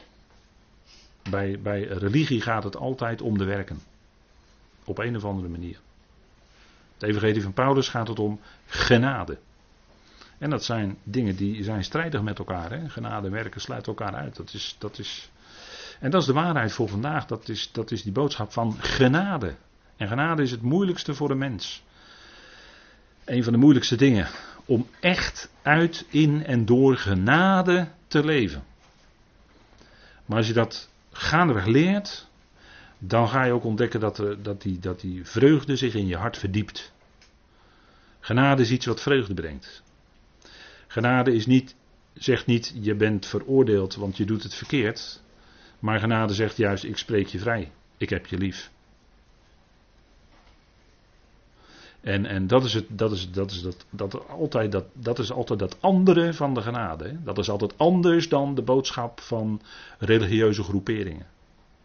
Bij, 1.31 1.61
bij 1.61 1.83
religie 1.83 2.41
gaat 2.41 2.65
het 2.65 2.77
altijd 2.77 3.23
om 3.23 3.39
de 3.39 3.45
werken. 3.45 3.81
Op 4.85 4.99
een 4.99 5.17
of 5.17 5.25
andere 5.25 5.49
manier. 5.49 5.81
Het 6.95 7.03
evangelie 7.03 7.43
van 7.43 7.53
Paulus 7.53 7.89
gaat 7.89 8.09
het 8.09 8.19
om 8.19 8.41
genade. 8.67 9.39
En 10.39 10.51
dat 10.51 10.65
zijn 10.65 10.99
dingen 11.05 11.37
die 11.37 11.65
zijn 11.65 11.85
strijdig 11.85 12.23
met 12.23 12.39
elkaar. 12.39 12.71
Hè? 12.71 12.89
Genade 12.89 13.27
en 13.27 13.33
werken 13.33 13.61
sluiten 13.61 13.95
elkaar 13.97 14.15
uit. 14.15 14.37
Dat 14.37 14.55
is, 14.55 14.77
dat 14.79 14.99
is, 14.99 15.31
en 16.01 16.11
dat 16.11 16.21
is 16.21 16.27
de 16.27 16.33
waarheid 16.33 16.73
voor 16.73 16.89
vandaag. 16.89 17.27
Dat 17.27 17.49
is, 17.49 17.73
dat 17.73 17.91
is 17.91 18.03
die 18.03 18.13
boodschap 18.13 18.53
van 18.53 18.77
genade. 18.81 19.55
En 19.97 20.09
genade 20.09 20.43
is 20.43 20.51
het 20.51 20.63
moeilijkste 20.63 21.15
voor 21.15 21.31
een 21.31 21.39
mens. 21.39 21.83
Een 23.25 23.45
van 23.45 23.53
de 23.53 23.59
moeilijkste 23.59 23.97
dingen. 23.97 24.29
Om 24.65 24.87
echt 25.01 25.51
uit, 25.63 26.07
in 26.09 26.45
en 26.45 26.65
door 26.65 26.97
genade 26.97 27.89
te 28.07 28.25
leven. 28.25 28.65
Maar 30.27 30.37
als 30.37 30.47
je 30.47 30.53
dat 30.53 30.91
gaandeweg 31.13 31.67
leert, 31.67 32.29
dan 32.99 33.29
ga 33.29 33.45
je 33.45 33.53
ook 33.53 33.65
ontdekken 33.65 34.01
dat, 34.01 34.19
er, 34.19 34.43
dat, 34.43 34.63
die, 34.63 34.79
dat 34.79 35.01
die 35.01 35.25
vreugde 35.25 35.77
zich 35.77 35.95
in 35.95 36.07
je 36.07 36.17
hart 36.17 36.39
verdiept. 36.39 36.93
Genade 38.21 38.63
is 38.63 38.71
iets 38.71 38.87
wat 38.87 39.03
vreugde 39.03 39.35
brengt. 39.35 39.83
Genade 40.89 41.35
is 41.35 41.47
niet, 41.47 41.77
zegt 42.15 42.47
niet 42.47 42.75
je 42.81 42.95
bent 42.95 43.27
veroordeeld 43.27 43.95
want 43.95 44.17
je 44.17 44.25
doet 44.25 44.43
het 44.43 44.55
verkeerd. 44.55 45.23
Maar 45.79 46.01
genade 46.01 46.35
zegt 46.35 46.57
juist 46.57 46.85
ik 46.85 46.97
spreek 46.97 47.27
je 47.27 47.39
vrij. 47.39 47.73
Ik 47.97 48.11
heb 48.11 48.27
je 48.27 48.39
lief. 48.39 48.71
En, 52.01 52.27
en 52.27 52.47
dat 52.47 52.65
is 52.65 52.75
het, 52.75 52.85
dat 52.89 53.13
is, 53.13 53.31
dat 53.31 53.51
is, 53.51 53.63
dat, 53.63 53.87
dat, 53.91 54.29
altijd, 54.29 54.73
dat, 54.73 54.85
dat 54.93 55.19
is 55.19 55.33
altijd 55.33 55.59
dat 55.59 55.77
andere 55.81 56.33
van 56.35 56.55
de 56.55 56.61
genade. 56.61 57.23
Dat 57.23 57.39
is 57.39 57.51
altijd 57.51 57.79
anders 57.79 58.29
dan 58.29 58.55
de 58.55 58.63
boodschap 58.63 59.21
van 59.21 59.61
religieuze 59.99 60.63
groeperingen. 60.63 61.27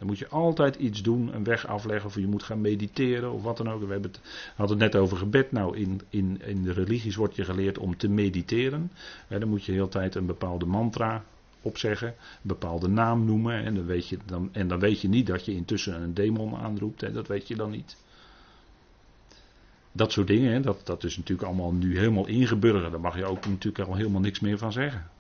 Dan 0.04 0.12
moet 0.12 0.22
je 0.22 0.28
altijd 0.28 0.76
iets 0.76 1.02
doen, 1.02 1.36
een 1.36 1.44
weg 1.44 1.68
afleggen, 1.68 2.10
of 2.10 2.16
je 2.16 2.28
moet 2.28 2.44
gaan 2.44 2.62
mediteren 2.62 3.32
of 3.32 3.44
wat 3.44 3.58
dan 3.58 3.70
ook. 3.70 3.82
We 3.82 3.92
hebben 3.92 4.12
het, 4.12 4.20
hadden 4.56 4.80
het 4.80 4.94
net 4.94 5.02
over 5.02 5.18
gebed. 5.18 5.52
Nou, 5.52 5.78
in, 5.78 6.02
in, 6.10 6.42
in 6.46 6.64
de 6.64 6.72
religies 6.72 7.16
wordt 7.16 7.36
je 7.36 7.44
geleerd 7.44 7.78
om 7.78 7.98
te 7.98 8.10
mediteren. 8.10 8.92
dan 9.28 9.48
moet 9.48 9.66
je 9.66 9.72
heel 9.72 9.88
tijd 9.88 10.16
een 10.16 10.26
bepaalde 10.26 10.66
mantra 10.66 11.24
opzeggen, 11.62 12.08
een 12.08 12.16
bepaalde 12.42 12.88
naam 12.88 13.26
noemen. 13.26 13.64
En 13.64 13.76
dan 13.76 13.86
weet 13.86 14.08
je, 14.08 14.18
dan, 14.26 14.50
en 14.52 14.68
dan 14.68 14.80
weet 14.80 15.02
je 15.02 15.08
niet 15.08 15.28
dat 15.28 15.46
je 15.46 15.56
intussen 15.56 16.02
een 16.02 16.14
demon 16.14 16.56
aanroept. 16.56 17.02
Hè, 17.02 17.12
dat 17.12 17.28
weet 17.28 17.48
je 17.48 17.56
dan 17.56 17.72
niet. 17.72 17.98
Dat 19.92 20.12
soort 20.12 20.28
dingen, 20.28 20.54
hè, 20.54 20.60
dat, 20.60 20.82
dat 20.86 21.04
is 21.04 21.18
natuurlijk 21.18 21.48
allemaal 21.48 21.74
nu 21.74 21.98
helemaal 21.98 22.28
ingeburgerd. 22.28 22.92
Daar 22.92 23.00
mag 23.00 23.18
je 23.18 23.26
ook 23.26 23.46
natuurlijk 23.46 23.90
al 23.90 23.96
helemaal 23.96 24.22
niks 24.22 24.40
meer 24.40 24.58
van 24.58 24.72
zeggen. 24.72 25.12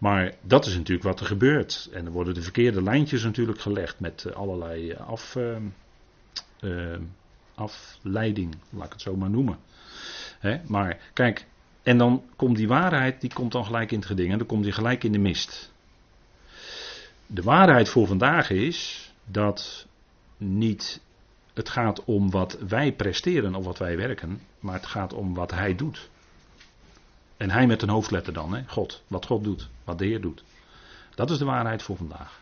Maar 0.00 0.34
dat 0.42 0.66
is 0.66 0.76
natuurlijk 0.76 1.06
wat 1.06 1.20
er 1.20 1.26
gebeurt. 1.26 1.88
En 1.92 2.06
er 2.06 2.12
worden 2.12 2.34
de 2.34 2.42
verkeerde 2.42 2.82
lijntjes 2.82 3.22
natuurlijk 3.22 3.60
gelegd 3.60 4.00
met 4.00 4.24
eh, 4.24 4.32
allerlei 4.32 4.90
eh, 4.90 5.08
af, 5.08 5.36
uh, 6.60 6.96
afleiding, 7.54 8.56
laat 8.70 8.86
ik 8.86 8.92
het 8.92 9.02
zo 9.02 9.16
maar 9.16 9.30
noemen. 9.30 9.58
maar 10.66 10.98
kijk, 11.12 11.46
en 11.82 11.98
dan 11.98 12.24
komt 12.36 12.56
die 12.56 12.68
waarheid, 12.68 13.20
die 13.20 13.32
komt 13.32 13.52
dan 13.52 13.64
gelijk 13.64 13.90
in 13.90 13.98
het 13.98 14.06
geding 14.06 14.32
en 14.32 14.38
dan 14.38 14.46
komt 14.46 14.62
die 14.62 14.72
gelijk 14.72 15.04
in 15.04 15.12
de 15.12 15.18
mist. 15.18 15.72
De 17.26 17.42
waarheid 17.42 17.88
voor 17.88 18.06
vandaag 18.06 18.50
is 18.50 19.10
dat 19.24 19.86
niet 20.36 21.00
het 21.54 21.68
gaat 21.68 22.04
om 22.04 22.30
wat 22.30 22.58
wij 22.68 22.92
presteren 22.92 23.54
of 23.54 23.64
wat 23.64 23.78
wij 23.78 23.96
werken, 23.96 24.40
maar 24.58 24.74
het 24.74 24.86
gaat 24.86 25.12
om 25.12 25.34
wat 25.34 25.50
hij 25.50 25.74
doet. 25.74 26.10
En 27.40 27.50
hij 27.50 27.66
met 27.66 27.82
een 27.82 27.88
hoofdletter 27.88 28.32
dan, 28.32 28.54
hè? 28.54 28.62
God. 28.66 29.02
Wat 29.06 29.26
God 29.26 29.44
doet, 29.44 29.68
wat 29.84 29.98
de 29.98 30.06
Heer 30.06 30.20
doet. 30.20 30.44
Dat 31.14 31.30
is 31.30 31.38
de 31.38 31.44
waarheid 31.44 31.82
voor 31.82 31.96
vandaag. 31.96 32.40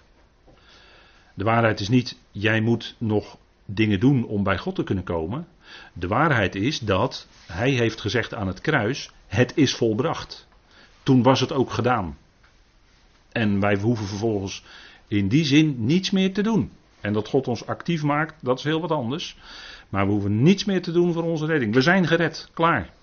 De 1.34 1.44
waarheid 1.44 1.80
is 1.80 1.88
niet, 1.88 2.18
jij 2.30 2.60
moet 2.60 2.94
nog 2.98 3.36
dingen 3.64 4.00
doen 4.00 4.24
om 4.24 4.42
bij 4.42 4.58
God 4.58 4.74
te 4.74 4.82
kunnen 4.82 5.04
komen. 5.04 5.46
De 5.92 6.06
waarheid 6.06 6.54
is 6.54 6.78
dat 6.78 7.28
hij 7.46 7.70
heeft 7.70 8.00
gezegd 8.00 8.34
aan 8.34 8.46
het 8.46 8.60
kruis, 8.60 9.10
het 9.26 9.52
is 9.56 9.74
volbracht. 9.74 10.46
Toen 11.02 11.22
was 11.22 11.40
het 11.40 11.52
ook 11.52 11.70
gedaan. 11.70 12.16
En 13.32 13.60
wij 13.60 13.76
hoeven 13.76 14.06
vervolgens 14.06 14.64
in 15.08 15.28
die 15.28 15.44
zin 15.44 15.84
niets 15.84 16.10
meer 16.10 16.32
te 16.32 16.42
doen. 16.42 16.70
En 17.00 17.12
dat 17.12 17.28
God 17.28 17.48
ons 17.48 17.66
actief 17.66 18.02
maakt, 18.02 18.34
dat 18.40 18.58
is 18.58 18.64
heel 18.64 18.80
wat 18.80 18.90
anders. 18.90 19.36
Maar 19.88 20.06
we 20.06 20.12
hoeven 20.12 20.42
niets 20.42 20.64
meer 20.64 20.82
te 20.82 20.92
doen 20.92 21.12
voor 21.12 21.22
onze 21.22 21.46
redding. 21.46 21.74
We 21.74 21.80
zijn 21.80 22.06
gered, 22.06 22.48
klaar. 22.54 22.96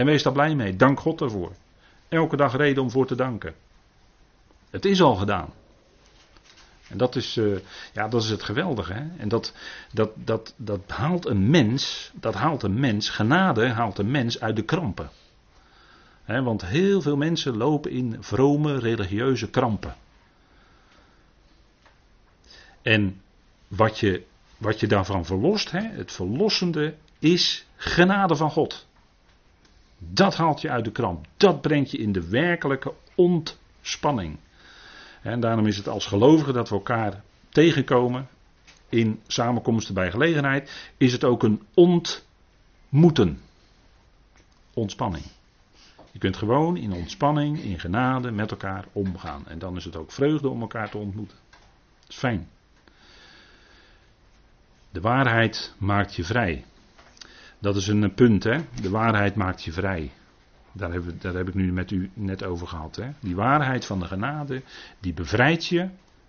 En 0.00 0.06
wees 0.06 0.22
daar 0.22 0.32
blij 0.32 0.54
mee. 0.54 0.76
Dank 0.76 1.00
God 1.00 1.18
daarvoor. 1.18 1.52
Elke 2.08 2.36
dag 2.36 2.56
reden 2.56 2.82
om 2.82 2.90
voor 2.90 3.06
te 3.06 3.14
danken. 3.14 3.54
Het 4.70 4.84
is 4.84 5.02
al 5.02 5.14
gedaan. 5.14 5.52
En 6.88 6.98
dat 6.98 7.16
is, 7.16 7.36
uh, 7.36 7.58
ja, 7.92 8.08
dat 8.08 8.22
is 8.22 8.30
het 8.30 8.42
geweldige. 8.42 8.92
Hè? 8.92 9.06
En 9.16 9.28
dat, 9.28 9.54
dat, 9.92 10.10
dat, 10.14 10.54
dat 10.56 10.80
haalt 10.86 11.26
een 11.26 11.50
mens, 11.50 12.12
dat 12.14 12.34
haalt 12.34 12.62
een 12.62 12.80
mens, 12.80 13.08
genade 13.08 13.68
haalt 13.68 13.98
een 13.98 14.10
mens 14.10 14.40
uit 14.40 14.56
de 14.56 14.62
krampen. 14.62 15.10
Want 16.24 16.66
heel 16.66 17.00
veel 17.02 17.16
mensen 17.16 17.56
lopen 17.56 17.90
in 17.90 18.16
vrome 18.20 18.78
religieuze 18.78 19.50
krampen. 19.50 19.96
En 22.82 23.20
wat 23.68 23.98
je, 23.98 24.24
wat 24.58 24.80
je 24.80 24.86
daarvan 24.86 25.24
verlost, 25.24 25.70
het 25.70 26.12
verlossende 26.12 26.94
is 27.18 27.66
genade 27.76 28.36
van 28.36 28.50
God. 28.50 28.88
Dat 30.08 30.36
haalt 30.36 30.60
je 30.60 30.70
uit 30.70 30.84
de 30.84 30.92
kramp. 30.92 31.26
Dat 31.36 31.60
brengt 31.60 31.90
je 31.90 31.98
in 31.98 32.12
de 32.12 32.28
werkelijke 32.28 32.94
ontspanning. 33.14 34.38
En 35.22 35.40
daarom 35.40 35.66
is 35.66 35.76
het 35.76 35.88
als 35.88 36.06
gelovigen 36.06 36.54
dat 36.54 36.68
we 36.68 36.74
elkaar 36.74 37.22
tegenkomen 37.48 38.28
in 38.88 39.20
samenkomsten 39.26 39.94
bij 39.94 40.10
gelegenheid, 40.10 40.92
is 40.96 41.12
het 41.12 41.24
ook 41.24 41.42
een 41.42 41.62
ontmoeten. 41.74 43.40
Ontspanning. 44.74 45.24
Je 46.12 46.18
kunt 46.18 46.36
gewoon 46.36 46.76
in 46.76 46.92
ontspanning, 46.92 47.58
in 47.62 47.80
genade 47.80 48.30
met 48.30 48.50
elkaar 48.50 48.84
omgaan. 48.92 49.46
En 49.46 49.58
dan 49.58 49.76
is 49.76 49.84
het 49.84 49.96
ook 49.96 50.12
vreugde 50.12 50.48
om 50.48 50.60
elkaar 50.60 50.90
te 50.90 50.98
ontmoeten. 50.98 51.36
Dat 52.00 52.08
is 52.08 52.16
fijn. 52.16 52.48
De 54.90 55.00
waarheid 55.00 55.74
maakt 55.78 56.14
je 56.14 56.24
vrij. 56.24 56.64
Dat 57.60 57.76
is 57.76 57.86
een 57.86 58.14
punt, 58.14 58.44
hè? 58.44 58.58
De 58.82 58.90
waarheid 58.90 59.34
maakt 59.34 59.62
je 59.62 59.72
vrij. 59.72 60.10
Daar, 60.72 60.92
hebben, 60.92 61.18
daar 61.20 61.34
heb 61.34 61.48
ik 61.48 61.54
nu 61.54 61.72
met 61.72 61.90
u 61.90 62.10
net 62.14 62.44
over 62.44 62.66
gehad. 62.66 62.96
Hè? 62.96 63.10
Die 63.20 63.34
waarheid 63.34 63.84
van 63.84 63.98
de 63.98 64.06
genade, 64.06 64.62
die 65.00 65.14
bevrijdt 65.14 65.66
je 65.66 65.88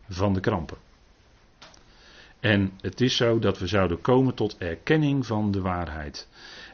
van 0.10 0.34
de 0.34 0.40
krampen. 0.40 0.78
En 2.40 2.72
het 2.82 3.02
is 3.02 3.16
zo 3.16 3.40
dat 3.40 3.60
we 3.60 3.68
zouden 3.68 4.02
komen 4.02 4.34
tot 4.34 4.58
erkenning 4.58 5.26
van 5.26 5.52
de 5.52 5.62
waarheid. 5.62 6.28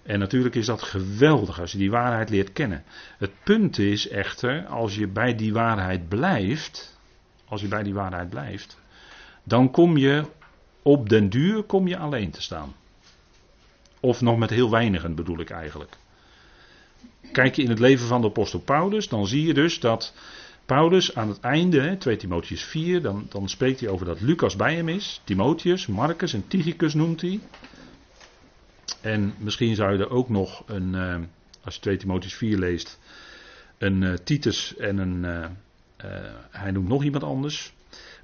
En 0.04 0.20
natuurlijk 0.20 0.56
is 0.56 0.66
dat 0.66 0.82
geweldig 0.82 1.60
als 1.60 1.72
je 1.72 1.78
die 1.78 1.92
waarheid 1.92 2.30
leert 2.30 2.54
kennen. 2.54 2.84
Het 3.18 3.32
punt 3.44 3.80
is 3.80 4.08
echter, 4.08 4.66
als 4.66 4.96
je 4.96 5.08
bij 5.08 5.36
die 5.36 5.54
waarheid 5.54 6.08
blijft, 6.10 7.00
als 7.48 7.62
je 7.62 7.68
bij 7.68 7.84
die 7.84 7.94
waarheid 7.94 8.30
blijft, 8.30 8.80
dan 9.44 9.72
kom 9.72 9.98
je 9.98 10.26
op 10.82 11.10
den 11.10 11.30
duur 11.30 11.64
kom 11.64 11.88
je 11.88 11.98
alleen 11.98 12.32
te 12.32 12.42
staan. 12.42 12.74
Of 14.00 14.22
nog 14.22 14.38
met 14.38 14.50
heel 14.50 14.70
weinigen 14.70 15.16
bedoel 15.16 15.40
ik 15.40 15.50
eigenlijk. 15.50 15.98
Kijk 17.32 17.56
je 17.56 17.64
in 17.64 17.70
het 17.70 17.80
leven 17.80 18.08
van 18.08 18.22
de 18.22 18.28
apostel 18.28 18.60
Paulus, 18.60 19.08
dan 19.08 19.28
zie 19.28 19.46
je 19.46 19.54
dus 19.54 19.80
dat 19.80 20.14
Paulus 20.66 21.16
aan 21.16 21.28
het 21.28 21.40
einde, 21.40 21.98
2 21.98 22.16
Timotheus 22.16 22.64
4, 22.64 23.02
dan, 23.02 23.26
dan 23.30 23.50
spreekt 23.50 23.80
hij 23.80 23.90
over 23.90 24.06
dat 24.06 24.22
Lucas 24.22 24.56
bij 24.56 24.76
hem 24.76 24.90
is. 24.90 25.22
Timotheus, 25.24 25.88
Marcus 25.88 26.34
en 26.34 26.48
Tychicus 26.48 26.94
noemt 26.94 27.22
hij. 27.22 27.40
En 29.02 29.34
misschien 29.38 29.76
zou 29.76 29.94
je 29.94 30.00
er 30.00 30.10
ook 30.10 30.30
nog 30.30 30.64
een, 30.66 30.94
uh, 30.94 31.16
als 31.64 31.76
je 31.76 31.82
2 31.82 31.98
Timotheus 31.98 32.34
4 32.34 32.58
leest, 32.58 33.00
een 33.78 34.02
uh, 34.02 34.14
Titus 34.14 34.76
en 34.76 34.98
een, 34.98 35.24
uh, 35.24 35.46
hij 36.52 36.72
noemt 36.72 36.88
nog 36.88 37.04
iemand 37.04 37.24
anders. 37.24 37.74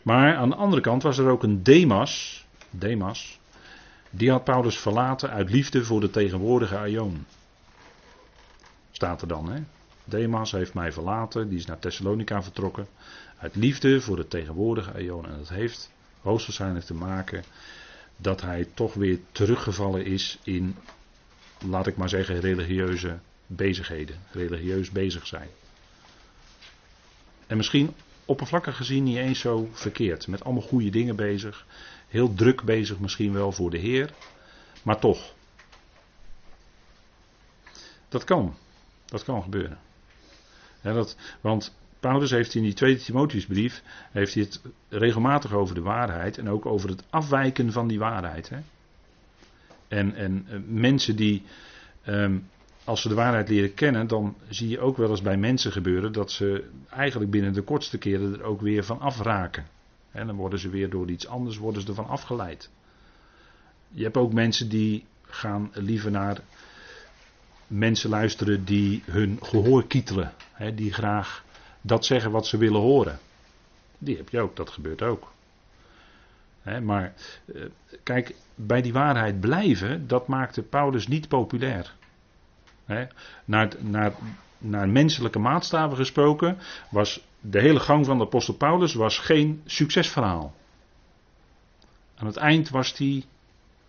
Maar 0.02 0.36
aan 0.36 0.50
de 0.50 0.56
andere 0.56 0.82
kant 0.82 1.04
was 1.04 1.18
er 1.18 1.30
ook 1.30 1.44
een 1.44 1.64
Demas, 1.64 2.46
Demas, 2.70 3.40
die 4.16 4.32
had 4.32 4.44
Paulus 4.44 4.78
verlaten 4.78 5.30
uit 5.30 5.50
liefde 5.50 5.84
voor 5.84 6.00
de 6.00 6.10
tegenwoordige 6.10 6.78
Aion. 6.78 7.26
Staat 8.92 9.22
er 9.22 9.28
dan, 9.28 9.52
hè? 9.52 9.62
Demas 10.04 10.52
heeft 10.52 10.74
mij 10.74 10.92
verlaten, 10.92 11.50
die 11.50 11.58
is 11.58 11.66
naar 11.66 11.80
Thessalonica 11.80 12.44
vertrokken. 12.44 12.88
Uit 13.38 13.56
liefde 13.56 14.02
voor 14.02 14.16
de 14.16 14.28
tegenwoordige 14.28 14.94
Aion. 14.94 15.26
En 15.26 15.38
dat 15.38 15.50
heeft 15.50 15.92
hoogstwaarschijnlijk 16.22 16.86
te 16.86 16.94
maken 16.94 17.44
dat 18.18 18.42
hij 18.42 18.68
toch 18.74 18.94
weer 18.94 19.20
teruggevallen 19.32 20.06
is 20.06 20.40
in, 20.44 20.76
laat 21.66 21.88
ik 21.88 21.98
maar 21.98 22.10
zeggen, 22.10 22.40
religieuze 22.40 23.18
bezigheden. 23.48 24.16
Religieus 24.32 24.92
bezig 24.92 25.28
zijn. 25.28 25.48
En 27.48 27.58
misschien 27.58 27.94
oppervlakkig 28.26 28.76
gezien 28.76 29.04
niet 29.04 29.18
eens 29.18 29.40
zo 29.40 29.70
verkeerd. 29.72 30.28
Met 30.28 30.44
allemaal 30.44 30.64
goede 30.64 30.90
dingen 30.90 31.16
bezig. 31.16 31.66
Heel 32.14 32.34
druk 32.34 32.64
bezig 32.64 33.00
misschien 33.00 33.34
wel 33.34 33.52
voor 33.52 33.70
de 33.70 33.78
Heer. 33.78 34.14
Maar 34.84 35.00
toch. 35.00 35.34
Dat 38.10 38.24
kan. 38.24 38.56
Dat 39.06 39.24
kan 39.24 39.44
gebeuren. 39.44 39.78
dat, 40.82 41.18
want 41.42 41.76
Paulus 42.00 42.32
heeft 42.32 42.56
in 42.56 42.62
die 42.62 42.74
tweede 42.74 43.02
Timotheusbrief 43.02 43.84
heeft 44.12 44.34
hij 44.34 44.44
het 44.44 44.62
regelmatig 44.90 45.54
over 45.54 45.76
de 45.76 45.82
waarheid 45.82 46.38
en 46.38 46.50
ook 46.50 46.66
over 46.66 46.90
het 46.90 47.04
afwijken 47.10 47.72
van 47.72 47.88
die 47.88 48.00
waarheid. 48.00 48.50
Hè? 48.50 48.60
En, 49.88 50.16
en 50.16 50.46
eh, 50.50 50.60
mensen 50.66 51.16
die, 51.16 51.44
ehm, 52.04 52.38
als 52.84 53.02
ze 53.02 53.08
de 53.08 53.16
waarheid 53.16 53.50
leren 53.50 53.74
kennen, 53.74 54.08
dan 54.08 54.36
zie 54.50 54.70
je 54.70 54.80
ook 54.80 54.98
wel 54.98 55.10
eens 55.10 55.22
bij 55.22 55.38
mensen 55.38 55.72
gebeuren 55.72 56.12
dat 56.12 56.32
ze 56.32 56.70
eigenlijk 56.90 57.32
binnen 57.32 57.54
de 57.54 57.62
kortste 57.62 57.98
keren 57.98 58.34
er 58.34 58.44
ook 58.44 58.62
weer 58.62 58.84
van 58.84 59.00
afraken. 59.00 59.66
En 60.14 60.28
dan 60.28 60.36
worden 60.36 60.60
ze 60.60 60.70
weer 60.70 60.90
door 60.90 61.10
iets 61.10 61.28
anders 61.28 61.58
worden 61.58 61.82
ze 61.82 61.88
ervan 61.88 62.08
afgeleid. 62.08 62.70
Je 63.90 64.04
hebt 64.04 64.18
ook 64.18 64.34
mensen 64.34 64.70
die 64.70 65.06
gaan 65.22 65.72
liever 65.74 66.12
naar 66.12 66.42
mensen 67.68 68.10
luisteren 68.10 68.66
die 68.66 69.04
hun 69.06 69.40
gehoor 69.42 69.88
kietelen. 69.88 70.34
Hè, 70.52 70.76
die 70.76 70.94
graag 70.94 71.44
dat 71.82 72.06
zeggen 72.06 72.32
wat 72.32 72.48
ze 72.48 72.58
willen 72.58 72.82
horen. 72.82 73.20
Die 73.98 74.18
heb 74.18 74.30
je 74.30 74.40
ook, 74.40 74.56
dat 74.56 74.70
gebeurt 74.70 75.02
ook. 75.02 75.32
maar 76.82 77.14
eh, 77.46 77.62
kijk, 78.04 78.36
bij 78.56 78.82
die 78.82 78.94
waarheid 78.94 79.40
blijven, 79.40 80.08
dat 80.08 80.28
maakte 80.28 80.62
Paulus 80.62 81.08
niet 81.08 81.28
populair. 81.28 81.96
naar, 83.46 83.70
naar, 83.80 84.14
naar 84.64 84.90
menselijke 84.90 85.40
maatstaven 85.40 85.98
gesproken, 85.98 86.58
was 86.90 87.22
de 87.42 87.60
hele 87.60 87.80
gang 87.80 88.06
van 88.06 88.18
de 88.18 88.24
apostel 88.24 88.54
Paulus 88.54 88.94
was 88.94 89.18
geen 89.18 89.62
succesverhaal. 89.66 90.56
Aan 92.16 92.28
het 92.28 92.38
eind 92.38 92.70
was 92.70 92.98
hij 92.98 93.24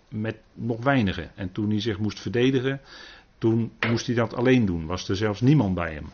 met 0.09 0.37
nog 0.53 0.83
weinigen. 0.83 1.37
En 1.37 1.53
toen 1.53 1.71
hij 1.71 1.81
zich 1.81 1.99
moest 1.99 2.21
verdedigen, 2.21 2.81
toen 3.39 3.73
moest 3.89 4.07
hij 4.07 4.15
dat 4.15 4.35
alleen 4.35 4.65
doen. 4.65 4.87
Was 4.87 5.09
er 5.09 5.17
zelfs 5.17 5.41
niemand 5.41 5.75
bij 5.75 5.93
hem 5.93 6.07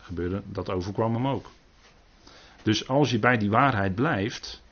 gebeurde, 0.00 0.42
dat 0.46 0.70
overkwam 0.70 1.14
hem 1.14 1.26
ook. 1.26 1.50
Dus 2.62 2.88
als 2.88 3.10
je 3.10 3.18
bij 3.18 3.38
die 3.38 3.50
waarheid 3.50 3.94
blijft, 3.94 4.62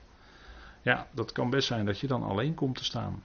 ja, 0.82 1.08
dat 1.10 1.32
kan 1.32 1.50
best 1.50 1.66
zijn 1.66 1.84
dat 1.84 2.00
je 2.00 2.06
dan 2.06 2.22
alleen 2.22 2.54
komt 2.54 2.76
te 2.76 2.84
staan. 2.84 3.22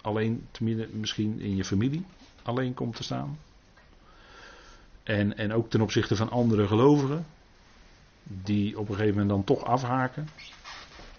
Alleen, 0.00 0.46
tenminste, 0.50 0.96
misschien 0.96 1.40
in 1.40 1.56
je 1.56 1.64
familie, 1.64 2.04
alleen 2.42 2.74
komt 2.74 2.96
te 2.96 3.02
staan. 3.02 3.38
En, 5.04 5.36
en 5.36 5.52
ook 5.52 5.70
ten 5.70 5.80
opzichte 5.80 6.16
van 6.16 6.30
andere 6.30 6.66
gelovigen, 6.66 7.26
die 8.22 8.78
op 8.78 8.88
een 8.88 8.94
gegeven 8.94 9.18
moment 9.18 9.28
dan 9.28 9.44
toch 9.44 9.64
afhaken. 9.64 10.28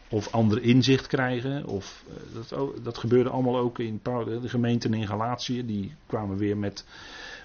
Of 0.09 0.31
ander 0.31 0.61
inzicht 0.61 1.07
krijgen. 1.07 1.65
Of, 1.65 2.03
eh, 2.07 2.49
dat, 2.49 2.83
dat 2.83 2.97
gebeurde 2.97 3.29
allemaal 3.29 3.57
ook 3.57 3.79
in 3.79 3.99
de 4.03 4.49
gemeenten 4.49 4.93
in 4.93 5.07
Galatië. 5.07 5.65
Die 5.65 5.95
kwamen 6.05 6.37
weer 6.37 6.57
met 6.57 6.85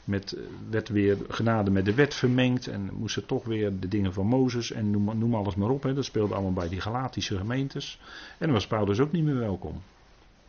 met, 0.04 0.32
eh, 0.32 0.42
werd 0.70 0.88
weer 0.88 1.18
genade 1.28 1.70
met 1.70 1.84
de 1.84 1.94
wet 1.94 2.14
vermengd 2.14 2.66
en 2.66 2.90
moesten 2.92 3.26
toch 3.26 3.44
weer 3.44 3.80
de 3.80 3.88
dingen 3.88 4.12
van 4.12 4.26
Mozes 4.26 4.72
en 4.72 4.90
noem, 4.90 5.18
noem 5.18 5.34
alles 5.34 5.54
maar 5.54 5.70
op. 5.70 5.82
Hè. 5.82 5.94
Dat 5.94 6.04
speelde 6.04 6.34
allemaal 6.34 6.52
bij 6.52 6.68
die 6.68 6.80
Galatische 6.80 7.36
gemeentes. 7.36 8.00
En 8.38 8.46
dan 8.46 8.52
was 8.52 8.66
Paulus 8.66 9.00
ook 9.00 9.12
niet 9.12 9.24
meer 9.24 9.38
welkom. 9.38 9.82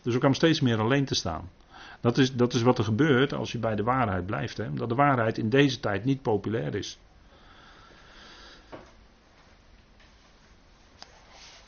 Dus 0.01 0.13
ook 0.13 0.19
kwam 0.19 0.33
steeds 0.33 0.61
meer 0.61 0.79
alleen 0.79 1.05
te 1.05 1.15
staan. 1.15 1.49
Dat 2.01 2.17
is, 2.17 2.33
dat 2.33 2.53
is 2.53 2.61
wat 2.61 2.77
er 2.77 2.83
gebeurt 2.83 3.33
als 3.33 3.51
je 3.51 3.57
bij 3.57 3.75
de 3.75 3.83
waarheid 3.83 4.25
blijft. 4.25 4.57
Hè. 4.57 4.67
Omdat 4.67 4.89
de 4.89 4.95
waarheid 4.95 5.37
in 5.37 5.49
deze 5.49 5.79
tijd 5.79 6.05
niet 6.05 6.21
populair 6.21 6.75
is. 6.75 6.97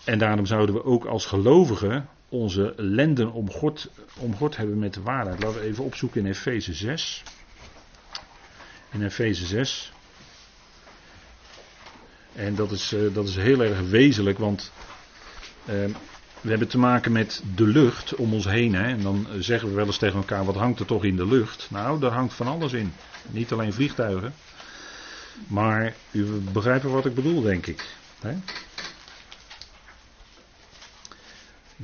En 0.03 0.17
daarom 0.17 0.45
zouden 0.45 0.75
we 0.75 0.83
ook 0.83 1.05
als 1.05 1.25
gelovigen 1.25 2.09
onze 2.29 2.73
lenden 2.77 3.31
om 3.31 3.51
God 4.35 4.57
hebben 4.57 4.79
met 4.79 4.93
de 4.93 5.01
waarheid. 5.01 5.43
Laten 5.43 5.59
we 5.59 5.65
even 5.65 5.83
opzoeken 5.83 6.21
in 6.21 6.27
Efeze 6.27 6.73
6 6.73 7.23
in 8.93 9.03
Efeze 9.03 9.45
6. 9.45 9.91
En 12.33 12.55
dat 12.55 12.71
is, 12.71 12.93
uh, 12.93 13.13
dat 13.13 13.27
is 13.27 13.35
heel 13.35 13.61
erg 13.61 13.79
wezenlijk, 13.79 14.37
want 14.37 14.71
uh, 15.69 15.95
we 16.43 16.49
hebben 16.49 16.67
te 16.67 16.77
maken 16.77 17.11
met 17.11 17.43
de 17.55 17.67
lucht 17.67 18.15
om 18.15 18.33
ons 18.33 18.45
heen. 18.45 18.73
Hè? 18.73 18.83
En 18.83 19.01
dan 19.01 19.27
zeggen 19.39 19.69
we 19.69 19.75
wel 19.75 19.85
eens 19.85 19.97
tegen 19.97 20.17
elkaar, 20.17 20.45
wat 20.45 20.55
hangt 20.55 20.79
er 20.79 20.85
toch 20.85 21.03
in 21.03 21.15
de 21.15 21.27
lucht? 21.27 21.67
Nou, 21.69 21.99
daar 21.99 22.11
hangt 22.11 22.33
van 22.33 22.47
alles 22.47 22.73
in. 22.73 22.93
Niet 23.29 23.51
alleen 23.51 23.73
vliegtuigen. 23.73 24.33
Maar 25.47 25.93
u 26.11 26.25
begrijpt 26.25 26.83
wat 26.83 27.05
ik 27.05 27.15
bedoel, 27.15 27.41
denk 27.41 27.67
ik. 27.67 27.95
Hè? 28.21 28.35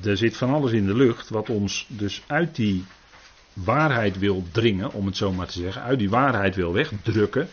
Er 0.03 0.17
zit 0.17 0.37
van 0.37 0.53
alles 0.53 0.71
in 0.71 0.85
de 0.85 0.95
lucht 0.95 1.29
wat 1.29 1.49
ons 1.49 1.85
dus 1.89 2.23
uit 2.27 2.55
die 2.55 2.85
waarheid 3.53 4.19
wil 4.19 4.45
dringen, 4.51 4.91
om 4.91 5.05
het 5.05 5.17
zo 5.17 5.31
maar 5.31 5.47
te 5.47 5.59
zeggen, 5.59 5.81
uit 5.81 5.99
die 5.99 6.09
waarheid 6.09 6.55
wil 6.55 6.73
wegdrukken. 6.73 7.49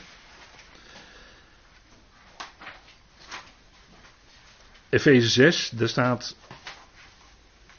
Efeze 4.88 5.28
6, 5.28 5.70
daar 5.74 5.88
staat. 5.88 6.36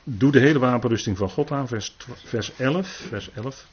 Doe 0.10 0.32
de 0.32 0.40
hele 0.40 0.60
wapenrusting 0.60 1.18
van 1.18 1.30
God 1.30 1.52
aan, 1.52 1.68
vers, 1.68 1.96
vers 2.14 2.52
11. 2.58 2.88
Vers 2.88 3.32
11. 3.32 3.68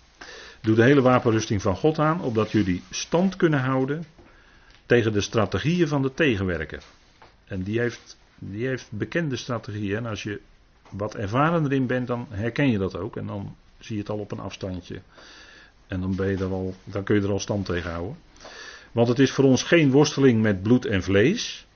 Doe 0.61 0.75
de 0.75 0.83
hele 0.83 1.01
wapenrusting 1.01 1.63
van 1.63 1.77
God 1.77 1.99
aan, 1.99 2.21
opdat 2.21 2.51
jullie 2.51 2.83
stand 2.91 3.37
kunnen 3.37 3.61
houden 3.61 4.05
tegen 4.87 5.13
de 5.13 5.21
strategieën 5.21 5.89
van 5.89 6.03
de 6.03 6.15
tegenwerker. 6.15 6.83
En 7.45 7.63
die 7.63 7.81
heeft, 7.81 8.17
die 8.39 8.67
heeft 8.67 8.87
bekende 8.91 9.37
strategieën. 9.37 9.97
En 9.97 10.07
als 10.07 10.23
je 10.23 10.41
wat 10.91 11.15
ervaren 11.15 11.65
erin 11.65 11.87
bent, 11.87 12.07
dan 12.07 12.27
herken 12.31 12.71
je 12.71 12.79
dat 12.79 12.97
ook. 12.97 13.17
En 13.17 13.27
dan 13.27 13.57
zie 13.79 13.95
je 13.95 14.01
het 14.01 14.11
al 14.11 14.19
op 14.19 14.33
een 14.33 14.41
afstandje. 14.41 15.03
En 15.87 16.01
dan, 16.01 16.17
ben 16.17 16.29
je 16.29 16.37
er 16.37 16.53
al, 16.53 16.75
dan 16.85 17.05
kun 17.05 17.15
je 17.15 17.23
er 17.23 17.31
al 17.31 17.41
stand 17.41 17.67
tegen 17.67 17.91
houden. 17.91 18.17
Want 18.93 19.09
het 19.09 19.19
is 19.19 19.31
voor 19.31 19.45
ons 19.45 19.63
geen 19.63 19.91
worsteling 19.91 20.43
met 20.43 20.63
bloed 20.63 20.87
en 20.87 21.03
vlees. 21.03 21.67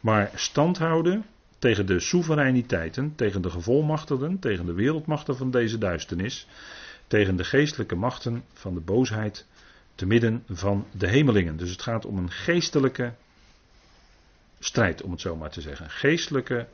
Maar 0.00 0.30
stand 0.34 0.78
houden 0.78 1.24
tegen 1.64 1.86
de 1.86 2.00
soevereiniteiten, 2.00 3.14
tegen 3.14 3.42
de 3.42 3.50
gevolmachtigden, 3.50 4.38
tegen 4.38 4.66
de 4.66 4.72
wereldmachten 4.72 5.36
van 5.36 5.50
deze 5.50 5.78
duisternis, 5.78 6.46
tegen 7.06 7.36
de 7.36 7.44
geestelijke 7.44 7.94
machten 7.94 8.44
van 8.52 8.74
de 8.74 8.80
boosheid 8.80 9.46
te 9.94 10.06
midden 10.06 10.42
van 10.48 10.86
de 10.92 11.08
hemelingen. 11.08 11.56
Dus 11.56 11.70
het 11.70 11.82
gaat 11.82 12.06
om 12.06 12.18
een 12.18 12.30
geestelijke 12.30 13.12
strijd, 14.58 15.02
om 15.02 15.10
het 15.10 15.20
zo 15.20 15.36
maar 15.36 15.50
te 15.50 15.60
zeggen. 15.60 15.90
Geestelijke 15.90 16.66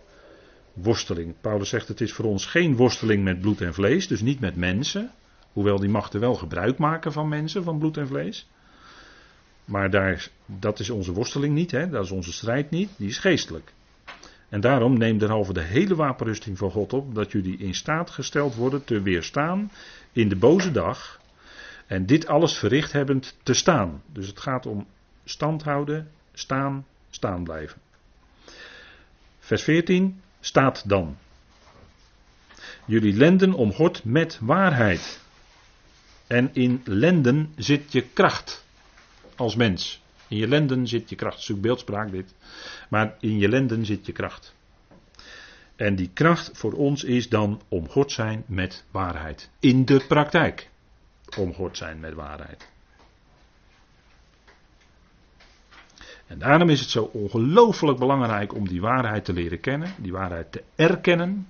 worsteling. 0.72 1.34
Paulus 1.40 1.68
zegt 1.68 1.88
het 1.88 2.00
is 2.00 2.12
voor 2.12 2.24
ons 2.24 2.46
geen 2.46 2.76
worsteling 2.76 3.24
met 3.24 3.40
bloed 3.40 3.60
en 3.60 3.74
vlees, 3.74 4.08
dus 4.08 4.20
niet 4.20 4.40
met 4.40 4.56
mensen. 4.56 5.10
Hoewel 5.52 5.78
die 5.78 5.88
machten 5.88 6.20
wel 6.20 6.34
gebruik 6.34 6.78
maken 6.78 7.12
van 7.12 7.28
mensen, 7.28 7.64
van 7.64 7.78
bloed 7.78 7.96
en 7.96 8.06
vlees. 8.06 8.48
Maar 9.64 9.90
daar, 9.90 10.28
dat 10.46 10.78
is 10.78 10.90
onze 10.90 11.12
worsteling 11.12 11.54
niet, 11.54 11.70
hè? 11.70 11.88
dat 11.88 12.04
is 12.04 12.10
onze 12.10 12.32
strijd 12.32 12.70
niet, 12.70 12.90
die 12.96 13.08
is 13.08 13.18
geestelijk. 13.18 13.72
En 14.50 14.60
daarom 14.60 14.98
neem 14.98 15.18
derhalve 15.18 15.52
de 15.52 15.60
hele 15.60 15.94
wapenrusting 15.94 16.58
van 16.58 16.70
God 16.70 16.92
op, 16.92 17.14
dat 17.14 17.32
jullie 17.32 17.58
in 17.58 17.74
staat 17.74 18.10
gesteld 18.10 18.54
worden 18.54 18.84
te 18.84 19.02
weerstaan 19.02 19.70
in 20.12 20.28
de 20.28 20.36
boze 20.36 20.70
dag. 20.70 21.20
En 21.86 22.06
dit 22.06 22.26
alles 22.26 22.58
verricht 22.58 22.92
hebbend 22.92 23.36
te 23.42 23.54
staan. 23.54 24.02
Dus 24.12 24.26
het 24.26 24.40
gaat 24.40 24.66
om 24.66 24.86
stand 25.24 25.62
houden, 25.62 26.10
staan, 26.32 26.86
staan 27.10 27.44
blijven. 27.44 27.80
Vers 29.38 29.62
14 29.62 30.20
staat 30.40 30.88
dan. 30.88 31.16
Jullie 32.84 33.14
lenden 33.14 33.52
omhort 33.52 34.04
met 34.04 34.38
waarheid. 34.40 35.20
En 36.26 36.50
in 36.52 36.82
lenden 36.84 37.52
zit 37.56 37.92
je 37.92 38.02
kracht 38.02 38.64
als 39.36 39.54
mens. 39.56 40.02
In 40.30 40.36
je 40.36 40.48
lenden 40.48 40.86
zit 40.86 41.08
je 41.10 41.16
kracht. 41.16 41.40
Zoek 41.40 41.60
beeldspraak 41.60 42.10
dit. 42.10 42.34
Maar 42.88 43.16
in 43.20 43.38
je 43.38 43.48
lenden 43.48 43.84
zit 43.84 44.06
je 44.06 44.12
kracht. 44.12 44.54
En 45.76 45.94
die 45.94 46.10
kracht 46.12 46.50
voor 46.52 46.72
ons 46.72 47.04
is 47.04 47.28
dan 47.28 47.60
omgord 47.68 48.12
zijn 48.12 48.44
met 48.46 48.84
waarheid. 48.90 49.50
In 49.60 49.84
de 49.84 50.04
praktijk. 50.08 50.70
Omgord 51.38 51.76
zijn 51.76 52.00
met 52.00 52.14
waarheid. 52.14 52.68
En 56.26 56.38
daarom 56.38 56.68
is 56.68 56.80
het 56.80 56.90
zo 56.90 57.02
ongelooflijk 57.02 57.98
belangrijk 57.98 58.54
om 58.54 58.68
die 58.68 58.80
waarheid 58.80 59.24
te 59.24 59.32
leren 59.32 59.60
kennen, 59.60 59.94
die 59.98 60.12
waarheid 60.12 60.52
te 60.52 60.62
erkennen 60.74 61.46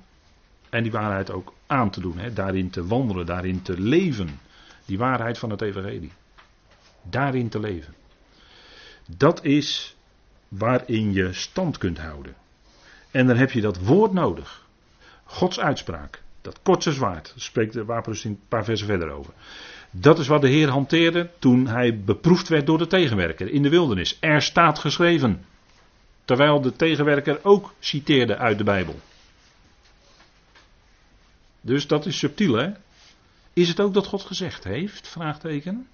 en 0.71 0.83
die 0.83 0.93
waarheid 0.93 1.31
ook 1.31 1.55
aan 1.67 1.91
te 1.91 2.01
doen. 2.01 2.19
Hè? 2.19 2.33
Daarin 2.33 2.71
te 2.71 2.87
wandelen, 2.87 3.27
daarin 3.27 3.63
te 3.63 3.81
leven. 3.81 4.41
Die 4.87 4.99
waarheid 4.99 5.39
van 5.39 5.51
het 5.51 5.63
Evangelie. 5.63 6.13
Daarin 7.03 7.49
te 7.49 7.61
leven. 7.61 7.95
Dat 9.17 9.45
is 9.45 9.97
waarin 10.49 11.13
je 11.13 11.33
stand 11.33 11.79
kunt 11.79 11.99
houden. 11.99 12.35
En 13.11 13.27
dan 13.27 13.37
heb 13.37 13.51
je 13.51 13.61
dat 13.61 13.79
woord 13.79 14.13
nodig. 14.13 14.67
Gods 15.25 15.61
uitspraak. 15.61 16.23
Dat 16.43 16.61
kortse 16.63 16.93
zwaard. 16.93 17.27
Daar 17.29 17.41
spreekt 17.41 17.73
de 17.73 17.85
wapenrusting 17.85 18.35
een 18.35 18.49
paar 18.49 18.65
versen 18.65 18.87
verder 18.87 19.11
over. 19.11 19.33
Dat 19.91 20.19
is 20.19 20.27
wat 20.27 20.41
de 20.41 20.49
Heer 20.49 20.69
hanteerde 20.69 21.31
toen 21.39 21.67
hij 21.67 22.01
beproefd 22.01 22.49
werd 22.49 22.67
door 22.67 22.79
de 22.79 22.87
tegenwerker 22.87 23.49
in 23.49 23.63
de 23.63 23.69
wildernis. 23.69 24.17
Er 24.21 24.43
staat 24.43 24.79
geschreven. 24.79 25.45
Terwijl 26.25 26.61
de 26.61 26.77
tegenwerker 26.77 27.39
ook 27.43 27.75
citeerde 27.79 28.37
uit 28.37 28.59
de 28.59 28.65
Bijbel. 28.65 29.01
Dus 31.61 31.87
dat 31.87 32.07
is 32.07 32.19
subtiel, 32.19 32.55
hè? 32.55 32.73
Is 33.53 33.69
het 33.69 33.81
ook 33.81 33.95
dat 33.95 34.07
God 34.07 34.23
gezegd 34.23 34.65
heeft? 34.65 35.09
Vraagteken. 35.09 35.89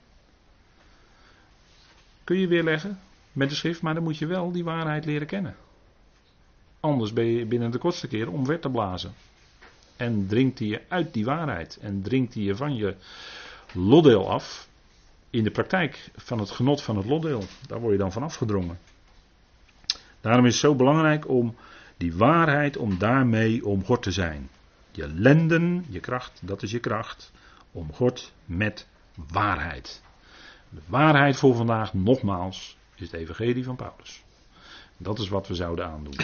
Kun 2.25 2.39
je 2.39 2.47
weerleggen 2.47 2.99
met 3.37 3.49
de 3.49 3.55
schrift, 3.55 3.83
maar 3.83 3.95
dan 3.95 4.03
moet 4.03 4.19
je 4.19 4.27
wel 4.27 4.53
die 4.53 4.65
waarheid 4.65 5.05
leren 5.05 5.27
kennen. 5.27 5.57
Anders 6.81 7.13
ben 7.13 7.25
je 7.25 7.47
binnen 7.47 7.71
de 7.71 7.79
kortste 7.79 8.09
keer 8.09 8.31
omver 8.31 8.61
te 8.61 8.71
blazen. 8.71 9.15
En 9.97 10.27
dringt 10.27 10.59
hij 10.59 10.69
je 10.69 10.83
uit 10.89 11.13
die 11.13 11.25
waarheid. 11.25 11.79
En 11.81 12.03
dringt 12.03 12.35
hij 12.35 12.43
je 12.43 12.57
van 12.57 12.77
je 12.77 12.95
lotdeel 13.73 14.31
af. 14.31 14.69
In 15.31 15.45
de 15.45 15.51
praktijk 15.51 16.11
van 16.17 16.39
het 16.39 16.51
genot 16.51 16.83
van 16.83 16.97
het 16.97 17.07
lotdeel. 17.07 17.43
Daar 17.67 17.81
word 17.81 17.93
je 17.93 17.99
dan 17.99 18.13
van 18.13 18.23
afgedrongen. 18.23 18.79
Daarom 20.21 20.47
is 20.47 20.53
het 20.53 20.61
zo 20.61 20.75
belangrijk 20.75 21.29
om 21.29 21.57
die 21.97 22.15
waarheid, 22.15 22.77
om 22.77 22.99
daarmee 22.99 23.67
omgord 23.67 24.03
te 24.03 24.13
zijn. 24.13 24.49
Je 24.91 25.09
lenden, 25.09 25.85
je 25.89 26.01
kracht, 26.01 26.41
dat 26.43 26.63
is 26.63 26.71
je 26.71 26.81
kracht. 26.81 27.33
Omgord 27.73 28.33
met 28.45 28.87
waarheid. 29.29 30.03
De 30.69 30.81
waarheid 30.87 31.37
voor 31.37 31.55
vandaag, 31.55 31.95
nogmaals, 31.95 32.77
is 32.97 33.11
het 33.11 33.21
evangelie 33.21 33.65
van 33.65 33.77
Paulus. 33.77 34.23
Dat 34.97 35.19
is 35.19 35.29
wat 35.29 35.49
we 35.49 35.55
zouden 35.55 35.87
aandoen. 35.87 36.17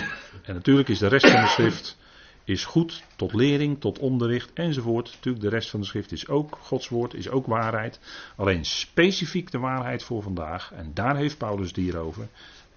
En 0.43 0.55
natuurlijk 0.55 0.89
is 0.89 0.99
de 0.99 1.07
rest 1.07 1.31
van 1.31 1.41
de 1.41 1.49
schrift 1.49 1.97
is 2.45 2.65
goed 2.65 3.03
tot 3.17 3.35
lering, 3.35 3.81
tot 3.81 3.99
onderricht 3.99 4.51
enzovoort. 4.53 5.11
Natuurlijk, 5.15 5.45
de 5.45 5.51
rest 5.51 5.71
van 5.71 5.81
de 5.81 5.87
schrift 5.87 6.13
is 6.13 6.29
ook 6.29 6.59
Gods 6.61 6.89
woord, 6.89 7.15
is 7.15 7.29
ook 7.29 7.47
waarheid. 7.47 8.01
Alleen 8.37 8.65
specifiek 8.65 9.51
de 9.51 9.59
waarheid 9.59 10.03
voor 10.03 10.23
vandaag, 10.23 10.73
en 10.73 10.91
daar 10.95 11.17
heeft 11.17 11.39
Paulus 11.39 11.67
het 11.67 11.77
hier 11.77 11.99
over, 11.99 12.29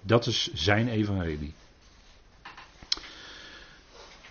dat 0.02 0.26
is 0.26 0.54
zijn 0.54 0.88
evangelie. 0.88 1.54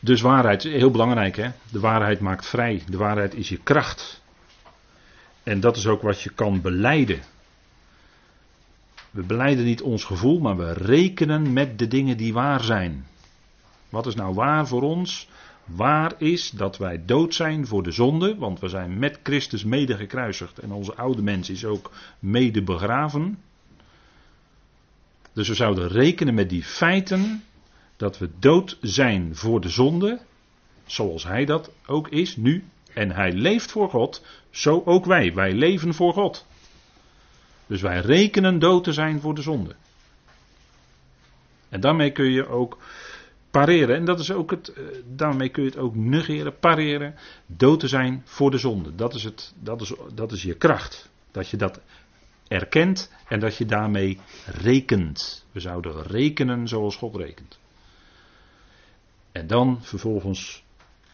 Dus 0.00 0.20
waarheid, 0.20 0.62
heel 0.62 0.90
belangrijk 0.90 1.36
hè. 1.36 1.50
De 1.70 1.80
waarheid 1.80 2.20
maakt 2.20 2.46
vrij. 2.46 2.82
De 2.88 2.96
waarheid 2.96 3.34
is 3.34 3.48
je 3.48 3.58
kracht. 3.62 4.22
En 5.42 5.60
dat 5.60 5.76
is 5.76 5.86
ook 5.86 6.02
wat 6.02 6.20
je 6.20 6.30
kan 6.30 6.60
beleiden. 6.60 7.22
We 9.14 9.22
beleiden 9.22 9.64
niet 9.64 9.82
ons 9.82 10.04
gevoel, 10.04 10.38
maar 10.38 10.56
we 10.56 10.72
rekenen 10.72 11.52
met 11.52 11.78
de 11.78 11.88
dingen 11.88 12.16
die 12.16 12.32
waar 12.32 12.64
zijn. 12.64 13.06
Wat 13.88 14.06
is 14.06 14.14
nou 14.14 14.34
waar 14.34 14.66
voor 14.66 14.82
ons? 14.82 15.28
Waar 15.64 16.14
is 16.18 16.50
dat 16.50 16.78
wij 16.78 17.04
dood 17.04 17.34
zijn 17.34 17.66
voor 17.66 17.82
de 17.82 17.90
zonde, 17.90 18.36
want 18.36 18.60
we 18.60 18.68
zijn 18.68 18.98
met 18.98 19.18
Christus 19.22 19.64
mede 19.64 19.96
gekruisigd 19.96 20.58
en 20.58 20.72
onze 20.72 20.94
oude 20.94 21.22
mens 21.22 21.50
is 21.50 21.64
ook 21.64 21.90
mede 22.18 22.62
begraven. 22.62 23.38
Dus 25.32 25.48
we 25.48 25.54
zouden 25.54 25.88
rekenen 25.88 26.34
met 26.34 26.48
die 26.48 26.62
feiten 26.62 27.44
dat 27.96 28.18
we 28.18 28.30
dood 28.38 28.78
zijn 28.80 29.36
voor 29.36 29.60
de 29.60 29.68
zonde, 29.68 30.20
zoals 30.86 31.24
hij 31.24 31.44
dat 31.44 31.70
ook 31.86 32.08
is 32.08 32.36
nu, 32.36 32.64
en 32.94 33.10
hij 33.10 33.32
leeft 33.32 33.70
voor 33.70 33.90
God, 33.90 34.24
zo 34.50 34.82
ook 34.84 35.04
wij. 35.04 35.34
Wij 35.34 35.52
leven 35.52 35.94
voor 35.94 36.12
God. 36.12 36.46
Dus 37.66 37.80
wij 37.80 38.00
rekenen 38.00 38.58
dood 38.58 38.84
te 38.84 38.92
zijn 38.92 39.20
voor 39.20 39.34
de 39.34 39.42
zonde. 39.42 39.74
En 41.68 41.80
daarmee 41.80 42.12
kun 42.12 42.30
je 42.30 42.48
ook 42.48 42.78
pareren. 43.50 43.96
En 43.96 44.04
dat 44.04 44.20
is 44.20 44.32
ook 44.32 44.50
het, 44.50 44.68
eh, 44.68 44.84
daarmee 45.04 45.48
kun 45.48 45.62
je 45.62 45.68
het 45.68 45.78
ook 45.78 45.94
negeren, 45.94 46.58
pareren. 46.58 47.14
Dood 47.46 47.80
te 47.80 47.88
zijn 47.88 48.22
voor 48.24 48.50
de 48.50 48.58
zonde. 48.58 48.94
Dat 48.94 49.14
is, 49.14 49.24
het, 49.24 49.54
dat 49.60 49.80
is, 49.80 49.92
dat 50.14 50.32
is 50.32 50.42
je 50.42 50.54
kracht. 50.54 51.10
Dat 51.30 51.48
je 51.48 51.56
dat 51.56 51.80
erkent 52.48 53.12
en 53.28 53.40
dat 53.40 53.56
je 53.56 53.66
daarmee 53.66 54.18
rekent. 54.46 55.46
We 55.52 55.60
zouden 55.60 56.02
rekenen 56.02 56.68
zoals 56.68 56.96
God 56.96 57.16
rekent. 57.16 57.58
En 59.32 59.46
dan 59.46 59.78
vervolgens 59.82 60.63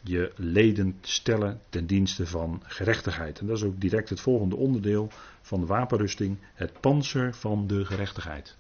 je 0.03 0.32
leden 0.36 0.98
stellen 1.01 1.61
ten 1.68 1.86
dienste 1.86 2.26
van 2.26 2.62
gerechtigheid. 2.66 3.38
En 3.38 3.46
dat 3.46 3.57
is 3.57 3.62
ook 3.62 3.80
direct 3.80 4.09
het 4.09 4.20
volgende 4.20 4.57
onderdeel 4.57 5.11
van 5.42 5.61
de 5.61 5.66
wapenrusting: 5.66 6.38
het 6.55 6.80
panzer 6.80 7.34
van 7.34 7.66
de 7.66 7.84
gerechtigheid. 7.84 8.57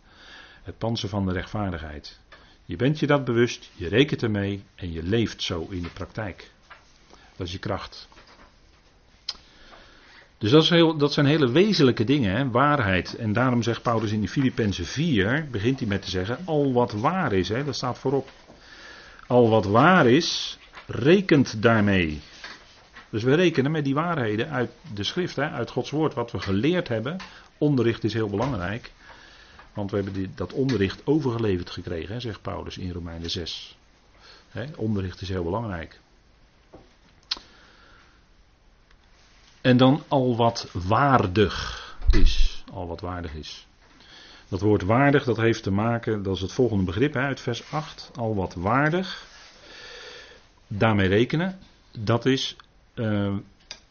Het 0.62 0.78
panzer 0.78 1.08
van 1.08 1.26
de 1.26 1.32
rechtvaardigheid. 1.32 2.20
Je 2.64 2.76
bent 2.76 2.98
je 2.98 3.06
dat 3.06 3.24
bewust, 3.24 3.70
je 3.74 3.88
rekent 3.88 4.22
ermee 4.22 4.64
en 4.74 4.92
je 4.92 5.02
leeft 5.02 5.42
zo 5.42 5.66
in 5.70 5.82
de 5.82 5.88
praktijk. 5.88 6.50
Dat 7.36 7.46
is 7.46 7.52
je 7.52 7.58
kracht. 7.58 8.08
Dus 10.38 10.50
dat, 10.50 10.68
heel, 10.68 10.96
dat 10.96 11.12
zijn 11.12 11.26
hele 11.26 11.50
wezenlijke 11.50 12.04
dingen, 12.04 12.36
hè? 12.36 12.50
waarheid. 12.50 13.14
En 13.14 13.32
daarom 13.32 13.62
zegt 13.62 13.82
Paulus 13.82 14.12
in 14.12 14.20
de 14.20 14.28
Filippenzen 14.28 14.84
4, 14.84 15.48
begint 15.50 15.78
hij 15.78 15.88
met 15.88 16.02
te 16.02 16.10
zeggen, 16.10 16.38
al 16.44 16.72
wat 16.72 16.92
waar 16.92 17.32
is, 17.32 17.48
hè? 17.48 17.64
dat 17.64 17.76
staat 17.76 17.98
voorop. 17.98 18.30
Al 19.26 19.48
wat 19.48 19.64
waar 19.64 20.06
is, 20.06 20.58
rekent 20.90 21.62
daarmee. 21.62 22.20
Dus 23.10 23.22
we 23.22 23.34
rekenen 23.34 23.70
met 23.70 23.84
die 23.84 23.94
waarheden 23.94 24.50
uit 24.50 24.70
de 24.94 25.04
schrift, 25.04 25.36
hè, 25.36 25.50
uit 25.50 25.70
Gods 25.70 25.90
woord, 25.90 26.14
wat 26.14 26.32
we 26.32 26.38
geleerd 26.38 26.88
hebben. 26.88 27.16
Onderricht 27.58 28.04
is 28.04 28.12
heel 28.12 28.28
belangrijk. 28.28 28.92
Want 29.74 29.90
we 29.90 29.96
hebben 29.96 30.14
die, 30.14 30.30
dat 30.34 30.52
onderricht 30.52 31.06
overgeleverd 31.06 31.70
gekregen, 31.70 32.14
hè, 32.14 32.20
zegt 32.20 32.42
Paulus 32.42 32.78
in 32.78 32.92
Romeinen 32.92 33.30
6. 33.30 33.78
Hè, 34.48 34.64
onderricht 34.76 35.20
is 35.20 35.28
heel 35.28 35.44
belangrijk. 35.44 36.00
En 39.60 39.76
dan 39.76 40.02
al 40.08 40.36
wat 40.36 40.68
waardig 40.72 41.88
is. 42.10 42.64
Al 42.72 42.86
wat 42.86 43.00
waardig 43.00 43.34
is. 43.34 43.66
Dat 44.48 44.60
woord 44.60 44.82
waardig, 44.82 45.24
dat 45.24 45.36
heeft 45.36 45.62
te 45.62 45.70
maken, 45.70 46.22
dat 46.22 46.34
is 46.34 46.40
het 46.40 46.52
volgende 46.52 46.84
begrip 46.84 47.14
hè, 47.14 47.20
uit 47.20 47.40
vers 47.40 47.72
8. 47.72 48.10
Al 48.14 48.34
wat 48.34 48.54
waardig. 48.54 49.29
Daarmee 50.72 51.08
rekenen. 51.08 51.58
Dat 51.98 52.26
is, 52.26 52.56
uh, 52.94 53.36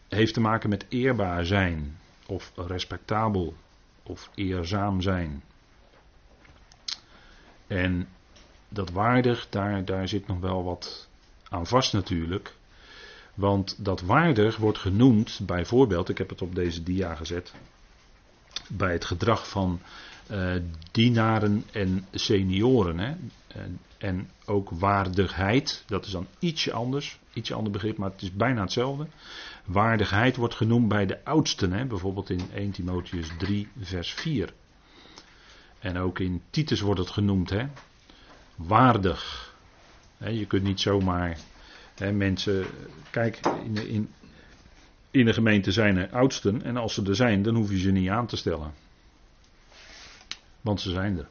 heeft 0.07 0.33
te 0.33 0.39
maken 0.39 0.69
met 0.69 0.85
eerbaar 0.89 1.45
zijn. 1.45 1.97
Of 2.25 2.51
respectabel. 2.55 3.55
Of 4.03 4.29
eerzaam 4.35 5.01
zijn. 5.01 5.43
En 7.67 8.07
dat 8.69 8.89
waardig, 8.91 9.47
daar, 9.49 9.85
daar 9.85 10.07
zit 10.07 10.27
nog 10.27 10.39
wel 10.39 10.63
wat 10.63 11.07
aan 11.49 11.67
vast 11.67 11.93
natuurlijk. 11.93 12.55
Want 13.33 13.85
dat 13.85 14.01
waardig 14.01 14.57
wordt 14.57 14.77
genoemd, 14.77 15.39
bijvoorbeeld, 15.43 16.09
ik 16.09 16.17
heb 16.17 16.29
het 16.29 16.41
op 16.41 16.55
deze 16.55 16.83
dia 16.83 17.15
gezet, 17.15 17.53
bij 18.67 18.91
het 18.91 19.05
gedrag 19.05 19.49
van 19.49 19.81
uh, 20.31 20.55
dienaren 20.91 21.63
en 21.71 22.05
senioren. 22.11 22.99
Hè. 22.99 23.13
En, 23.47 23.79
en, 23.97 24.29
ook 24.45 24.69
waardigheid, 24.69 25.83
dat 25.87 26.05
is 26.05 26.11
dan 26.11 26.27
ietsje 26.39 26.73
anders, 26.73 27.19
ietsje 27.33 27.53
ander 27.53 27.71
begrip, 27.71 27.97
maar 27.97 28.11
het 28.11 28.21
is 28.21 28.33
bijna 28.33 28.61
hetzelfde. 28.61 29.07
Waardigheid 29.65 30.35
wordt 30.35 30.55
genoemd 30.55 30.87
bij 30.87 31.05
de 31.05 31.25
oudsten, 31.25 31.71
hè, 31.71 31.85
bijvoorbeeld 31.85 32.29
in 32.29 32.41
1 32.53 32.71
Timotheus 32.71 33.27
3, 33.37 33.67
vers 33.79 34.13
4. 34.13 34.53
En 35.79 35.97
ook 35.97 36.19
in 36.19 36.41
Titus 36.49 36.81
wordt 36.81 36.99
het 36.99 37.09
genoemd, 37.09 37.49
hè? 37.49 37.65
waardig. 38.67 39.53
je 40.17 40.45
kunt 40.45 40.63
niet 40.63 40.79
zomaar 40.79 41.37
hè, 41.95 42.11
mensen. 42.11 42.65
Kijk, 43.09 43.39
in, 43.63 43.87
in, 43.87 44.09
in 45.11 45.25
de 45.25 45.33
gemeente 45.33 45.71
zijn 45.71 45.97
er 45.97 46.09
oudsten 46.09 46.63
en 46.63 46.77
als 46.77 46.93
ze 46.93 47.03
er 47.03 47.15
zijn, 47.15 47.41
dan 47.41 47.55
hoef 47.55 47.69
je 47.69 47.79
ze 47.79 47.91
niet 47.91 48.09
aan 48.09 48.27
te 48.27 48.37
stellen. 48.37 48.73
Want 50.61 50.81
ze 50.81 50.89
zijn 50.89 51.17
er. 51.17 51.27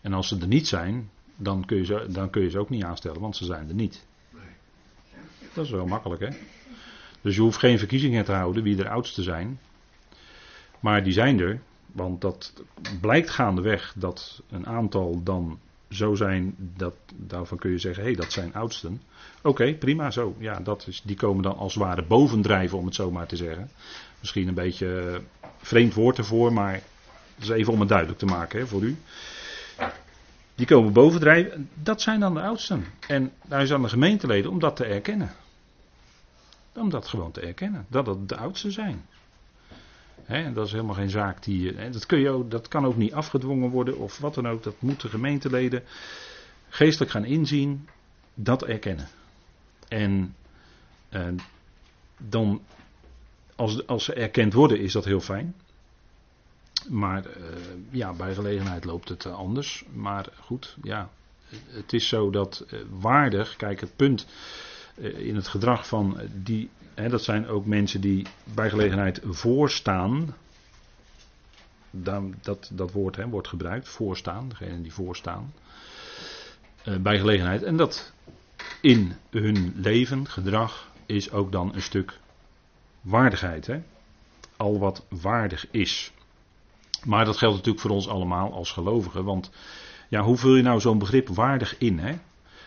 En 0.00 0.12
als 0.12 0.28
ze 0.28 0.38
er 0.40 0.46
niet 0.46 0.68
zijn, 0.68 1.10
dan 1.36 1.64
kun 1.64 1.76
je 1.76 1.84
ze, 1.84 2.06
dan 2.08 2.30
kun 2.30 2.42
je 2.42 2.50
ze 2.50 2.58
ook 2.58 2.70
niet 2.70 2.84
aanstellen, 2.84 3.20
want 3.20 3.36
ze 3.36 3.44
zijn 3.44 3.68
er 3.68 3.74
niet. 3.74 4.04
Dat 5.54 5.64
is 5.64 5.70
wel 5.70 5.86
makkelijk, 5.86 6.20
hè? 6.20 6.28
Dus 7.20 7.34
je 7.34 7.40
hoeft 7.40 7.58
geen 7.58 7.78
verkiezingen 7.78 8.24
te 8.24 8.32
houden 8.32 8.62
wie 8.62 8.78
er 8.78 8.88
oudste 8.88 9.22
zijn. 9.22 9.60
Maar 10.80 11.02
die 11.04 11.12
zijn 11.12 11.40
er. 11.40 11.60
Want 11.86 12.20
dat 12.20 12.52
blijkt 13.00 13.30
gaandeweg 13.30 13.94
dat 13.96 14.42
een 14.50 14.66
aantal 14.66 15.22
dan 15.22 15.58
zo 15.90 16.14
zijn, 16.14 16.54
dat, 16.58 16.94
daarvan 17.14 17.58
kun 17.58 17.70
je 17.70 17.78
zeggen, 17.78 18.02
hé, 18.02 18.08
hey, 18.08 18.18
dat 18.18 18.32
zijn 18.32 18.54
oudsten. 18.54 19.02
Oké, 19.42 19.74
prima 19.74 20.10
zo. 20.10 20.36
Ja, 20.38 20.60
dat 20.60 20.86
is, 20.86 21.02
die 21.04 21.16
komen 21.16 21.42
dan 21.42 21.56
als 21.56 21.74
het 21.74 21.82
ware 21.82 22.04
bovendrijven, 22.04 22.78
om 22.78 22.84
het 22.84 22.94
zo 22.94 23.10
maar 23.10 23.26
te 23.26 23.36
zeggen. 23.36 23.70
Misschien 24.20 24.48
een 24.48 24.54
beetje 24.54 25.20
vreemd 25.56 25.94
woord 25.94 26.18
ervoor, 26.18 26.52
maar 26.52 26.82
dat 27.34 27.42
is 27.42 27.48
even 27.48 27.72
om 27.72 27.80
het 27.80 27.88
duidelijk 27.88 28.18
te 28.18 28.26
maken 28.26 28.58
hè, 28.58 28.66
voor 28.66 28.82
u. 28.82 28.96
Die 30.54 30.66
komen 30.66 30.92
bovendrijven, 30.92 31.68
dat 31.74 32.02
zijn 32.02 32.20
dan 32.20 32.34
de 32.34 32.40
oudsten. 32.42 32.84
En 33.08 33.32
daar 33.44 33.62
is 33.62 33.72
aan 33.72 33.82
de 33.82 33.88
gemeenteleden 33.88 34.50
om 34.50 34.58
dat 34.58 34.76
te 34.76 34.84
erkennen. 34.84 35.30
Om 36.74 36.90
dat 36.90 37.08
gewoon 37.08 37.32
te 37.32 37.40
erkennen, 37.40 37.86
dat 37.88 38.06
het 38.06 38.28
de 38.28 38.36
oudsten 38.36 38.72
zijn. 38.72 39.06
He, 40.24 40.52
dat 40.52 40.66
is 40.66 40.72
helemaal 40.72 40.94
geen 40.94 41.10
zaak 41.10 41.42
die. 41.42 41.90
Dat, 41.90 42.06
kun 42.06 42.18
je 42.18 42.30
ook, 42.30 42.50
dat 42.50 42.68
kan 42.68 42.86
ook 42.86 42.96
niet 42.96 43.12
afgedwongen 43.12 43.70
worden 43.70 43.98
of 43.98 44.18
wat 44.18 44.34
dan 44.34 44.48
ook. 44.48 44.62
Dat 44.62 44.74
moeten 44.78 45.10
gemeenteleden 45.10 45.82
geestelijk 46.68 47.10
gaan 47.10 47.24
inzien, 47.24 47.88
dat 48.34 48.64
erkennen. 48.64 49.08
En 49.88 50.34
eh, 51.08 51.28
dan, 52.18 52.62
als, 53.56 53.86
als 53.86 54.04
ze 54.04 54.12
erkend 54.14 54.52
worden, 54.52 54.80
is 54.80 54.92
dat 54.92 55.04
heel 55.04 55.20
fijn. 55.20 55.54
Maar 56.92 57.26
uh, 57.26 57.32
ja, 57.90 58.12
bij 58.12 58.34
gelegenheid 58.34 58.84
loopt 58.84 59.08
het 59.08 59.24
uh, 59.24 59.34
anders. 59.34 59.84
Maar 59.92 60.28
goed, 60.40 60.76
ja. 60.82 61.08
Het 61.66 61.92
is 61.92 62.08
zo 62.08 62.30
dat 62.30 62.64
uh, 62.70 62.80
waardig, 62.90 63.56
kijk, 63.56 63.80
het 63.80 63.96
punt 63.96 64.26
in 64.96 65.34
het 65.34 65.48
gedrag 65.48 65.86
van 65.86 66.20
die 66.32 66.70
dat 66.94 67.22
zijn 67.22 67.46
ook 67.46 67.66
mensen 67.66 68.00
die 68.00 68.26
bij 68.54 68.70
gelegenheid 68.70 69.20
voorstaan. 69.24 70.36
Dat, 71.90 72.70
dat 72.72 72.92
woord 72.92 73.24
wordt 73.24 73.48
gebruikt, 73.48 73.88
voorstaan, 73.88 74.48
degene 74.48 74.82
die 74.82 74.92
voorstaan. 74.92 75.52
Bij 77.00 77.18
gelegenheid. 77.18 77.62
En 77.62 77.76
dat 77.76 78.12
in 78.80 79.16
hun 79.30 79.72
leven, 79.76 80.28
gedrag, 80.28 80.90
is 81.06 81.30
ook 81.30 81.52
dan 81.52 81.74
een 81.74 81.82
stuk 81.82 82.18
waardigheid. 83.00 83.66
Hè? 83.66 83.82
Al 84.56 84.78
wat 84.78 85.04
waardig 85.08 85.66
is. 85.70 86.12
Maar 87.04 87.24
dat 87.24 87.36
geldt 87.36 87.56
natuurlijk 87.56 87.82
voor 87.82 87.94
ons 87.94 88.08
allemaal 88.08 88.52
als 88.52 88.72
gelovigen. 88.72 89.24
Want 89.24 89.50
ja, 90.08 90.22
hoe 90.22 90.36
vul 90.36 90.56
je 90.56 90.62
nou 90.62 90.80
zo'n 90.80 90.98
begrip 90.98 91.28
waardig 91.28 91.78
in? 91.78 91.98
Hè? 91.98 92.14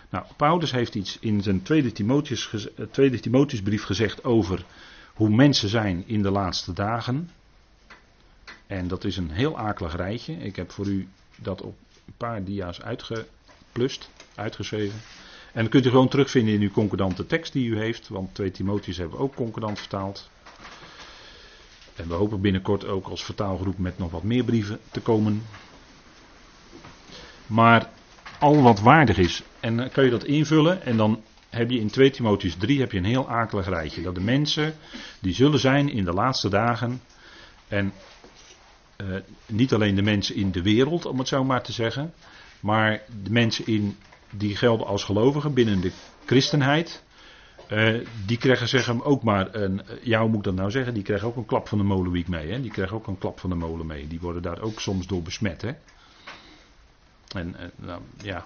Nou, 0.10 0.26
Paulus 0.36 0.72
heeft 0.72 0.96
iets 0.96 1.18
in 1.20 1.42
zijn 1.42 1.62
tweede, 1.62 1.92
Timotheus, 1.92 2.70
eh, 2.76 3.10
Timotheusbrief 3.10 3.84
gezegd 3.84 4.24
over 4.24 4.66
hoe 5.14 5.30
mensen 5.30 5.70
zijn 5.70 6.04
in 6.08 6.22
de 6.22 6.32
laatste 6.32 6.74
dagen. 6.74 7.30
En 8.68 8.88
dat 8.88 9.04
is 9.04 9.18
een 9.18 9.32
heel 9.32 9.58
akelig 9.58 9.96
rijtje. 9.96 10.34
Ik 10.34 10.56
heb 10.56 10.72
voor 10.72 10.86
u 10.86 11.08
dat 11.36 11.62
op 11.62 11.76
een 12.06 12.14
paar 12.18 12.44
dia's 12.44 12.82
uitgeplust, 12.82 14.10
uitgeschreven. 14.36 15.00
En 15.54 15.62
dat 15.62 15.72
kunt 15.72 15.86
u 15.86 15.90
gewoon 15.90 16.08
terugvinden 16.08 16.54
in 16.54 16.62
uw 16.62 16.72
concordante 16.72 17.26
tekst 17.26 17.54
die 17.54 17.70
u 17.70 17.78
heeft. 17.78 18.08
Want 18.08 18.36
2 18.36 18.52
Timotheus 18.52 18.98
hebben 18.98 19.18
we 19.18 19.24
ook 19.24 19.36
concordant 19.36 19.80
vertaald. 19.80 20.30
En 21.96 22.08
we 22.08 22.14
hopen 22.14 22.42
binnenkort 22.42 22.86
ook 22.86 23.08
als 23.08 23.24
vertaalgroep 23.24 23.78
met 23.78 23.98
nog 23.98 24.12
wat 24.12 24.24
meer 24.24 24.44
brieven 24.44 24.80
te 24.92 25.00
komen. 25.00 25.44
Maar 27.48 27.90
al 28.40 28.62
wat 28.62 28.80
waardig 28.80 29.18
is. 29.18 29.44
En 29.60 29.78
dan 29.78 29.90
kan 29.90 30.04
je 30.04 30.10
dat 30.10 30.24
invullen 30.24 30.82
en 30.84 30.98
dan 30.98 31.22
heb 31.50 31.70
je 31.72 31.80
in 31.80 31.90
2 31.90 32.10
Timotheus 32.10 32.56
3 32.56 32.80
heb 32.80 32.92
je 32.92 32.98
een 32.98 33.06
heel 33.06 33.30
akelig 33.30 33.68
rijtje. 33.68 34.02
Dat 34.02 34.16
de 34.16 34.22
mensen 34.22 34.74
die 35.20 35.34
zullen 35.34 35.60
zijn 35.60 35.90
in 35.90 36.06
de 36.06 36.14
laatste 36.14 36.50
dagen. 36.50 37.02
En 37.68 37.94
uh, 38.98 39.16
niet 39.46 39.74
alleen 39.74 39.96
de 39.96 40.02
mensen 40.02 40.36
in 40.36 40.52
de 40.52 40.62
wereld, 40.62 41.06
om 41.06 41.20
het 41.20 41.28
zo 41.28 41.44
maar 41.44 41.64
te 41.64 41.72
zeggen. 41.72 42.14
Maar 42.60 43.02
de 43.24 43.32
mensen 43.32 43.68
in, 43.68 43.98
die 44.30 44.56
gelden 44.56 44.88
als 44.88 45.04
gelovigen 45.04 45.54
binnen 45.54 45.82
de 45.82 45.92
christenheid. 46.26 47.04
Uh, 47.72 48.08
die 48.26 48.38
krijgen 48.38 48.68
zeggen 48.68 49.04
ook 49.04 49.24
maar 49.24 49.56
een, 49.56 49.82
hoe 50.04 50.28
moet 50.28 50.44
dat 50.44 50.56
nou 50.56 50.72
zeggen, 50.72 50.94
die 50.94 51.04
krijgen 51.04 51.28
ook 51.28 51.36
een 51.36 51.46
klap 51.46 51.68
van 51.68 51.78
de 51.78 51.84
molenwiek 51.84 52.28
mee. 52.28 52.52
Hè? 52.52 52.62
Die 52.62 52.72
krijgen 52.72 52.96
ook 52.96 53.08
een 53.08 53.18
klap 53.18 53.40
van 53.40 53.50
de 53.50 53.56
molen 53.56 53.86
mee. 53.86 54.08
Die 54.08 54.20
worden 54.20 54.42
daar 54.42 54.62
ook 54.62 54.80
soms 54.80 55.08
door 55.08 55.22
besmet. 55.22 55.62
Hè? 55.62 55.72
En, 57.28 57.56
en 57.56 57.72
nou, 57.76 58.02
ja. 58.22 58.46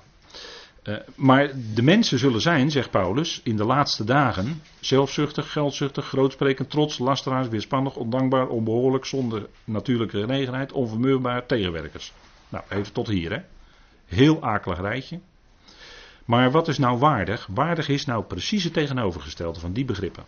Maar 1.15 1.51
de 1.73 1.81
mensen 1.81 2.19
zullen 2.19 2.41
zijn, 2.41 2.71
zegt 2.71 2.91
Paulus, 2.91 3.41
in 3.43 3.57
de 3.57 3.63
laatste 3.63 4.03
dagen 4.03 4.61
zelfzuchtig, 4.79 5.51
geldzuchtig, 5.51 6.05
grootsprekend, 6.05 6.69
trots, 6.69 6.97
lasteraars, 6.97 7.47
weerspannig, 7.47 7.95
ondankbaar, 7.95 8.47
onbehoorlijk, 8.47 9.05
zonder 9.05 9.47
natuurlijke 9.63 10.19
genegenheid, 10.19 10.71
onvermurbaar, 10.71 11.45
tegenwerkers. 11.45 12.13
Nou, 12.49 12.63
even 12.69 12.93
tot 12.93 13.07
hier, 13.07 13.31
hè. 13.31 13.41
Heel 14.05 14.43
akelig 14.43 14.79
rijtje. 14.79 15.19
Maar 16.29 16.51
wat 16.51 16.67
is 16.67 16.77
nou 16.77 16.97
waardig? 16.97 17.47
Waardig 17.51 17.87
is 17.87 18.05
nou 18.05 18.23
precies 18.23 18.63
het 18.63 18.73
tegenovergestelde 18.73 19.59
van 19.59 19.73
die 19.73 19.85
begrippen. 19.85 20.25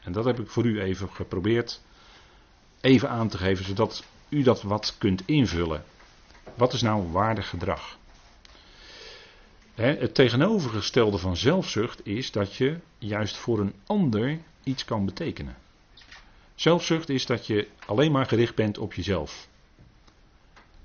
En 0.00 0.12
dat 0.12 0.24
heb 0.24 0.38
ik 0.38 0.48
voor 0.48 0.64
u 0.64 0.80
even 0.80 1.08
geprobeerd 1.08 1.82
even 2.80 3.08
aan 3.08 3.28
te 3.28 3.38
geven, 3.38 3.64
zodat 3.64 4.04
u 4.28 4.42
dat 4.42 4.62
wat 4.62 4.94
kunt 4.98 5.22
invullen. 5.26 5.84
Wat 6.54 6.72
is 6.72 6.82
nou 6.82 7.10
waardig 7.10 7.48
gedrag? 7.48 7.98
het 9.74 10.14
tegenovergestelde 10.14 11.18
van 11.18 11.36
zelfzucht 11.36 12.06
is 12.06 12.30
dat 12.30 12.54
je 12.54 12.78
juist 12.98 13.36
voor 13.36 13.60
een 13.60 13.74
ander 13.86 14.38
iets 14.62 14.84
kan 14.84 15.04
betekenen. 15.04 15.56
Zelfzucht 16.54 17.08
is 17.08 17.26
dat 17.26 17.46
je 17.46 17.68
alleen 17.86 18.12
maar 18.12 18.26
gericht 18.26 18.54
bent 18.54 18.78
op 18.78 18.94
jezelf. 18.94 19.48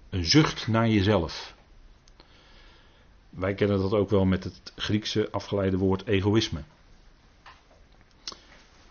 Een 0.10 0.26
zucht 0.26 0.68
naar 0.68 0.90
jezelf. 0.90 1.56
Wij 3.30 3.54
kennen 3.54 3.80
dat 3.80 3.94
ook 3.94 4.10
wel 4.10 4.26
met 4.26 4.44
het 4.44 4.74
Griekse 4.76 5.32
afgeleide 5.32 5.78
woord 5.78 6.06
egoïsme. 6.06 6.62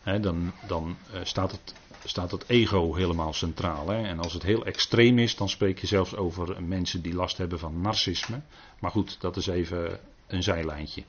dan, 0.03 0.53
dan 0.67 0.97
eh, 1.13 1.21
staat 1.25 1.53
het 1.53 1.75
staat 2.09 2.31
het 2.31 2.45
ego 2.49 2.95
helemaal 2.95 3.33
centraal. 3.33 3.93
En 3.93 4.19
als 4.19 4.33
het 4.33 4.43
heel 4.43 4.65
extreem 4.65 5.19
is, 5.19 5.37
dan 5.37 5.49
spreek 5.49 5.79
je 5.79 5.87
zelfs 5.87 6.17
over 6.17 6.63
mensen 6.63 7.03
die 7.03 7.15
last 7.15 7.37
hebben 7.37 7.59
van 7.59 7.81
narcisme. 7.81 8.41
Maar 8.79 8.91
goed, 8.91 9.21
dat 9.21 9.37
is 9.37 9.47
even 9.47 10.01
een 10.27 10.43
zijlijntje. 10.43 11.03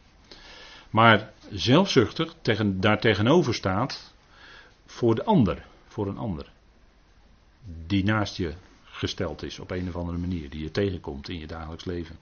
Maar 0.90 1.34
zelfzuchtig, 1.52 2.36
tegen, 2.42 2.82
daar 2.82 3.00
tegenover 3.00 3.54
staat 3.54 4.14
voor 4.86 5.16
de 5.16 5.24
ander, 5.24 5.66
voor 5.88 6.08
een 6.08 6.18
ander. 6.18 6.52
Die 7.86 8.04
naast 8.04 8.38
je 8.38 8.54
gesteld 8.84 9.44
is 9.44 9.60
op 9.60 9.72
een 9.72 9.88
of 9.88 9.96
andere 9.96 10.18
manier, 10.18 10.50
die 10.50 10.64
je 10.64 10.72
tegenkomt 10.72 11.30
in 11.30 11.40
je 11.40 11.48
dagelijks 11.48 11.86
leven. 11.86 12.18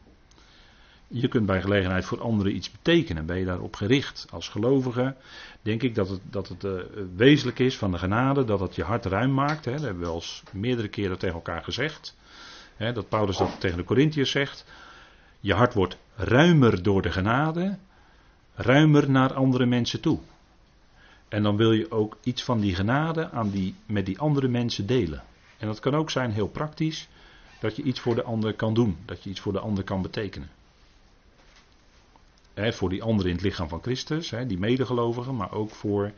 Je 1.08 1.28
kunt 1.28 1.46
bij 1.46 1.62
gelegenheid 1.62 2.06
voor 2.06 2.22
anderen 2.22 2.56
iets 2.56 2.72
betekenen. 2.72 3.26
Ben 3.26 3.38
je 3.38 3.46
daarop 3.46 3.76
gericht? 3.76 4.28
Als 4.32 4.50
gelovige 4.50 5.16
denk 5.62 5.82
ik 5.84 5.96
dat 5.96 6.10
het, 6.10 6.20
dat 6.30 6.48
het 6.48 6.64
uh, 6.64 6.74
wezenlijk 7.16 7.60
is 7.60 7.78
van 7.78 7.92
de 7.92 7.98
genade 7.98 8.46
dat 8.46 8.60
het 8.60 8.76
je 8.76 8.84
hart 8.84 9.06
ruim 9.06 9.34
maakt. 9.34 9.66
Hè. 9.66 9.72
Dat 9.72 9.82
hebben 9.82 10.04
we 10.04 10.10
al 10.10 10.24
meerdere 10.52 10.88
keren 10.88 11.18
tegen 11.18 11.36
elkaar 11.36 11.64
gezegd. 11.64 12.16
Hè, 12.76 12.94
dat 12.94 13.10
Paulus 13.10 13.38
dat 13.38 13.60
tegen 13.60 13.78
de 13.78 13.84
Corinthiërs 13.84 14.32
zegt. 14.32 14.66
Je 15.40 15.54
hart 15.54 15.74
wordt 15.74 15.98
ruimer 16.16 16.84
door 16.84 17.02
de 17.02 17.12
genade, 17.12 17.78
ruimer 18.56 19.10
naar 19.10 19.34
andere 19.34 19.66
mensen 19.66 20.02
toe. 20.02 20.20
En 21.28 21.44
dan 21.44 21.58
wil 21.58 21.72
je 21.72 21.92
ook 21.92 22.18
iets 22.24 22.44
van 22.44 22.60
die 22.60 22.76
genade 22.76 23.30
aan 23.32 23.50
die, 23.50 23.76
met 23.86 24.06
die 24.06 24.20
andere 24.20 24.48
mensen 24.48 24.86
delen. 24.86 25.24
En 25.58 25.68
dat 25.68 25.80
kan 25.80 25.96
ook 25.96 26.10
zijn 26.10 26.32
heel 26.32 26.48
praktisch, 26.48 27.08
dat 27.60 27.76
je 27.76 27.84
iets 27.84 28.00
voor 28.00 28.16
de 28.16 28.24
ander 28.24 28.54
kan 28.54 28.74
doen, 28.74 28.98
dat 29.06 29.24
je 29.24 29.30
iets 29.30 29.40
voor 29.40 29.54
de 29.54 29.60
ander 29.60 29.84
kan 29.84 30.02
betekenen. 30.02 30.50
Voor 32.56 32.90
die 32.90 33.04
anderen 33.04 33.30
in 33.30 33.36
het 33.36 33.46
lichaam 33.46 33.70
van 33.70 33.82
Christus, 33.82 34.34
die 34.48 34.60
medegelovigen, 34.60 35.36
maar 35.36 35.52
ook 35.52 35.70
voor 35.70 36.12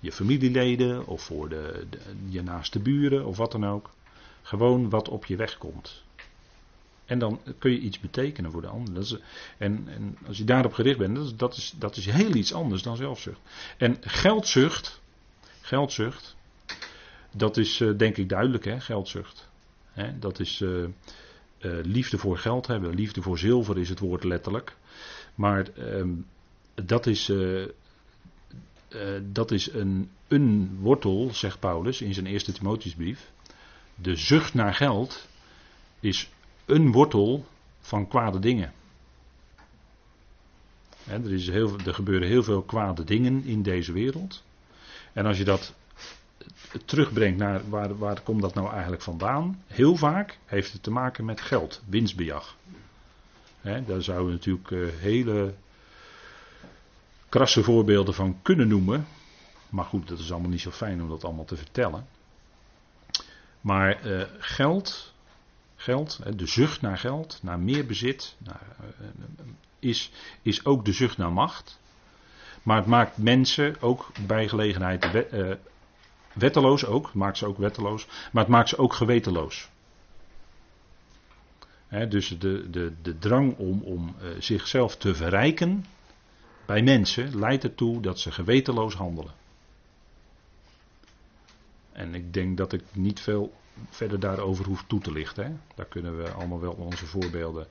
je 0.00 0.12
familieleden 0.12 1.06
of 1.06 1.22
voor 1.22 1.48
de, 1.48 1.86
de, 1.90 1.98
je 2.28 2.42
naaste 2.42 2.78
buren 2.78 3.26
of 3.26 3.36
wat 3.36 3.52
dan 3.52 3.66
ook. 3.66 3.90
Gewoon 4.42 4.90
wat 4.90 5.08
op 5.08 5.24
je 5.24 5.36
weg 5.36 5.58
komt. 5.58 6.02
En 7.04 7.18
dan 7.18 7.40
kun 7.58 7.70
je 7.70 7.78
iets 7.78 8.00
betekenen 8.00 8.50
voor 8.50 8.60
de 8.60 8.66
ander. 8.66 8.94
Dat 8.94 9.04
is, 9.04 9.16
en, 9.58 9.84
en, 9.88 10.18
als 10.26 10.38
je 10.38 10.44
daarop 10.44 10.72
gericht 10.72 10.98
bent, 10.98 11.16
dat 11.16 11.24
is, 11.26 11.36
dat, 11.36 11.56
is, 11.56 11.74
dat 11.78 11.96
is 11.96 12.06
heel 12.06 12.34
iets 12.34 12.54
anders 12.54 12.82
dan 12.82 12.96
zelfzucht. 12.96 13.40
En 13.76 13.96
geldzucht, 14.00 15.00
geldzucht, 15.60 16.36
dat 17.32 17.56
is 17.56 17.80
uh, 17.80 17.98
denk 17.98 18.16
ik 18.16 18.28
duidelijk, 18.28 18.64
hè, 18.64 18.80
geldzucht. 18.80 19.48
Hè, 19.92 20.18
dat 20.18 20.40
is 20.40 20.60
uh, 20.60 20.70
uh, 20.78 20.86
liefde 21.82 22.18
voor 22.18 22.38
geld 22.38 22.66
hebben. 22.66 22.94
Liefde 22.94 23.22
voor 23.22 23.38
zilver 23.38 23.78
is 23.78 23.88
het 23.88 23.98
woord 23.98 24.24
letterlijk. 24.24 24.76
Maar 25.34 25.68
ehm, 25.68 26.10
dat 26.74 27.06
is, 27.06 27.32
dat 29.22 29.50
is 29.50 29.72
een, 29.72 30.10
een 30.28 30.78
wortel, 30.80 31.30
zegt 31.32 31.58
Paulus 31.58 32.00
in 32.00 32.14
zijn 32.14 32.26
eerste 32.26 32.52
Timotheusbrief. 32.52 33.30
De 33.94 34.16
zucht 34.16 34.54
naar 34.54 34.74
geld 34.74 35.28
is 36.00 36.30
een 36.64 36.92
wortel 36.92 37.46
van 37.80 38.08
kwade 38.08 38.38
dingen. 38.38 38.72
er, 41.06 41.32
is 41.32 41.48
heel, 41.48 41.78
er 41.86 41.94
gebeuren 41.94 42.28
heel 42.28 42.42
veel 42.42 42.62
kwade 42.62 43.04
dingen 43.04 43.44
in 43.44 43.62
deze 43.62 43.92
wereld. 43.92 44.44
En 45.12 45.26
als 45.26 45.38
je 45.38 45.44
dat 45.44 45.74
terugbrengt 46.84 47.38
naar 47.38 47.68
waar, 47.68 47.98
waar 47.98 48.20
komt 48.20 48.40
dat 48.40 48.54
nou 48.54 48.70
eigenlijk 48.70 49.02
vandaan? 49.02 49.62
Heel 49.66 49.96
vaak 49.96 50.38
heeft 50.44 50.72
het 50.72 50.82
te 50.82 50.90
maken 50.90 51.24
met 51.24 51.40
geld, 51.40 51.82
winstbejag. 51.86 52.56
Daar 53.64 54.02
zouden 54.02 54.26
we 54.26 54.32
natuurlijk 54.32 54.70
uh, 54.70 54.88
hele 54.94 55.54
krasse 57.28 57.62
voorbeelden 57.62 58.14
van 58.14 58.38
kunnen 58.42 58.68
noemen. 58.68 59.06
Maar 59.68 59.84
goed, 59.84 60.08
dat 60.08 60.18
is 60.18 60.32
allemaal 60.32 60.50
niet 60.50 60.60
zo 60.60 60.70
fijn 60.70 61.02
om 61.02 61.08
dat 61.08 61.24
allemaal 61.24 61.44
te 61.44 61.56
vertellen. 61.56 62.06
Maar 63.60 64.06
uh, 64.06 64.22
geld 64.38 65.14
geld, 65.84 66.20
de 66.36 66.46
zucht 66.46 66.80
naar 66.80 66.98
geld, 66.98 67.38
naar 67.42 67.58
meer 67.58 67.86
bezit, 67.86 68.36
eh, 68.46 68.54
is, 69.78 70.10
is 70.42 70.64
ook 70.64 70.84
de 70.84 70.92
zucht 70.92 71.16
naar 71.16 71.32
macht. 71.32 71.80
Maar 72.62 72.76
het 72.76 72.86
maakt 72.86 73.16
mensen 73.16 73.80
ook 73.80 74.12
bij 74.26 74.48
gelegenheid 74.48 75.26
wetteloos 76.32 76.84
ook, 76.84 77.14
maakt 77.14 77.38
ze 77.38 77.46
ook 77.46 77.58
wetteloos, 77.58 78.06
maar 78.32 78.42
het 78.42 78.52
maakt 78.52 78.68
ze 78.68 78.78
ook 78.78 78.92
gewetenloos. 78.92 79.68
Dus 82.08 82.28
de, 82.38 82.70
de, 82.70 82.92
de 83.02 83.18
drang 83.18 83.56
om, 83.56 83.82
om 83.82 84.14
uh, 84.22 84.28
zichzelf 84.38 84.96
te 84.96 85.14
verrijken 85.14 85.84
bij 86.66 86.82
mensen 86.82 87.38
leidt 87.38 87.64
ertoe 87.64 88.00
dat 88.00 88.20
ze 88.20 88.32
gewetenloos 88.32 88.94
handelen. 88.94 89.32
En 91.92 92.14
ik 92.14 92.32
denk 92.32 92.56
dat 92.56 92.72
ik 92.72 92.82
niet 92.92 93.20
veel 93.20 93.54
verder 93.90 94.20
daarover 94.20 94.64
hoeft 94.64 94.88
toe 94.88 95.00
te 95.00 95.12
lichten. 95.12 95.60
Daar 95.74 95.86
kunnen 95.86 96.16
we 96.16 96.30
allemaal 96.30 96.60
wel 96.60 96.72
onze 96.72 97.06
voorbeelden 97.06 97.66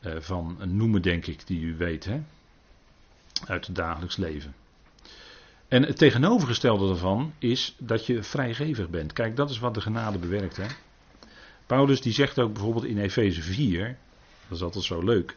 uh, 0.00 0.16
van 0.18 0.58
noemen, 0.64 1.02
denk 1.02 1.26
ik, 1.26 1.46
die 1.46 1.60
u 1.60 1.76
weet, 1.76 2.04
hè, 2.04 2.22
uit 3.46 3.66
het 3.66 3.76
dagelijks 3.76 4.16
leven. 4.16 4.54
En 5.68 5.82
het 5.82 5.98
tegenovergestelde 5.98 6.86
daarvan 6.86 7.32
is 7.38 7.76
dat 7.78 8.06
je 8.06 8.22
vrijgevig 8.22 8.88
bent. 8.88 9.12
Kijk, 9.12 9.36
dat 9.36 9.50
is 9.50 9.58
wat 9.58 9.74
de 9.74 9.80
genade 9.80 10.18
bewerkt. 10.18 10.56
Hè. 10.56 10.66
Paulus 11.66 12.00
die 12.00 12.12
zegt 12.12 12.38
ook 12.38 12.52
bijvoorbeeld 12.52 12.84
in 12.84 12.98
Efeze 12.98 13.42
4, 13.42 13.96
dat 14.48 14.56
is 14.56 14.62
altijd 14.62 14.84
zo 14.84 15.02
leuk, 15.02 15.36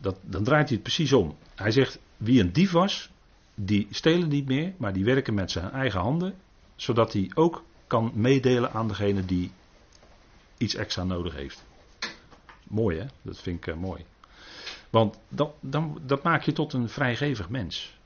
dat, 0.00 0.16
dan 0.22 0.44
draait 0.44 0.68
hij 0.68 0.74
het 0.74 0.82
precies 0.82 1.12
om. 1.12 1.36
Hij 1.54 1.70
zegt, 1.70 1.98
wie 2.16 2.40
een 2.40 2.52
dief 2.52 2.70
was, 2.70 3.10
die 3.54 3.86
stelen 3.90 4.28
niet 4.28 4.46
meer, 4.46 4.72
maar 4.76 4.92
die 4.92 5.04
werken 5.04 5.34
met 5.34 5.50
zijn 5.50 5.70
eigen 5.70 6.00
handen, 6.00 6.34
zodat 6.76 7.12
hij 7.12 7.30
ook 7.34 7.64
kan 7.86 8.12
meedelen 8.14 8.72
aan 8.72 8.88
degene 8.88 9.24
die 9.24 9.50
iets 10.56 10.74
extra 10.74 11.04
nodig 11.04 11.34
heeft. 11.34 11.64
Mooi 12.64 12.98
hè, 12.98 13.06
dat 13.22 13.40
vind 13.40 13.66
ik 13.66 13.74
uh, 13.74 13.80
mooi. 13.80 14.04
Want 14.90 15.18
dat, 15.28 15.52
dan, 15.60 16.00
dat 16.06 16.22
maak 16.22 16.42
je 16.42 16.52
tot 16.52 16.72
een 16.72 16.88
vrijgevig 16.88 17.48
mens. 17.48 17.96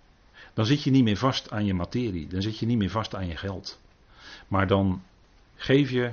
Dan 0.55 0.67
zit 0.67 0.83
je 0.83 0.91
niet 0.91 1.05
meer 1.05 1.17
vast 1.17 1.51
aan 1.51 1.65
je 1.65 1.75
materie, 1.75 2.27
dan 2.27 2.43
zit 2.43 2.59
je 2.59 2.67
niet 2.67 2.79
meer 2.79 2.91
vast 2.91 3.15
aan 3.15 3.27
je 3.27 3.37
geld. 3.37 3.81
Maar 4.49 4.67
dan 4.67 5.03
geef 5.55 5.91
je 5.91 6.13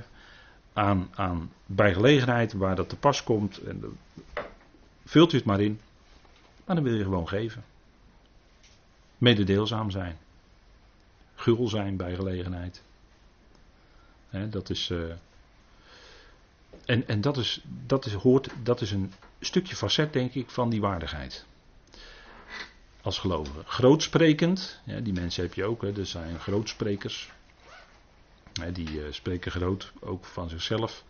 aan, 0.80 1.10
aan 1.16 1.52
waar 2.56 2.76
dat 2.76 2.90
te 2.90 2.96
pas 2.96 3.24
komt, 3.24 3.58
en 3.58 3.98
vult 5.06 5.34
u 5.34 5.38
het 5.38 5.46
maar 5.46 5.62
in, 5.62 5.80
maar 6.66 6.76
dan 6.76 6.86
wil 6.86 6.96
je 6.96 7.04
gewoon 7.04 7.28
geven. 7.28 7.64
Mededeelzaam 9.18 9.92
zijn. 9.92 10.18
Gul 11.36 11.68
zijn 11.68 11.98
bij 11.98 12.16
gelegenheid 12.16 12.82
dat 14.30 14.70
is. 14.70 14.90
Uh, 14.90 15.14
en 16.86 17.08
en 17.08 17.22
dat, 17.22 17.38
is, 17.38 17.62
dat, 17.86 18.06
is, 18.06 18.14
hoort, 18.14 18.50
dat 18.64 18.82
is 18.82 18.92
een 18.92 19.14
stukje 19.40 19.76
facet, 19.76 20.14
denk 20.14 20.34
ik, 20.34 20.50
van 20.50 20.70
die 20.70 20.82
waardigheid. 20.82 21.46
Als 23.02 23.20
gelovige. 23.20 23.64
Grootsprekend, 23.66 24.80
die 25.04 25.14
mensen 25.14 25.44
heb 25.44 25.54
je 25.54 25.64
ook, 25.64 25.82
hè, 25.82 25.98
er 25.98 26.06
zijn 26.06 26.40
grootsprekers. 26.40 27.32
Hè, 28.62 28.72
die 28.72 28.92
uh, 28.92 29.04
spreken 29.10 29.52
groot, 29.52 29.92
ook 30.00 30.26
van 30.26 30.50
zichzelf. 30.50 31.04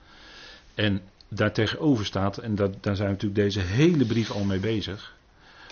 En 0.76 1.02
daartegenover 1.28 2.06
staat, 2.06 2.38
en 2.38 2.56
dat, 2.56 2.84
daar 2.84 2.96
zijn 2.96 3.08
we 3.08 3.14
natuurlijk 3.14 3.42
deze 3.42 3.60
hele 3.60 4.06
brief 4.06 4.32
al 4.32 4.44
mee 4.44 4.60
bezig. 4.60 5.18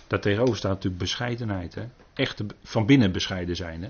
Daartegenover 0.08 0.58
staat 0.58 0.72
natuurlijk 0.72 1.02
bescheidenheid. 1.02 1.76
Hè? 1.76 1.86
Echt 2.14 2.44
van 2.64 2.86
binnen 2.86 3.12
bescheiden 3.12 3.56
zijn. 3.56 3.84
Hè? 3.84 3.90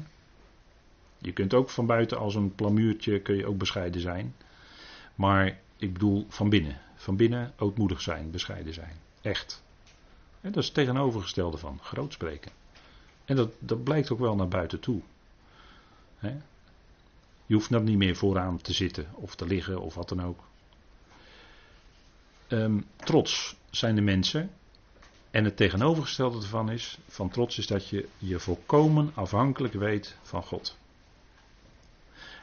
Je 1.18 1.32
kunt 1.32 1.54
ook 1.54 1.70
van 1.70 1.86
buiten 1.86 2.18
als 2.18 2.36
een 2.36 2.56
plamuurtje 2.56 3.20
kun 3.20 3.36
je 3.36 3.46
ook 3.46 3.58
bescheiden 3.58 4.02
zijn. 4.02 4.36
Maar 5.16 5.58
ik 5.78 5.94
bedoel 5.94 6.26
van 6.30 6.50
binnen. 6.50 6.80
Van 6.96 7.16
binnen 7.16 7.54
ootmoedig 7.58 8.02
zijn, 8.02 8.32
bescheiden 8.32 8.74
zijn. 8.74 8.96
Echt. 9.22 9.64
Dat 10.42 10.58
is 10.58 10.66
het 10.66 10.74
tegenovergestelde 10.74 11.58
van 11.58 11.80
groot 11.82 12.14
spreken. 12.14 12.52
En 13.26 13.36
dat, 13.36 13.52
dat 13.60 13.84
blijkt 13.84 14.12
ook 14.12 14.20
wel 14.20 14.36
naar 14.36 14.48
buiten 14.48 14.80
toe. 14.80 15.02
Je 17.48 17.54
hoeft 17.54 17.70
dan 17.70 17.84
niet 17.84 17.98
meer 17.98 18.16
vooraan 18.16 18.62
te 18.62 18.74
zitten 18.74 19.08
of 19.14 19.36
te 19.36 19.46
liggen 19.46 19.82
of 19.82 19.96
wat 19.96 20.10
dan 20.10 20.24
ook. 20.24 20.44
Um, 22.48 22.86
trots 22.96 23.56
zijn 23.70 23.96
de 23.96 24.02
mensen. 24.02 24.50
En 25.32 25.44
het 25.44 25.58
tegenovergestelde 25.58 26.38
ervan 26.38 26.72
is, 26.72 26.98
van 27.08 27.30
trots 27.30 27.58
is 27.58 27.68
dat 27.68 27.90
je 27.90 28.08
je 28.18 28.40
volkomen 28.40 29.12
afhankelijk 29.14 29.74
weet 29.74 30.18
van 30.22 30.44
God. 30.44 30.78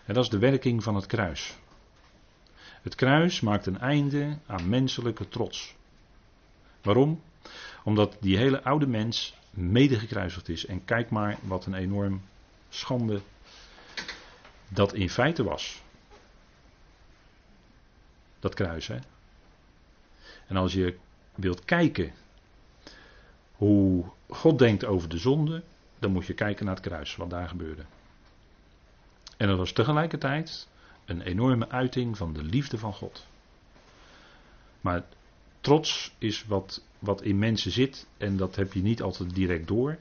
En 0.05 0.15
dat 0.15 0.25
is 0.25 0.31
de 0.31 0.39
werking 0.39 0.83
van 0.83 0.95
het 0.95 1.07
kruis. 1.07 1.57
Het 2.83 2.95
kruis 2.95 3.41
maakt 3.41 3.67
een 3.67 3.79
einde 3.79 4.39
aan 4.47 4.69
menselijke 4.69 5.29
trots. 5.29 5.75
Waarom? 6.83 7.21
Omdat 7.85 8.17
die 8.21 8.37
hele 8.37 8.63
oude 8.63 8.87
mens 8.87 9.35
mede 9.51 9.99
gekruisigd 9.99 10.49
is. 10.49 10.67
En 10.67 10.85
kijk 10.85 11.11
maar 11.11 11.39
wat 11.43 11.67
een 11.67 11.75
enorm 11.75 12.23
schande 12.69 13.21
dat 14.75 14.95
in 14.95 15.11
feite 15.11 15.45
was. 15.45 15.83
Dat 18.41 18.55
kruis, 18.55 18.87
hè. 18.87 18.99
En 20.47 20.57
als 20.57 20.73
je 20.73 20.99
wilt 21.35 21.65
kijken 21.65 22.13
hoe 23.53 24.05
God 24.29 24.59
denkt 24.59 24.85
over 24.85 25.09
de 25.09 25.19
zonde, 25.19 25.63
dan 25.99 26.13
moet 26.13 26.27
je 26.27 26.35
kijken 26.35 26.65
naar 26.67 26.75
het 26.75 26.85
kruis, 26.85 27.17
wat 27.17 27.31
daar 27.31 27.49
gebeurde. 27.49 27.85
En 29.37 29.49
dat 29.49 29.59
was 29.59 29.73
tegelijkertijd 29.73 30.69
een 31.05 31.21
enorme 31.21 31.69
uiting 31.69 32.17
van 32.17 32.33
de 32.33 32.43
liefde 32.43 32.79
van 32.79 32.93
God. 32.93 33.27
Maar 34.81 35.05
trots 35.61 36.15
is 36.19 36.45
wat, 36.47 36.83
wat 36.99 37.23
in 37.23 37.39
mensen 37.39 37.71
zit 37.71 38.07
en 38.17 38.37
dat 38.37 38.57
heb 38.57 38.73
je 38.73 38.83
niet 38.83 39.03
altijd 39.03 39.35
direct 39.35 39.69
door. 39.69 39.99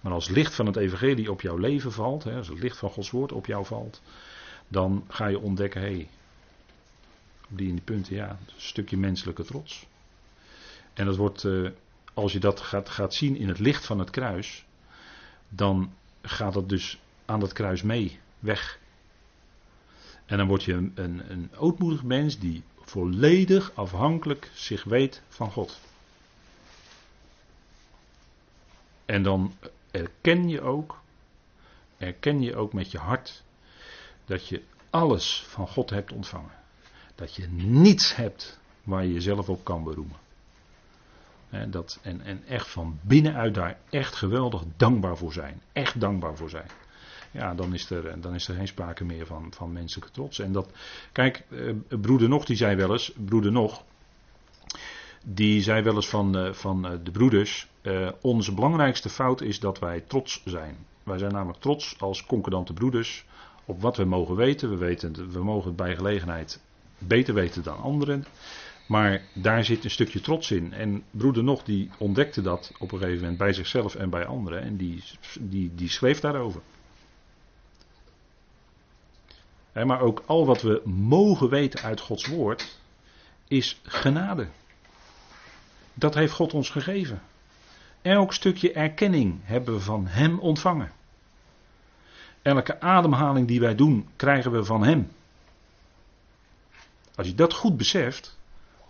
Maar 0.00 0.12
als 0.12 0.28
licht 0.28 0.54
van 0.54 0.66
het 0.66 0.76
evangelie 0.76 1.30
op 1.30 1.40
jouw 1.40 1.56
leven 1.56 1.92
valt, 1.92 2.24
hè, 2.24 2.36
als 2.36 2.48
het 2.48 2.58
licht 2.58 2.76
van 2.76 2.90
Gods 2.90 3.10
woord 3.10 3.32
op 3.32 3.46
jou 3.46 3.64
valt, 3.64 4.02
dan 4.68 5.04
ga 5.08 5.26
je 5.26 5.40
ontdekken, 5.40 5.80
hé, 5.80 5.86
hey, 5.86 6.08
op 7.50 7.58
die 7.58 7.68
in 7.68 7.74
die 7.74 7.84
punten, 7.84 8.14
ja, 8.14 8.28
een 8.28 8.36
stukje 8.56 8.96
menselijke 8.96 9.44
trots. 9.44 9.86
En 10.92 11.06
dat 11.06 11.16
wordt, 11.16 11.44
eh, 11.44 11.68
als 12.14 12.32
je 12.32 12.38
dat 12.40 12.60
gaat, 12.60 12.88
gaat 12.88 13.14
zien 13.14 13.36
in 13.36 13.48
het 13.48 13.58
licht 13.58 13.86
van 13.86 13.98
het 13.98 14.10
kruis, 14.10 14.64
dan 15.48 15.92
gaat 16.22 16.52
dat 16.52 16.68
dus 16.68 16.98
aan 17.24 17.40
dat 17.40 17.52
kruis 17.52 17.82
mee, 17.82 18.18
weg. 18.38 18.78
En 20.26 20.36
dan 20.36 20.46
word 20.46 20.64
je 20.64 20.72
een, 20.72 20.92
een, 20.94 21.30
een 21.30 21.50
ootmoedig 21.56 22.02
mens 22.02 22.38
die 22.38 22.62
volledig 22.80 23.72
afhankelijk 23.74 24.50
zich 24.54 24.84
weet 24.84 25.22
van 25.28 25.50
God. 25.50 25.80
En 29.04 29.22
dan 29.22 29.54
erken 29.90 30.48
je 30.48 30.60
ook, 30.60 31.00
erken 31.98 32.42
je 32.42 32.56
ook 32.56 32.72
met 32.72 32.90
je 32.90 32.98
hart 32.98 33.42
dat 34.24 34.48
je 34.48 34.62
alles 34.90 35.44
van 35.46 35.68
God 35.68 35.90
hebt 35.90 36.12
ontvangen. 36.12 36.58
Dat 37.14 37.34
je 37.34 37.46
niets 37.48 38.16
hebt 38.16 38.58
waar 38.82 39.04
je 39.04 39.12
jezelf 39.12 39.48
op 39.48 39.64
kan 39.64 39.84
beroemen. 39.84 40.16
En, 41.50 41.70
dat, 41.70 41.98
en, 42.02 42.20
en 42.20 42.46
echt 42.46 42.68
van 42.68 42.98
binnenuit 43.02 43.54
daar 43.54 43.78
echt 43.90 44.14
geweldig 44.14 44.62
dankbaar 44.76 45.16
voor 45.16 45.32
zijn. 45.32 45.60
Echt 45.72 46.00
dankbaar 46.00 46.36
voor 46.36 46.50
zijn. 46.50 46.68
Ja, 47.30 47.54
dan 47.54 47.74
is 47.74 47.90
er, 47.90 48.20
dan 48.20 48.34
is 48.34 48.48
er 48.48 48.54
geen 48.54 48.66
sprake 48.66 49.04
meer 49.04 49.26
van, 49.26 49.52
van 49.56 49.72
menselijke 49.72 50.12
trots. 50.12 50.38
En 50.38 50.52
dat, 50.52 50.70
kijk, 51.12 51.44
eh, 51.48 51.74
broeder 52.00 52.28
Nog 52.28 52.44
die 52.44 52.56
zei 52.56 52.76
wel 52.76 52.92
eens, 52.92 53.12
broeder 53.24 53.52
Nog, 53.52 53.82
die 55.24 55.62
zei 55.62 55.82
wel 55.82 55.94
eens 55.94 56.08
van, 56.08 56.36
eh, 56.38 56.52
van 56.52 56.86
eh, 56.86 56.98
de 57.02 57.10
broeders, 57.10 57.68
eh, 57.82 58.08
onze 58.20 58.54
belangrijkste 58.54 59.08
fout 59.08 59.40
is 59.40 59.60
dat 59.60 59.78
wij 59.78 60.00
trots 60.00 60.42
zijn. 60.44 60.76
Wij 61.02 61.18
zijn 61.18 61.32
namelijk 61.32 61.60
trots 61.60 61.96
als 61.98 62.26
concordante 62.26 62.72
broeders 62.72 63.24
op 63.64 63.80
wat 63.80 63.96
we 63.96 64.04
mogen 64.04 64.36
weten. 64.36 64.70
We, 64.70 64.76
weten, 64.76 65.30
we 65.30 65.44
mogen 65.44 65.66
het 65.66 65.76
bij 65.76 65.96
gelegenheid 65.96 66.60
beter 66.98 67.34
weten 67.34 67.62
dan 67.62 67.80
anderen. 67.80 68.24
Maar 68.86 69.22
daar 69.34 69.64
zit 69.64 69.84
een 69.84 69.90
stukje 69.90 70.20
trots 70.20 70.50
in. 70.50 70.72
En 70.72 71.02
broeder 71.10 71.44
Nog 71.44 71.62
die 71.62 71.90
ontdekte 71.98 72.42
dat 72.42 72.72
op 72.78 72.92
een 72.92 72.98
gegeven 72.98 73.20
moment 73.20 73.38
bij 73.38 73.52
zichzelf 73.52 73.94
en 73.94 74.10
bij 74.10 74.26
anderen. 74.26 74.62
En 74.62 74.76
die, 74.76 75.02
die, 75.40 75.74
die 75.74 75.88
schreef 75.88 76.20
daarover. 76.20 76.60
Maar 79.72 80.00
ook 80.00 80.22
al 80.26 80.46
wat 80.46 80.62
we 80.62 80.82
mogen 80.84 81.48
weten 81.48 81.82
uit 81.82 82.00
Gods 82.00 82.26
woord 82.26 82.78
is 83.48 83.80
genade. 83.82 84.48
Dat 85.94 86.14
heeft 86.14 86.32
God 86.32 86.54
ons 86.54 86.70
gegeven. 86.70 87.22
Elk 88.02 88.32
stukje 88.32 88.72
erkenning 88.72 89.38
hebben 89.42 89.74
we 89.74 89.80
van 89.80 90.06
Hem 90.06 90.38
ontvangen. 90.38 90.92
Elke 92.42 92.80
ademhaling 92.80 93.46
die 93.46 93.60
wij 93.60 93.74
doen, 93.74 94.08
krijgen 94.16 94.52
we 94.52 94.64
van 94.64 94.84
Hem. 94.84 95.10
Als 97.14 97.26
je 97.26 97.34
dat 97.34 97.52
goed 97.52 97.76
beseft, 97.76 98.38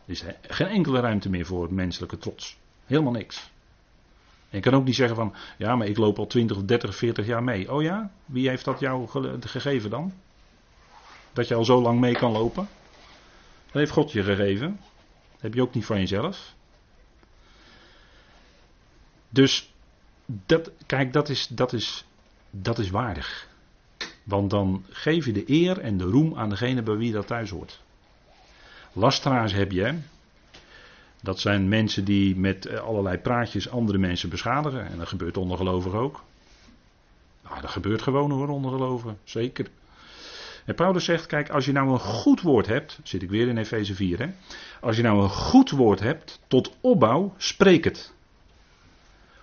is 0.04 0.22
er 0.22 0.36
geen 0.42 0.66
enkele 0.66 1.00
ruimte 1.00 1.30
meer 1.30 1.46
voor 1.46 1.72
menselijke 1.72 2.18
trots. 2.18 2.56
Helemaal 2.86 3.12
niks. 3.12 3.50
En 4.50 4.56
je 4.56 4.60
kan 4.60 4.74
ook 4.74 4.84
niet 4.84 4.94
zeggen 4.94 5.16
van, 5.16 5.34
ja, 5.56 5.76
maar 5.76 5.86
ik 5.86 5.96
loop 5.96 6.18
al 6.18 6.26
20, 6.26 6.64
30, 6.64 6.96
40 6.96 7.26
jaar 7.26 7.42
mee. 7.42 7.72
Oh 7.72 7.82
ja, 7.82 8.10
wie 8.24 8.48
heeft 8.48 8.64
dat 8.64 8.80
jou 8.80 9.08
gegeven 9.40 9.90
dan? 9.90 10.12
Dat 11.32 11.48
je 11.48 11.54
al 11.54 11.64
zo 11.64 11.82
lang 11.82 12.00
mee 12.00 12.14
kan 12.14 12.32
lopen? 12.32 12.68
Dat 13.66 13.74
heeft 13.74 13.92
God 13.92 14.12
je 14.12 14.22
gegeven. 14.22 14.80
Dat 15.32 15.40
heb 15.40 15.54
je 15.54 15.62
ook 15.62 15.74
niet 15.74 15.84
van 15.84 15.98
jezelf. 15.98 16.54
Dus 19.30 19.72
dat, 20.46 20.70
kijk, 20.86 21.12
dat 21.12 21.28
is, 21.28 21.46
dat, 21.46 21.72
is, 21.72 22.04
dat 22.50 22.78
is 22.78 22.90
waardig. 22.90 23.48
Want 24.22 24.50
dan 24.50 24.84
geef 24.90 25.24
je 25.24 25.32
de 25.32 25.50
eer 25.50 25.78
en 25.78 25.96
de 25.96 26.04
roem 26.04 26.38
aan 26.38 26.48
degene 26.48 26.82
bij 26.82 26.96
wie 26.96 27.12
dat 27.12 27.26
thuis 27.26 27.50
hoort. 27.50 27.80
Lasteraars 28.92 29.52
heb 29.52 29.72
je. 29.72 29.94
Dat 31.22 31.40
zijn 31.40 31.68
mensen 31.68 32.04
die 32.04 32.36
met 32.36 32.66
eh, 32.66 32.80
allerlei 32.80 33.18
praatjes 33.18 33.70
andere 33.70 33.98
mensen 33.98 34.28
beschadigen. 34.28 34.86
En 34.86 34.98
dat 34.98 35.08
gebeurt 35.08 35.36
ondergelovig 35.36 35.92
ook. 35.92 36.22
Nou, 37.42 37.60
dat 37.60 37.70
gebeurt 37.70 38.02
gewoon 38.02 38.30
hoor, 38.30 38.48
ondergelovigen. 38.48 39.18
Zeker. 39.24 39.66
En 40.64 40.74
Paulus 40.74 41.04
zegt, 41.04 41.26
kijk, 41.26 41.50
als 41.50 41.64
je 41.64 41.72
nou 41.72 41.90
een 41.90 41.98
goed 41.98 42.40
woord 42.40 42.66
hebt, 42.66 42.98
zit 43.02 43.22
ik 43.22 43.30
weer 43.30 43.48
in 43.48 43.56
Efeze 43.56 43.94
4, 43.94 44.18
hè? 44.18 44.28
Als 44.80 44.96
je 44.96 45.02
nou 45.02 45.22
een 45.22 45.30
goed 45.30 45.70
woord 45.70 46.00
hebt 46.00 46.40
tot 46.46 46.72
opbouw, 46.80 47.34
spreek 47.36 47.84
het. 47.84 48.12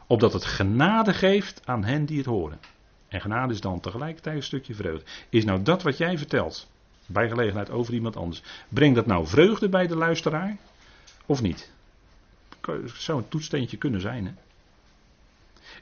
Opdat 0.08 0.34
het 0.34 0.46
genade 0.46 1.14
geeft 1.14 1.62
aan 1.66 1.84
hen 1.84 2.06
die 2.06 2.18
het 2.18 2.26
horen. 2.26 2.60
En 3.08 3.22
genade 3.22 3.54
is 3.54 3.62
dan 3.62 3.80
tegelijkertijd 3.80 4.36
een 4.36 4.44
stukje 4.44 4.76
vreugde. 4.76 5.06
Is 5.30 5.46
nou 5.46 5.62
dat 5.62 5.84
wat 5.84 5.98
jij 5.98 6.18
vertelt, 6.18 6.68
bij 7.06 7.30
gelegenheid 7.30 7.70
over 7.70 7.94
iemand 7.94 8.16
anders, 8.16 8.42
brengt 8.70 8.96
dat 8.96 9.06
nou 9.06 9.28
vreugde 9.28 9.70
bij 9.70 9.88
de 9.88 9.96
luisteraar? 9.96 10.58
Of 11.26 11.42
niet? 11.42 11.72
Zou 12.86 13.18
een 13.18 13.30
toetsteentje 13.30 13.78
kunnen 13.78 14.02
zijn. 14.02 14.26
Hè? 14.26 14.32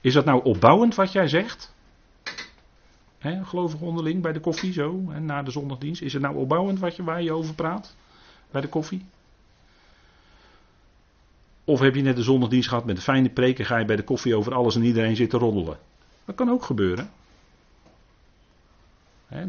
Is 0.01 0.13
dat 0.13 0.25
nou 0.25 0.43
opbouwend 0.43 0.95
wat 0.95 1.11
jij 1.11 1.27
zegt? 1.27 1.73
He, 3.17 3.45
gelovig 3.45 3.79
onderling 3.79 4.21
bij 4.21 4.33
de 4.33 4.39
koffie 4.39 4.73
zo, 4.73 5.03
en 5.11 5.25
na 5.25 5.43
de 5.43 5.51
zondagdienst. 5.51 6.01
Is 6.01 6.13
het 6.13 6.21
nou 6.21 6.35
opbouwend 6.35 6.79
wat 6.79 6.95
je, 6.95 7.03
waar 7.03 7.21
je 7.21 7.31
over 7.31 7.53
praat? 7.53 7.95
Bij 8.51 8.61
de 8.61 8.67
koffie? 8.67 9.05
Of 11.65 11.79
heb 11.79 11.95
je 11.95 12.01
net 12.01 12.15
de 12.15 12.23
zondagdienst 12.23 12.69
gehad 12.69 12.85
met 12.85 12.95
een 12.95 13.01
fijne 13.01 13.29
preek 13.29 13.59
en 13.59 13.65
ga 13.65 13.77
je 13.77 13.85
bij 13.85 13.95
de 13.95 14.03
koffie 14.03 14.35
over 14.35 14.53
alles 14.53 14.75
en 14.75 14.83
iedereen 14.83 15.15
zitten 15.15 15.39
roddelen? 15.39 15.77
Dat 16.25 16.35
kan 16.35 16.49
ook 16.49 16.63
gebeuren. 16.63 17.09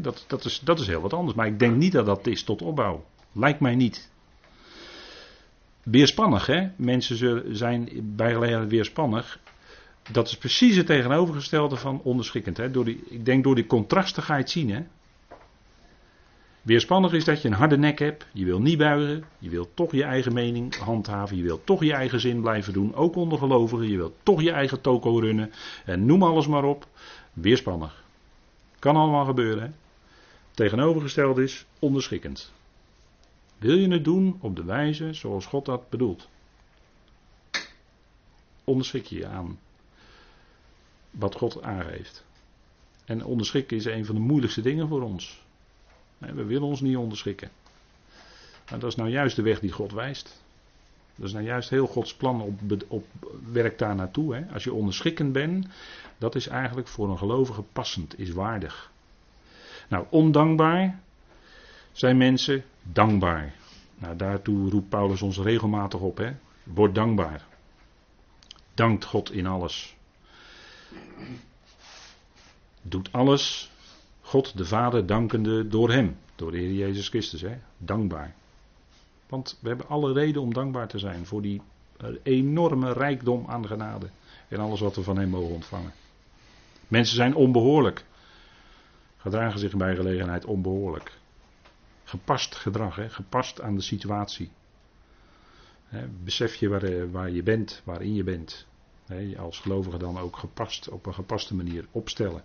dat, 0.01 0.25
dat, 0.27 0.45
is, 0.45 0.59
dat 0.59 0.79
is 0.79 0.87
heel 0.87 1.01
wat 1.01 1.13
anders. 1.13 1.35
Maar 1.35 1.47
ik 1.47 1.59
denk 1.59 1.75
niet 1.75 1.91
dat 1.91 2.05
dat 2.05 2.27
is 2.27 2.43
tot 2.43 2.61
opbouw. 2.61 3.05
Lijkt 3.31 3.59
mij 3.59 3.75
niet. 3.75 4.09
Weerspannig, 5.83 6.45
hè? 6.45 6.67
Mensen 6.75 7.55
zijn 7.55 7.89
bij 8.15 8.67
weerspannig. 8.67 9.39
Dat 10.11 10.27
is 10.27 10.37
precies 10.37 10.75
het 10.75 10.85
tegenovergestelde 10.85 11.75
van 11.75 12.01
onderschikkend. 12.03 12.57
Hè? 12.57 12.71
Door 12.71 12.85
die, 12.85 13.03
ik 13.09 13.25
denk 13.25 13.43
door 13.43 13.55
die 13.55 13.65
het 14.37 14.49
zien. 14.49 14.71
Hè? 14.71 14.81
Weerspannig 16.67 17.13
is 17.13 17.23
dat 17.23 17.41
je 17.41 17.47
een 17.47 17.53
harde 17.53 17.77
nek 17.77 17.99
hebt, 17.99 18.25
je 18.31 18.45
wil 18.45 18.61
niet 18.61 18.77
buigen, 18.77 19.23
je 19.37 19.49
wilt 19.49 19.69
toch 19.73 19.91
je 19.91 20.03
eigen 20.03 20.33
mening 20.33 20.75
handhaven, 20.75 21.37
je 21.37 21.43
wilt 21.43 21.65
toch 21.65 21.83
je 21.83 21.93
eigen 21.93 22.19
zin 22.19 22.41
blijven 22.41 22.73
doen, 22.73 22.95
ook 22.95 23.15
onder 23.15 23.37
gelovigen, 23.37 23.87
je 23.87 23.97
wilt 23.97 24.15
toch 24.23 24.41
je 24.41 24.51
eigen 24.51 24.81
toko 24.81 25.19
runnen 25.19 25.51
en 25.85 26.05
noem 26.05 26.23
alles 26.23 26.47
maar 26.47 26.63
op. 26.63 26.87
Weerspannig. 27.33 28.03
Kan 28.79 28.95
allemaal 28.95 29.25
gebeuren. 29.25 29.63
Hè? 29.63 29.69
Tegenovergesteld 30.51 31.37
is 31.37 31.65
onderschikkend. 31.79 32.53
Wil 33.57 33.77
je 33.77 33.87
het 33.87 34.03
doen 34.03 34.37
op 34.39 34.55
de 34.55 34.63
wijze 34.63 35.13
zoals 35.13 35.45
God 35.45 35.65
dat 35.65 35.89
bedoelt? 35.89 36.29
Onderschik 38.63 39.05
je 39.05 39.17
je 39.17 39.27
aan 39.27 39.59
wat 41.11 41.35
God 41.35 41.61
aangeeft. 41.61 42.25
En 43.05 43.25
onderschikken 43.25 43.77
is 43.77 43.85
een 43.85 44.05
van 44.05 44.15
de 44.15 44.21
moeilijkste 44.21 44.61
dingen 44.61 44.87
voor 44.87 45.01
ons. 45.01 45.45
We 46.17 46.45
willen 46.45 46.67
ons 46.67 46.81
niet 46.81 46.97
onderschikken. 46.97 47.49
Dat 48.65 48.83
is 48.83 48.95
nou 48.95 49.09
juist 49.09 49.35
de 49.35 49.41
weg 49.41 49.59
die 49.59 49.71
God 49.71 49.91
wijst. 49.91 50.43
Dat 51.15 51.27
is 51.27 51.33
nou 51.33 51.45
juist 51.45 51.69
heel 51.69 51.87
Gods 51.87 52.15
plan 52.15 52.41
op, 52.41 52.59
op 52.87 53.05
werk 53.51 53.77
daar 53.77 53.95
naartoe. 53.95 54.47
Als 54.53 54.63
je 54.63 54.73
onderschikkend 54.73 55.31
bent, 55.31 55.67
dat 56.17 56.35
is 56.35 56.47
eigenlijk 56.47 56.87
voor 56.87 57.09
een 57.09 57.17
gelovige 57.17 57.61
passend, 57.61 58.19
is 58.19 58.31
waardig. 58.31 58.91
Nou, 59.87 60.05
ondankbaar 60.09 60.99
zijn 61.91 62.17
mensen 62.17 62.63
dankbaar. 62.83 63.53
Nou, 63.95 64.15
daartoe 64.15 64.69
roept 64.69 64.89
Paulus 64.89 65.21
ons 65.21 65.37
regelmatig 65.37 65.99
op. 65.99 66.17
Hè. 66.17 66.31
Word 66.63 66.95
dankbaar. 66.95 67.45
Dankt 68.73 69.05
God 69.05 69.31
in 69.31 69.45
alles. 69.45 69.95
Doet 72.81 73.11
alles 73.11 73.71
God 74.27 74.57
de 74.57 74.65
Vader 74.65 75.05
dankende 75.05 75.67
door 75.67 75.91
Hem, 75.91 76.17
door 76.35 76.51
de 76.51 76.57
Heer 76.57 76.73
Jezus 76.73 77.09
Christus. 77.09 77.41
Hè? 77.41 77.57
Dankbaar. 77.77 78.35
Want 79.29 79.59
we 79.61 79.67
hebben 79.67 79.87
alle 79.87 80.13
reden 80.13 80.41
om 80.41 80.53
dankbaar 80.53 80.87
te 80.87 80.99
zijn 80.99 81.25
voor 81.25 81.41
die 81.41 81.61
eh, 81.97 82.09
enorme 82.23 82.93
rijkdom 82.93 83.45
aan 83.47 83.67
genade 83.67 84.09
en 84.47 84.59
alles 84.59 84.79
wat 84.79 84.95
we 84.95 85.03
van 85.03 85.17
Hem 85.17 85.29
mogen 85.29 85.53
ontvangen. 85.53 85.91
Mensen 86.87 87.15
zijn 87.15 87.35
onbehoorlijk, 87.35 88.05
gedragen 89.17 89.59
zich 89.59 89.75
bij 89.75 89.95
gelegenheid 89.95 90.45
onbehoorlijk. 90.45 91.17
Gepast 92.03 92.55
gedrag, 92.55 92.95
hè? 92.95 93.09
gepast 93.09 93.61
aan 93.61 93.75
de 93.75 93.81
situatie. 93.81 94.51
Besef 96.23 96.55
je 96.55 96.69
waar, 96.69 96.83
eh, 96.83 97.03
waar 97.11 97.29
je 97.29 97.43
bent, 97.43 97.81
waarin 97.83 98.13
je 98.13 98.23
bent. 98.23 98.65
Als 99.37 99.59
gelovige 99.59 99.97
dan 99.97 100.17
ook 100.17 100.37
gepast, 100.37 100.89
op 100.89 101.05
een 101.05 101.13
gepaste 101.13 101.55
manier 101.55 101.85
opstellen. 101.91 102.43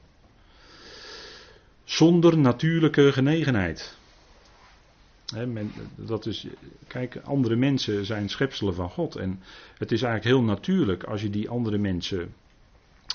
Zonder 1.85 2.39
natuurlijke 2.39 3.13
genegenheid. 3.13 3.97
men, 5.33 5.73
dat 5.95 6.27
is, 6.27 6.47
kijk, 6.87 7.17
andere 7.17 7.57
mensen 7.57 8.05
zijn 8.05 8.29
schepselen 8.29 8.75
van 8.75 8.91
God. 8.91 9.17
En 9.17 9.43
het 9.79 9.93
is 9.93 10.03
eigenlijk 10.03 10.37
heel 10.37 10.47
natuurlijk 10.47 11.05
als 11.05 11.23
je 11.23 11.31
die 11.31 11.49
andere 11.49 11.79
mensen, 11.79 12.35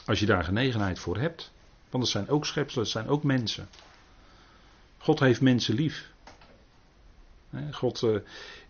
als 0.05 0.20
je 0.20 0.26
daar 0.26 0.43
genegenheid 0.43 0.99
voor 0.99 1.18
hebt. 1.18 1.51
Want 1.89 2.03
het 2.03 2.11
zijn 2.11 2.30
ook 2.30 2.45
schepselen, 2.45 2.84
het 2.84 2.93
zijn 2.93 3.07
ook 3.07 3.24
mensen. 3.24 3.68
God 4.97 5.20
heeft 5.20 5.41
mensen 5.41 5.76
lief. 5.76 6.11
God 7.72 8.01
uh, 8.01 8.15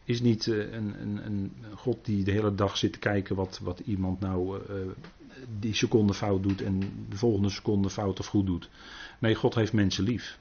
is 0.07 0.21
niet 0.21 0.45
uh, 0.45 0.73
een, 0.73 1.01
een, 1.01 1.25
een, 1.25 1.51
God 1.75 2.05
die 2.05 2.23
de 2.23 2.31
hele 2.31 2.55
dag 2.55 2.77
zit 2.77 2.93
te 2.93 2.99
kijken 2.99 3.35
wat, 3.35 3.59
wat 3.63 3.79
iemand 3.79 4.19
nou 4.19 4.57
uh, 4.57 4.75
die 5.59 5.73
seconde 5.73 6.13
fout 6.13 6.43
doet 6.43 6.61
en 6.61 6.79
de 7.09 7.17
volgende 7.17 7.49
seconde 7.49 7.89
fout 7.89 8.19
of 8.19 8.27
goed 8.27 8.45
doet. 8.45 8.69
Nee, 9.19 9.35
God 9.35 9.55
heeft 9.55 9.73
mensen 9.73 10.03
lief. 10.03 10.39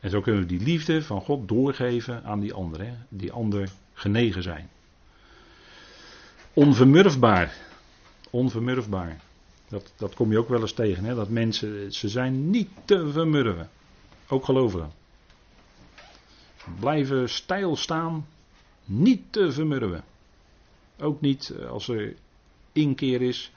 En 0.00 0.10
zo 0.10 0.20
kunnen 0.20 0.40
we 0.40 0.46
die 0.46 0.60
liefde 0.60 1.02
van 1.02 1.20
God 1.20 1.48
doorgeven 1.48 2.24
aan 2.24 2.40
die 2.40 2.52
anderen, 2.52 3.06
die 3.08 3.32
ander 3.32 3.70
genegen 3.92 4.42
zijn. 4.42 4.68
Onvermurfbaar. 6.52 7.56
Onvermurfbaar. 8.30 9.20
Dat, 9.68 9.92
dat 9.96 10.14
kom 10.14 10.30
je 10.30 10.38
ook 10.38 10.48
wel 10.48 10.60
eens 10.60 10.72
tegen. 10.72 11.04
Hè? 11.04 11.14
Dat 11.14 11.28
mensen, 11.28 11.92
ze 11.92 12.08
zijn 12.08 12.50
niet 12.50 12.68
te 12.84 13.10
vermurven. 13.10 13.70
Ook 14.28 14.44
gelovigen. 14.44 14.90
Blijven 16.80 17.28
stijl 17.28 17.76
staan. 17.76 18.26
Niet 18.86 19.22
te 19.30 19.52
vermurven. 19.52 20.04
Ook 20.98 21.20
niet 21.20 21.48
eh, 21.50 21.70
als 21.70 21.88
er 21.88 22.14
inkeer 22.72 23.22
is. 23.22 23.52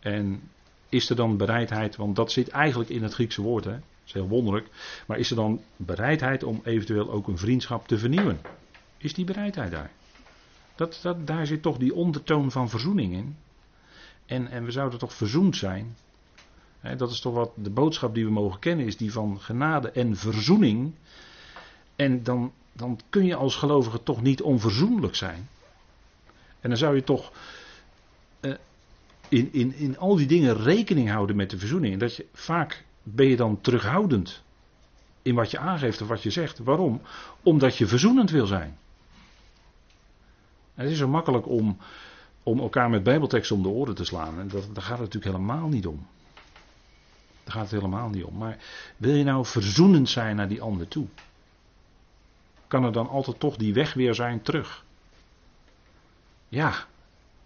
En 0.00 0.42
is 0.88 1.10
er 1.10 1.16
dan 1.16 1.36
bereidheid, 1.36 1.96
want 1.96 2.16
dat 2.16 2.32
zit 2.32 2.48
eigenlijk 2.48 2.90
in 2.90 3.02
het 3.02 3.14
Griekse 3.14 3.42
woord. 3.42 3.64
Hè? 3.64 3.70
Dat 3.70 4.06
is 4.06 4.12
heel 4.12 4.28
wonderlijk. 4.28 4.68
Maar 5.06 5.18
is 5.18 5.30
er 5.30 5.36
dan 5.36 5.60
bereidheid 5.76 6.42
om 6.42 6.60
eventueel 6.64 7.10
ook 7.10 7.28
een 7.28 7.38
vriendschap 7.38 7.88
te 7.88 7.98
vernieuwen? 7.98 8.40
Is 8.96 9.14
die 9.14 9.24
bereidheid 9.24 9.70
daar? 9.70 9.90
Dat, 10.74 10.98
dat, 11.02 11.26
daar 11.26 11.46
zit 11.46 11.62
toch 11.62 11.78
die 11.78 11.94
ondertoon 11.94 12.50
van 12.50 12.68
verzoening 12.68 13.12
in. 13.12 13.36
En, 14.26 14.50
en 14.50 14.64
we 14.64 14.70
zouden 14.70 14.98
toch 14.98 15.14
verzoend 15.14 15.56
zijn. 15.56 15.96
dat 16.96 17.10
is 17.10 17.20
toch 17.20 17.34
wat 17.34 17.50
de 17.54 17.70
boodschap 17.70 18.14
die 18.14 18.24
we 18.24 18.30
mogen 18.30 18.60
kennen, 18.60 18.86
is 18.86 18.96
die 18.96 19.12
van 19.12 19.40
genade 19.40 19.90
en 19.90 20.16
verzoening. 20.16 20.94
En 21.96 22.22
dan, 22.22 22.52
dan 22.76 23.00
kun 23.08 23.24
je 23.24 23.34
als 23.34 23.56
gelovige 23.56 24.02
toch 24.02 24.22
niet 24.22 24.42
onverzoenlijk 24.42 25.14
zijn. 25.14 25.48
En 26.60 26.68
dan 26.68 26.78
zou 26.78 26.94
je 26.94 27.04
toch 27.04 27.32
uh, 28.40 28.54
in, 29.28 29.52
in, 29.52 29.74
in 29.74 29.98
al 29.98 30.16
die 30.16 30.26
dingen 30.26 30.56
rekening 30.56 31.10
houden 31.10 31.36
met 31.36 31.50
de 31.50 31.58
verzoening. 31.58 31.92
En 31.92 31.98
dat 31.98 32.16
je, 32.16 32.26
vaak 32.32 32.84
ben 33.02 33.26
je 33.26 33.36
dan 33.36 33.60
terughoudend 33.60 34.42
in 35.22 35.34
wat 35.34 35.50
je 35.50 35.58
aangeeft 35.58 36.02
of 36.02 36.08
wat 36.08 36.22
je 36.22 36.30
zegt. 36.30 36.58
Waarom? 36.58 37.00
Omdat 37.42 37.76
je 37.76 37.86
verzoenend 37.86 38.30
wil 38.30 38.46
zijn. 38.46 38.78
het 40.74 40.90
is 40.90 40.98
zo 40.98 41.08
makkelijk 41.08 41.48
om 41.48 41.78
om 42.44 42.60
elkaar 42.60 42.90
met 42.90 43.02
bijbelteksten 43.02 43.56
om 43.56 43.62
de 43.62 43.68
oren 43.68 43.94
te 43.94 44.04
slaan. 44.04 44.38
En 44.38 44.48
dat, 44.48 44.68
daar 44.72 44.82
gaat 44.82 44.98
het 44.98 45.12
natuurlijk 45.14 45.36
helemaal 45.36 45.68
niet 45.68 45.86
om. 45.86 46.06
Daar 47.44 47.54
gaat 47.54 47.62
het 47.62 47.70
helemaal 47.70 48.08
niet 48.08 48.24
om. 48.24 48.36
Maar 48.36 48.58
wil 48.96 49.14
je 49.14 49.24
nou 49.24 49.46
verzoenend 49.46 50.08
zijn 50.08 50.36
naar 50.36 50.48
die 50.48 50.62
ander 50.62 50.88
toe? 50.88 51.06
Kan 52.74 52.84
er 52.84 52.92
dan 52.92 53.08
altijd 53.08 53.40
toch 53.40 53.56
die 53.56 53.74
weg 53.74 53.94
weer 53.94 54.14
zijn 54.14 54.42
terug? 54.42 54.84
Ja, 56.48 56.86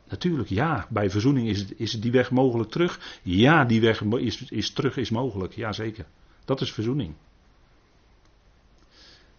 natuurlijk 0.08 0.48
ja. 0.48 0.86
Bij 0.90 1.10
verzoening 1.10 1.48
is, 1.48 1.64
is 1.64 1.92
die 1.92 2.12
weg 2.12 2.30
mogelijk 2.30 2.70
terug. 2.70 3.18
Ja, 3.22 3.64
die 3.64 3.80
weg 3.80 4.00
is, 4.00 4.42
is 4.42 4.70
terug 4.70 4.96
is 4.96 5.10
mogelijk. 5.10 5.54
Jazeker. 5.54 6.04
Dat 6.44 6.60
is 6.60 6.72
verzoening. 6.72 7.14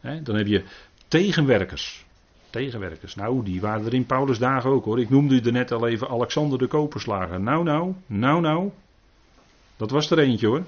dan 0.01 0.35
heb 0.35 0.47
je 0.47 0.63
tegenwerkers. 1.07 2.05
Tegenwerkers. 2.49 3.15
Nou, 3.15 3.43
die 3.43 3.61
waren 3.61 3.85
er 3.85 3.93
in 3.93 4.05
Paulus 4.05 4.37
dagen 4.37 4.69
ook 4.69 4.85
hoor. 4.85 4.99
Ik 4.99 5.09
noemde 5.09 5.35
u 5.35 5.39
er 5.39 5.51
net 5.51 5.71
al 5.71 5.87
even 5.87 6.09
Alexander 6.09 6.57
de 6.57 6.67
Koperslager. 6.67 7.41
Nou, 7.41 7.63
nou, 7.63 7.93
nou, 8.05 8.41
nou. 8.41 8.71
Dat 9.77 9.91
was 9.91 10.11
er 10.11 10.19
eentje 10.19 10.47
hoor. 10.47 10.63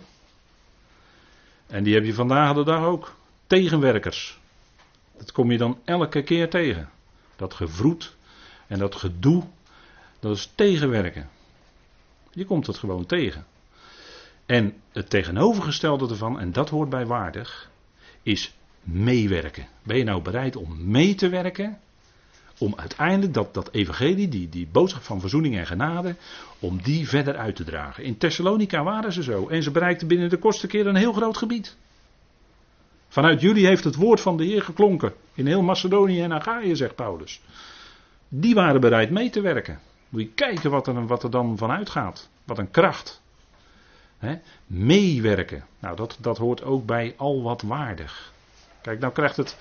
En 1.68 1.84
die 1.84 1.94
heb 1.94 2.04
je 2.04 2.14
vandaag 2.14 2.54
de 2.54 2.64
dag 2.64 2.84
ook. 2.84 3.16
Tegenwerkers. 3.48 4.40
Dat 5.22 5.32
kom 5.32 5.52
je 5.52 5.58
dan 5.58 5.80
elke 5.86 6.24
keer 6.24 6.50
tegen. 6.50 6.90
Dat 7.36 7.54
gevroet 7.54 8.16
en 8.68 8.80
dat 8.80 8.96
gedoe, 8.96 9.44
dat 10.20 10.36
is 10.36 10.52
tegenwerken. 10.56 11.30
Je 12.32 12.46
komt 12.46 12.68
het 12.68 12.78
gewoon 12.78 13.06
tegen. 13.06 13.46
En 14.46 14.74
het 14.92 15.10
tegenovergestelde 15.10 16.10
ervan, 16.10 16.40
en 16.40 16.52
dat 16.52 16.70
hoort 16.70 16.90
bij 16.90 17.06
waardig, 17.06 17.70
is 18.24 18.54
meewerken. 18.84 19.68
Ben 19.84 19.98
je 19.98 20.04
nou 20.04 20.22
bereid 20.22 20.56
om 20.56 20.90
mee 20.92 21.16
te 21.16 21.30
werken? 21.30 21.80
Om 22.58 22.74
uiteindelijk 22.76 23.34
dat, 23.34 23.54
dat 23.54 23.72
evangelie, 23.72 24.28
die, 24.28 24.50
die 24.50 24.68
boodschap 24.72 25.04
van 25.04 25.20
verzoening 25.20 25.58
en 25.58 25.68
genade, 25.68 26.16
om 26.60 26.82
die 26.82 27.08
verder 27.08 27.36
uit 27.38 27.56
te 27.56 27.64
dragen. 27.64 28.04
In 28.04 28.18
Thessalonica 28.18 28.84
waren 28.84 29.14
ze 29.14 29.24
zo. 29.24 29.48
En 29.48 29.64
ze 29.64 29.72
bereikten 29.72 30.08
binnen 30.08 30.30
de 30.30 30.38
kortste 30.38 30.68
keer 30.68 30.88
een 30.88 30.96
heel 30.96 31.14
groot 31.14 31.38
gebied. 31.38 31.78
Vanuit 33.12 33.42
jullie 33.42 33.66
heeft 33.66 33.84
het 33.84 33.96
woord 33.96 34.22
van 34.22 34.38
de 34.38 34.44
Heer 34.44 34.62
geklonken. 34.62 35.14
In 35.34 35.48
heel 35.48 35.62
Macedonië 35.62 36.22
en 36.22 36.34
Achaïe, 36.34 36.76
zegt 36.76 36.96
Paulus. 36.96 37.42
Die 38.28 38.56
waren 38.56 38.82
bereid 38.82 39.10
mee 39.10 39.30
te 39.30 39.42
werken. 39.42 39.80
Moet 40.10 40.22
je 40.22 40.28
kijken 40.28 40.72
wat 41.08 41.24
er, 41.24 41.32
dan 41.32 41.58
vanuit 41.58 41.90
gaat. 41.90 42.30
Wat 42.44 42.58
een 42.58 42.72
kracht. 42.72 43.22
Meewerken. 44.68 45.66
Nou, 45.80 45.96
dat, 45.96 46.18
dat 46.22 46.38
hoort 46.38 46.64
ook 46.64 46.86
bij 46.86 47.14
al 47.18 47.42
wat 47.42 47.62
waardig. 47.62 48.34
Kijk, 48.82 49.00
nou 49.00 49.14
krijgt 49.14 49.38
het 49.38 49.58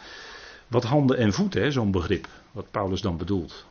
wat 0.67 0.85
handen 0.85 1.17
en 1.17 1.33
voeten, 1.33 1.73
zo'n 1.73 1.91
begrip. 1.91 2.29
Wat 2.53 2.71
Paulus 2.71 3.01
dan 3.01 3.17
bedoelt. 3.17 3.65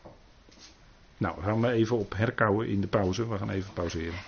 Nou, 1.17 1.41
gaan 1.41 1.61
we 1.61 1.71
even 1.71 1.97
op 1.97 2.13
herkouwen 2.15 2.67
in 2.67 2.81
de 2.81 2.87
pauze. 2.87 3.29
We 3.29 3.37
gaan 3.37 3.49
even 3.49 3.73
pauzeren. 3.73 4.19